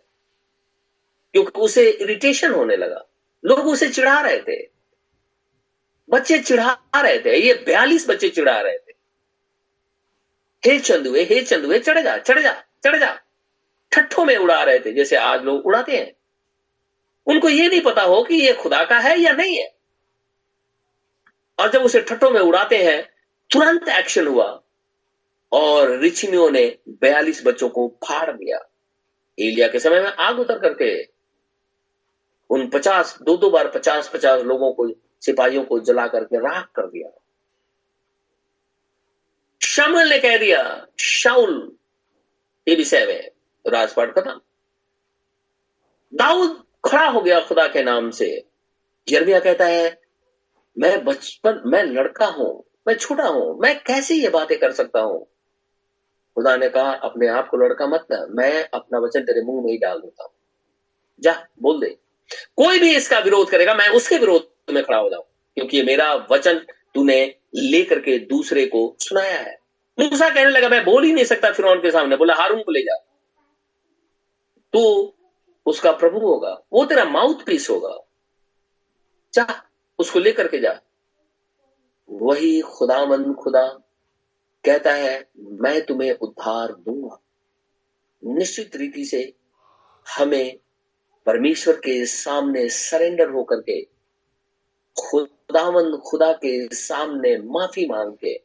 क्योंकि 1.33 1.59
उसे 1.59 1.89
इरिटेशन 1.89 2.51
होने 2.51 2.75
लगा। 2.75 3.05
लोग 3.45 3.59
उसे 3.59 3.89
चिढ़ा 3.89 4.21
रहे 4.21 4.39
थे। 4.39 4.69
बच्चे 6.09 6.39
चिढ़ा 6.39 6.73
रहे 6.95 7.19
थे। 7.19 7.37
ये 7.37 7.53
बयालीस 7.53 8.09
बच्चे 8.09 8.29
चिढ़ा 8.29 8.61
रहे 8.61 8.77
थे। 8.77 8.93
हे 10.65 10.79
चंदुए 10.79 11.23
हे 11.23 11.41
चंदुए 11.41 11.79
चढ़ 11.79 11.99
जा 11.99 12.17
चढ़ 12.17 12.39
जा 12.39 12.63
चढ़ 12.83 12.99
जा। 12.99 13.22
ठट्ठों 13.93 14.25
में 14.25 14.37
उड़ा 14.37 14.63
रहे 14.63 14.79
थे, 14.79 14.93
जैसे 14.93 15.15
आज 15.15 15.43
लोग 15.43 15.65
उड़ाते 15.65 15.97
हैं। 15.97 16.13
उनको 17.27 17.49
ये 17.49 17.67
नहीं 17.67 17.81
पता 17.81 18.01
हो 18.01 18.23
कि 18.23 18.35
ये 18.35 18.53
खुदा 18.53 18.83
का 18.83 18.99
है 18.99 19.19
या 19.19 19.31
नहीं 19.31 19.57
है। 19.57 19.75
और 21.59 21.71
जब 21.71 21.81
उसे 21.81 22.01
ठट्ठों 22.01 22.31
में 22.31 22.41
उड़ाते 22.41 22.83
हैं, 22.83 23.13
तुरंत 23.51 23.89
एक्शन 23.89 24.27
हुआ 24.27 24.63
और 25.51 25.99
ऋषिनियों 25.99 26.51
ने 26.51 26.77
बयालीस 26.89 27.45
बच्चों 27.45 27.69
को 27.69 27.87
फाड़ 27.87 28.31
दिया। 28.31 28.57
एलिया 29.39 29.67
के 29.67 29.79
समय 29.79 29.99
में 29.99 30.09
आग 30.09 30.39
उतर 30.39 30.59
करके 30.59 31.03
उन 32.49 32.69
पचास, 32.69 33.19
दो 33.21 33.37
दो 33.37 33.49
बार 33.49 33.67
पचास 33.67 34.11
पचास 34.13 34.41
लोगों 34.41 34.73
को, 34.73 34.89
सिपाहियों 35.21 35.63
को 35.63 35.79
जला 35.79 36.07
करके 36.07 36.37
राख 36.37 36.65
कर 36.75 36.87
दिया। 36.87 37.19
शमल 39.63 40.09
ने 40.09 40.19
कह 40.19 40.37
दिया, 40.37 40.87
शाउल 40.99 41.77
के 42.67 42.75
विषय 42.75 43.05
में 43.05 43.32
राजपाट 43.67 44.15
खत्म 44.15 44.39
दाऊद 46.13 46.63
खड़ा 46.85 47.07
हो 47.07 47.21
गया 47.21 47.39
खुदा 47.39 47.67
के 47.67 47.83
नाम 47.83 48.09
से। 48.09 48.45
यर्मिया 49.11 49.39
कहता 49.39 49.65
है, 49.65 50.01
मैं 50.79 51.05
बचपन, 51.05 51.61
मैं 51.65 51.83
लड़का 51.83 52.25
हूँ, 52.25 52.63
मैं 52.87 52.95
छोटा 52.95 53.23
हूँ, 53.23 53.59
मैं 53.59 53.83
कैसे 53.83 54.15
ये 54.15 54.29
बातें 54.29 54.59
कर 54.59 54.71
सकता 54.71 54.99
हूँ? 54.99 55.25
खुदा 56.35 56.57
ने 56.57 56.69
कहा, 56.69 56.91
अपने 56.91 57.27
आप 57.27 57.49
को 57.49 57.57
लड़का 57.57 57.87
मत 57.87 58.05
कर 58.11 58.27
मैं 58.29 58.69
अपना 58.73 58.99
वचन 58.99 59.21
तेरे 59.21 59.41
मुँह 59.41 59.63
में 59.63 59.71
ही 59.71 59.77
डाल 59.77 59.99
देता 59.99 60.23
हूँ। 60.23 60.31
जा, 61.21 61.47
बोल 61.61 61.79
दे। 61.79 61.97
कोई 62.55 62.79
भी 62.79 62.95
इसका 62.95 63.19
विरोध 63.19 63.49
करेगा, 63.49 63.73
मैं 63.73 63.89
उसके 63.89 64.17
विरोध 64.17 64.73
में 64.73 64.83
खड़ा 64.83 64.97
हो 64.97 65.09
जाऊँ, 65.09 65.23
क्योंकि 65.55 65.83
मेरा 65.83 66.13
वचन 66.31 66.57
तूने 66.95 67.35
लेकर 67.55 67.99
के 67.99 68.17
दूसरे 68.17 68.65
को 68.65 68.95
सुनाया 68.99 69.39
है। 69.39 69.57
मूसा 69.99 70.29
कहने 70.29 70.49
लगा, 70.49 70.69
मैं 70.69 70.85
बोल 70.85 71.03
ही 71.03 71.13
नहीं 71.13 71.25
सकता 71.25 71.51
फिर 71.51 71.77
के 71.77 71.91
सामने, 71.91 72.17
बोला, 72.17 72.33
हारून 72.33 72.61
को 72.61 72.71
ले 72.71 72.81
जा। 72.81 73.12
तू 74.73 75.13
उसका 75.65 75.91
प्रभु 75.91 76.19
होगा। 76.19 76.61
वो 76.73 76.85
तेरा 76.85 77.05
माउथ 77.05 77.45
पीस 77.45 77.69
होगा। 77.69 77.97
जा, 79.33 79.69
उसको 79.99 80.19
लेकर 80.19 80.47
के 80.47 80.59
जा। 80.59 80.81
वही 82.09 82.61
खुदामंद 82.61 83.35
खुदा 83.35 83.67
कहता 84.65 84.93
है, 84.93 85.29
मैं 85.37 85.85
तुम्हें 85.85 86.13
उद्धार 86.13 86.73
दूँगा। 86.73 87.19
निश्चित 88.23 88.75
रीति 88.75 89.05
से 89.05 89.33
हमें 90.17 90.59
परमेश्वर 91.25 91.75
के 91.75 92.05
सामने 92.05 92.69
सरेंडर 92.69 93.29
होकर 93.29 93.61
के 93.61 93.81
खुदावन 94.99 95.97
खुदा 95.97 96.33
के 96.33 96.75
सामने 96.75 97.37
माफ़ी 97.37 97.87
मांग 97.87 98.13
के, 98.13 98.41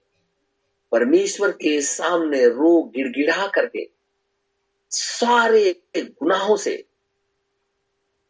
परमेश्वर 0.92 1.50
के 1.52 1.80
सामने 1.80 2.48
रो 2.48 2.82
गिड़गिड़ा 2.82 3.46
करके 3.46 3.97
सारे 4.90 5.82
गुनाहों 5.96 6.56
से 6.56 6.88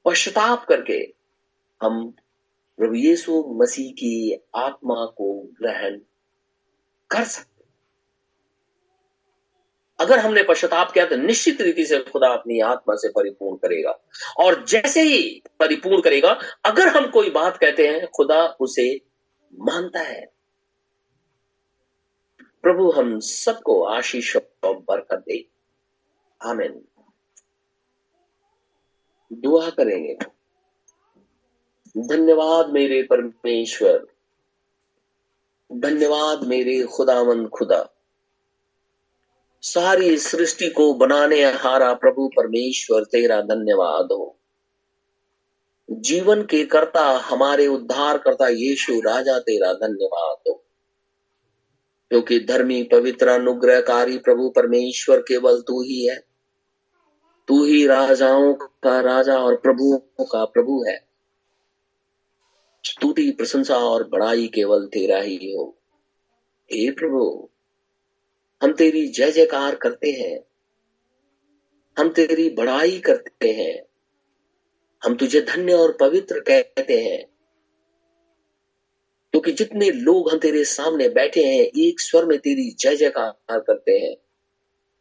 पश्चाताप 0.05 0.65
करके 0.65 1.15
हम 1.83 2.15
प्रभु 2.79 2.95
यीशु 2.95 3.45
मसीह 3.63 3.93
की 3.93 4.43
आत्मा 4.55 5.07
को 5.07 5.49
ग्रहण 5.63 6.01
कर 7.11 7.25
सकते 7.25 7.59
अगर 10.01 10.19
हमने 10.19 10.43
पश्चाताप 10.43 10.93
किया 10.93 11.07
तो 11.07 11.17
निश्चित 11.17 11.61
रीति 11.61 11.87
से 11.87 11.99
खुदा 12.01 12.29
अपनी 12.29 12.61
आत्मा 12.61 12.95
से 12.95 13.09
परिपूर्ण 13.09 13.57
करेगा। 13.57 14.05
और 14.39 14.65
जैसे 14.65 15.03
ही 15.03 15.43
परिपूर्ण 15.61 16.01
करेगा, 16.01 16.41
अगर 16.65 16.89
हम 16.89 17.11
कोई 17.11 17.31
बात 17.31 17.57
कहते 17.57 17.89
हैं, 17.89 18.07
खुदा 18.07 18.47
उसे 18.47 19.01
मानता 19.59 20.01
है। 20.01 20.27
प्रभु, 22.63 22.91
हम 22.91 23.21
सबको 23.21 23.85
आशीष 23.85 24.37
और 24.37 24.79
बरकत 24.79 25.19
दे। 25.19 25.58
आमिन। 26.45 26.85
दुआ 29.33 29.71
करेंगे। 29.71 30.19
धन्यवाद 31.99 32.71
मेरे 32.71 33.03
परमेश्वर। 33.03 34.07
धन्यवाद 35.73 36.43
मेरे 36.43 36.83
खुदावंद 36.83 37.49
खुदा। 37.49 37.89
सारी 39.63 40.19
सृष्टि 40.19 40.69
को 40.69 40.95
बनाने 40.95 41.45
हारा 41.45 41.95
प्रभु 41.95 42.31
परमेश्वर, 42.37 43.05
तेरा 43.05 43.41
धन्यवाद 43.41 44.13
हो। 44.13 44.39
जीवन 45.91 46.43
के 46.43 46.65
कर्ता, 46.65 47.19
हमारे 47.19 47.67
उद्धार 47.67 48.19
करता 48.19 48.49
यीशु 48.49 49.01
राजा, 49.01 49.39
तेरा 49.39 49.73
धन्यवाद 49.73 50.37
हो। 50.49 50.65
क्योंकि 52.11 52.41
धर्मी 52.41 52.83
पवित्र, 52.83 53.29
अनुग्रहकारी 53.29 54.19
प्रभु 54.19 54.51
परमेश्वर 54.51 55.21
केवल 55.21 55.61
तू 55.61 55.83
ही 55.83 56.07
है। 56.07 56.28
तू 57.49 57.65
ही 57.65 57.87
राजाओं 57.87 58.55
का 58.55 59.01
राजा 59.01 59.39
और 59.39 59.57
प्रभुओं 59.57 60.25
का 60.25 60.45
प्रभु 60.45 60.85
है। 60.89 61.09
स्तुति, 62.85 63.31
प्रशंसा 63.31 63.77
और 63.77 64.09
बड़ाई 64.09 64.49
केवल 64.49 64.87
तेरा 64.87 65.19
ही 65.19 65.53
हो। 65.53 65.79
हे 66.73 66.91
प्रभु, 66.91 67.49
हम 68.63 68.73
तेरी 68.73 69.09
जय 69.09 69.33
जयकार 69.33 69.75
करते 69.75 70.11
हैं। 70.11 70.45
हम 71.99 72.09
तेरी 72.09 72.51
बड़ाई 72.51 72.99
करते 72.99 73.53
हैं। 73.53 73.87
हम 75.05 75.15
तुझे 75.15 75.41
धन्य 75.41 75.73
और 75.73 75.97
पवित्र 76.01 76.41
कहते 76.41 77.03
हैं। 77.05 77.27
क्योंकि 79.31 79.53
जितने 79.53 79.91
लोग 79.91 80.33
हम 80.33 80.39
तेरे 80.39 80.65
सामने 80.65 81.09
बैठे 81.09 81.45
हैं, 81.45 81.65
एक 81.65 82.01
स्वर 82.01 82.25
में 82.25 82.39
तेरी 82.39 82.71
जय 82.71 82.97
जयकार 82.97 83.61
करते 83.61 83.93
हैं। 83.93 84.17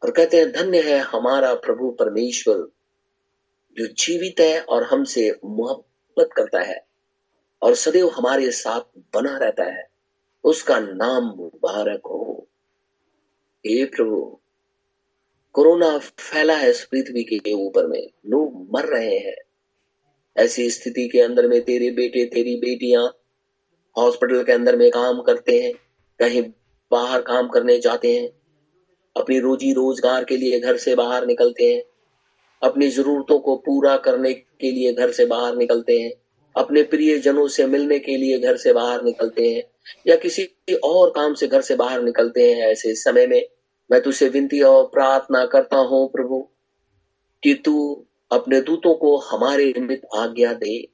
और 0.03 0.11
कहते 0.11 0.37
हैं, 0.37 0.51
धन्य 0.51 0.81
है 0.81 0.99
हमारा 0.99 1.55
प्रभु 1.55 1.91
परमेश्वर 1.91 2.71
जो 3.77 3.87
जीवित 3.87 4.39
है 4.39 4.61
और 4.61 4.83
हमसे 4.83 5.39
मोहब्बत 5.45 6.29
करता 6.35 6.61
है 6.61 6.87
और 7.61 7.75
सदैव 7.75 8.07
हमारे 8.07 8.51
साथ 8.51 8.81
बना 8.97 9.37
रहता 9.37 9.63
है। 9.63 9.89
उसका 10.43 10.79
नाम 10.79 11.23
मुबारक 11.23 12.01
हो। 12.05 12.47
हे 13.67 13.85
प्रभु, 13.85 14.39
कोरोना 15.53 15.97
फैला 15.97 16.55
है 16.55 16.69
इस 16.69 16.85
पृथ्वी 16.85 17.23
के 17.23 17.53
ऊपर 17.53 17.87
में। 17.87 18.09
लोग 18.25 18.69
मर 18.73 18.85
रहे 18.85 19.17
हैं। 19.17 19.35
ऐसी 20.37 20.69
स्थिति 20.69 21.07
के 21.07 21.21
अंदर 21.21 21.47
में 21.47 21.61
तेरे 21.61 21.91
बेटे, 21.91 22.25
तेरी 22.25 22.55
बेटियाँ 22.55 23.17
हॉस्पिटल 23.97 24.43
के 24.43 24.51
अंदर 24.51 24.75
में 24.75 24.91
काम 24.91 25.21
करते 25.21 25.59
हैं, 25.59 25.73
कहीं 26.19 26.41
बाहर 26.91 27.21
काम 27.21 27.47
करने 27.47 27.79
जाते 27.79 28.19
हैं 28.19 28.36
अपनी 29.18 29.39
रोजी 29.39 29.72
रोज़गार 29.74 30.24
के 30.24 30.38
लिए 30.38 30.59
घर 30.59 30.78
से 30.78 30.95
बाहर 30.95 31.26
निकलते 31.26 31.74
हैं। 31.74 31.82
अपनी 32.61 32.89
जरूरतों 32.89 33.39
को 33.39 33.55
पूरा 33.55 33.95
करने 33.97 34.34
के 34.34 34.72
लिए 34.72 34.93
घर 34.93 35.11
से 35.11 35.26
बाहर 35.26 35.55
निकलते 35.55 35.99
हैं। 35.99 36.11
अपने 36.55 36.84
प्रिय 36.84 37.18
जनों 37.20 37.47
से 37.47 37.65
मिलने 37.65 37.99
के 37.99 38.18
लिए 38.18 38.39
घर 38.39 38.57
से 38.57 38.74
बाहर 38.74 39.03
निकलते 39.03 39.49
हैं 39.49 39.63
या 40.07 40.15
किसी 40.15 40.43
और 40.84 41.09
काम 41.09 41.34
से 41.34 41.47
घर 41.47 41.61
से 41.61 41.76
बाहर 41.76 42.01
निकलते 42.01 42.51
हैं 42.51 42.68
ऐसे 42.68 42.93
समय 42.95 43.28
में। 43.28 43.41
मैं 43.89 44.01
तुझसे 44.01 44.28
विनती 44.30 44.61
और 44.61 44.84
प्रार्थना 44.84 45.45
करता 45.45 45.78
हूँ 45.78 46.07
प्रभु, 46.11 46.47
कि 47.43 47.53
तू 47.53 48.05
अपने 48.32 48.61
दूतों 48.61 48.93
को 48.93 49.18
हमारे 49.18 49.65
निमित्त 49.65 50.07
आज्ञा 50.15 50.53
दे, 50.53 50.88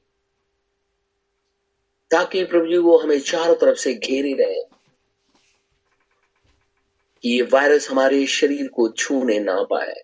ताकि 2.10 2.44
प्रभु 2.44 2.66
जी 2.66 2.76
वो 2.76 2.98
हमें 2.98 3.18
चारों 3.20 3.54
तरफ़ 3.54 3.78
से 3.78 3.94
घेरे 3.94 4.32
रहे। 4.34 4.60
कि 7.24 7.30
ये 7.30 7.42
वायरस 7.42 7.90
हमारे 7.90 8.26
शरीर 8.26 8.68
को 8.68 8.88
छूने 8.88 9.40
ना 9.40 9.62
पाए। 9.62 9.94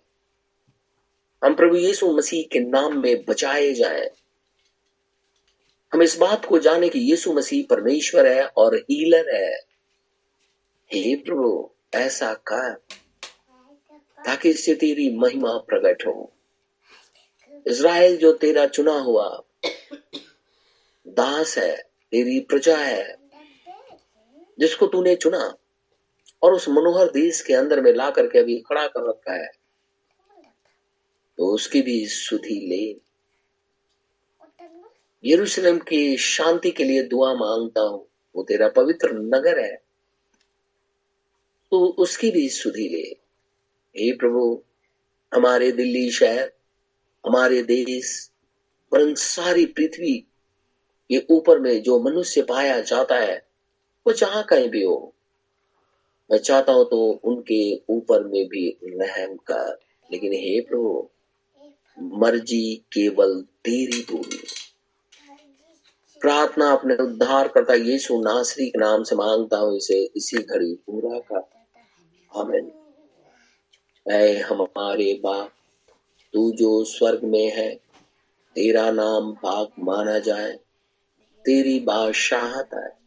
हम 1.45 1.55
प्रभु 1.55 1.77
यीशु 1.77 2.17
मसीह 2.17 2.49
के 2.53 2.61
नाम 2.61 3.03
में 3.03 3.25
बचाए 3.25 3.73
जाएँ। 3.73 4.11
हम 5.93 6.03
इस 6.03 6.19
बात 6.19 6.45
को 6.45 6.59
जाने 6.59 6.89
कि 6.89 6.99
यीशु 6.99 7.33
मसीह 7.33 7.67
परमेश्वर 7.71 8.27
है 8.27 8.47
और 8.47 8.77
हीलर 8.77 9.35
है। 9.35 9.59
हे 10.93 11.17
प्रभु, 11.17 11.71
ऐसा 11.95 12.35
कर, 12.35 12.75
ताकि 14.27 14.51
इससे 14.51 14.75
तेरी 14.75 15.17
महिमा 15.17 15.53
प्रकट 15.53 16.07
हो। 16.07 16.33
इज़राइल 17.67 18.17
जो 18.17 18.33
तेरा 18.33 18.67
चुना 18.67 18.99
हुआ 18.99 19.43
दास 21.09 21.59
है, 21.59 21.77
तेरी 22.11 22.41
प्रजा 22.41 22.77
है, 22.77 23.17
जिसको 24.59 24.87
तूने 24.87 25.17
चुना 25.17 25.57
और 26.43 26.55
उस 26.55 26.69
मनोहर 26.69 27.07
देश 27.07 27.41
के 27.41 27.55
अंदर 27.55 27.81
में 27.81 27.93
ला 27.93 28.11
करके 28.11 28.39
अभी 28.39 28.59
खड़ा 28.59 28.87
कर 28.87 29.09
रखा 29.09 29.33
है। 29.33 29.49
तो 31.39 31.55
उसकी 31.55 31.83
भी 31.83 32.07
सुधि 32.07 32.67
ले। 32.67 33.11
यरूशलेम 35.25 35.79
की 35.79 36.17
शांति 36.17 36.71
के 36.71 36.85
लिए 36.85 37.03
दुआ 37.03 37.35
माँगता 37.35 37.81
हूँ। 37.81 38.07
वो 38.37 38.43
तेरा 38.43 38.69
पवित्र 38.69 39.11
नगर 39.13 39.65
है। 39.65 39.77
तो 41.71 41.87
उसकी 41.87 42.31
भी 42.31 42.49
सुधि 42.49 42.89
ले। 42.89 43.17
हे 44.01 44.17
प्रभु, 44.17 44.63
हमारे 45.35 45.73
दिल्ली 45.73 46.11
शहर, 46.11 46.53
हमारे 47.27 47.63
देश 47.63 48.31
पर 48.93 49.15
सारी 49.15 49.67
पृथ्वी 49.67 50.27
ये 51.11 51.27
ऊपर 51.31 51.59
में 51.59 51.83
जो 51.83 52.01
मनुष्य 52.01 52.43
पाया 52.43 52.81
जाता 52.81 53.15
है, 53.15 53.47
वो 54.07 54.13
जहाँ 54.13 54.45
कहीं 54.45 54.69
भी 54.69 54.85
हो 54.85 55.15
मैं 56.33 56.39
चाहता 56.39 56.73
हूँ 56.73 56.85
तो 56.85 57.21
उनके 57.25 57.77
ऊपर 57.91 58.25
में 58.25 58.47
भी 58.47 58.79
रहम 58.85 59.35
कर 59.35 59.79
लेकिन 60.13 60.33
हे 60.33 60.61
प्रभु, 60.61 61.09
मर्ज़ी 62.03 62.75
केवल 62.75 63.41
तेरी 63.41 64.03
पूरी 64.03 64.41
प्रार्थना 66.21 66.73
अपने 66.73 66.95
उद्धार 66.95 67.49
करता 67.49 67.75
यीशु 67.75 68.21
नासरी 68.21 68.71
के 68.71 68.79
नाम 68.79 69.03
से 69.03 69.17
माँगता 69.17 69.57
हूँ, 69.57 69.77
इसे 69.77 70.11
इसी 70.17 70.39
घड़ी 70.39 70.75
पूरा 70.75 71.19
कर। 71.19 71.49
ऐ 74.13 74.39
हमारे 74.39 75.21
बाप, 75.25 75.51
तू 76.33 76.53
जो 76.53 76.85
स्वर्ग 76.85 77.25
में 77.25 77.53
है, 77.53 77.75
तेरा 78.55 78.91
नाम 78.91 79.33
पाक 79.33 79.71
माना 79.79 80.19
जाए। 80.19 80.53
तेरी 81.45 81.81
बादशाहत 81.81 82.71
है। 82.75 83.00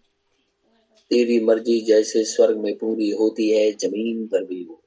तेरी 1.09 1.39
मर्ज़ी 1.39 1.81
जैसे 1.81 2.23
स्वर्ग 2.23 2.57
में 2.57 2.77
पूरी 2.77 3.09
होती 3.09 3.49
है, 3.49 3.71
ज़मीन 3.71 4.27
पर 4.27 4.45
भी 4.45 4.63
हो 4.63 4.81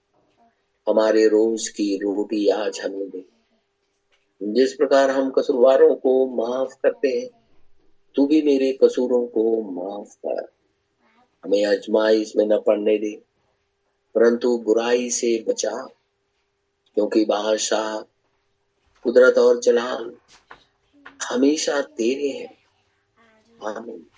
हमारे 0.88 1.28
रोज 1.28 1.68
की 1.68 1.96
रोटी 1.96 2.48
आज 2.48 2.80
हमें 2.80 3.10
दे। 3.10 3.24
जिस 4.42 4.72
प्रकार 4.72 5.10
हम 5.10 5.30
कसूरवारों 5.30 5.94
को 5.94 6.26
माफ़ 6.26 6.74
करते 6.82 7.08
हैं, 7.08 7.28
तू 8.14 8.26
भी 8.26 8.42
मेरे 8.42 8.78
कसूरों 8.84 9.26
को 9.26 9.62
माफ़ 9.62 10.16
कर। 10.26 10.48
हमें 11.44 11.66
अजमाइश 11.66 12.36
में 12.36 12.46
न 12.46 12.58
पड़ने 12.66 12.98
दे, 12.98 13.16
परंतु 14.14 14.58
बुराई 14.58 15.10
से 15.10 15.44
बचा। 15.48 15.88
क्योंकि 16.94 17.24
बादशाह, 17.24 18.00
कुदरत 19.02 19.38
और 19.38 19.60
जलाल 19.60 20.16
हमेशा 21.30 21.82
तेरे 21.82 22.28
हैं। 22.28 22.56
Amen 23.76 24.15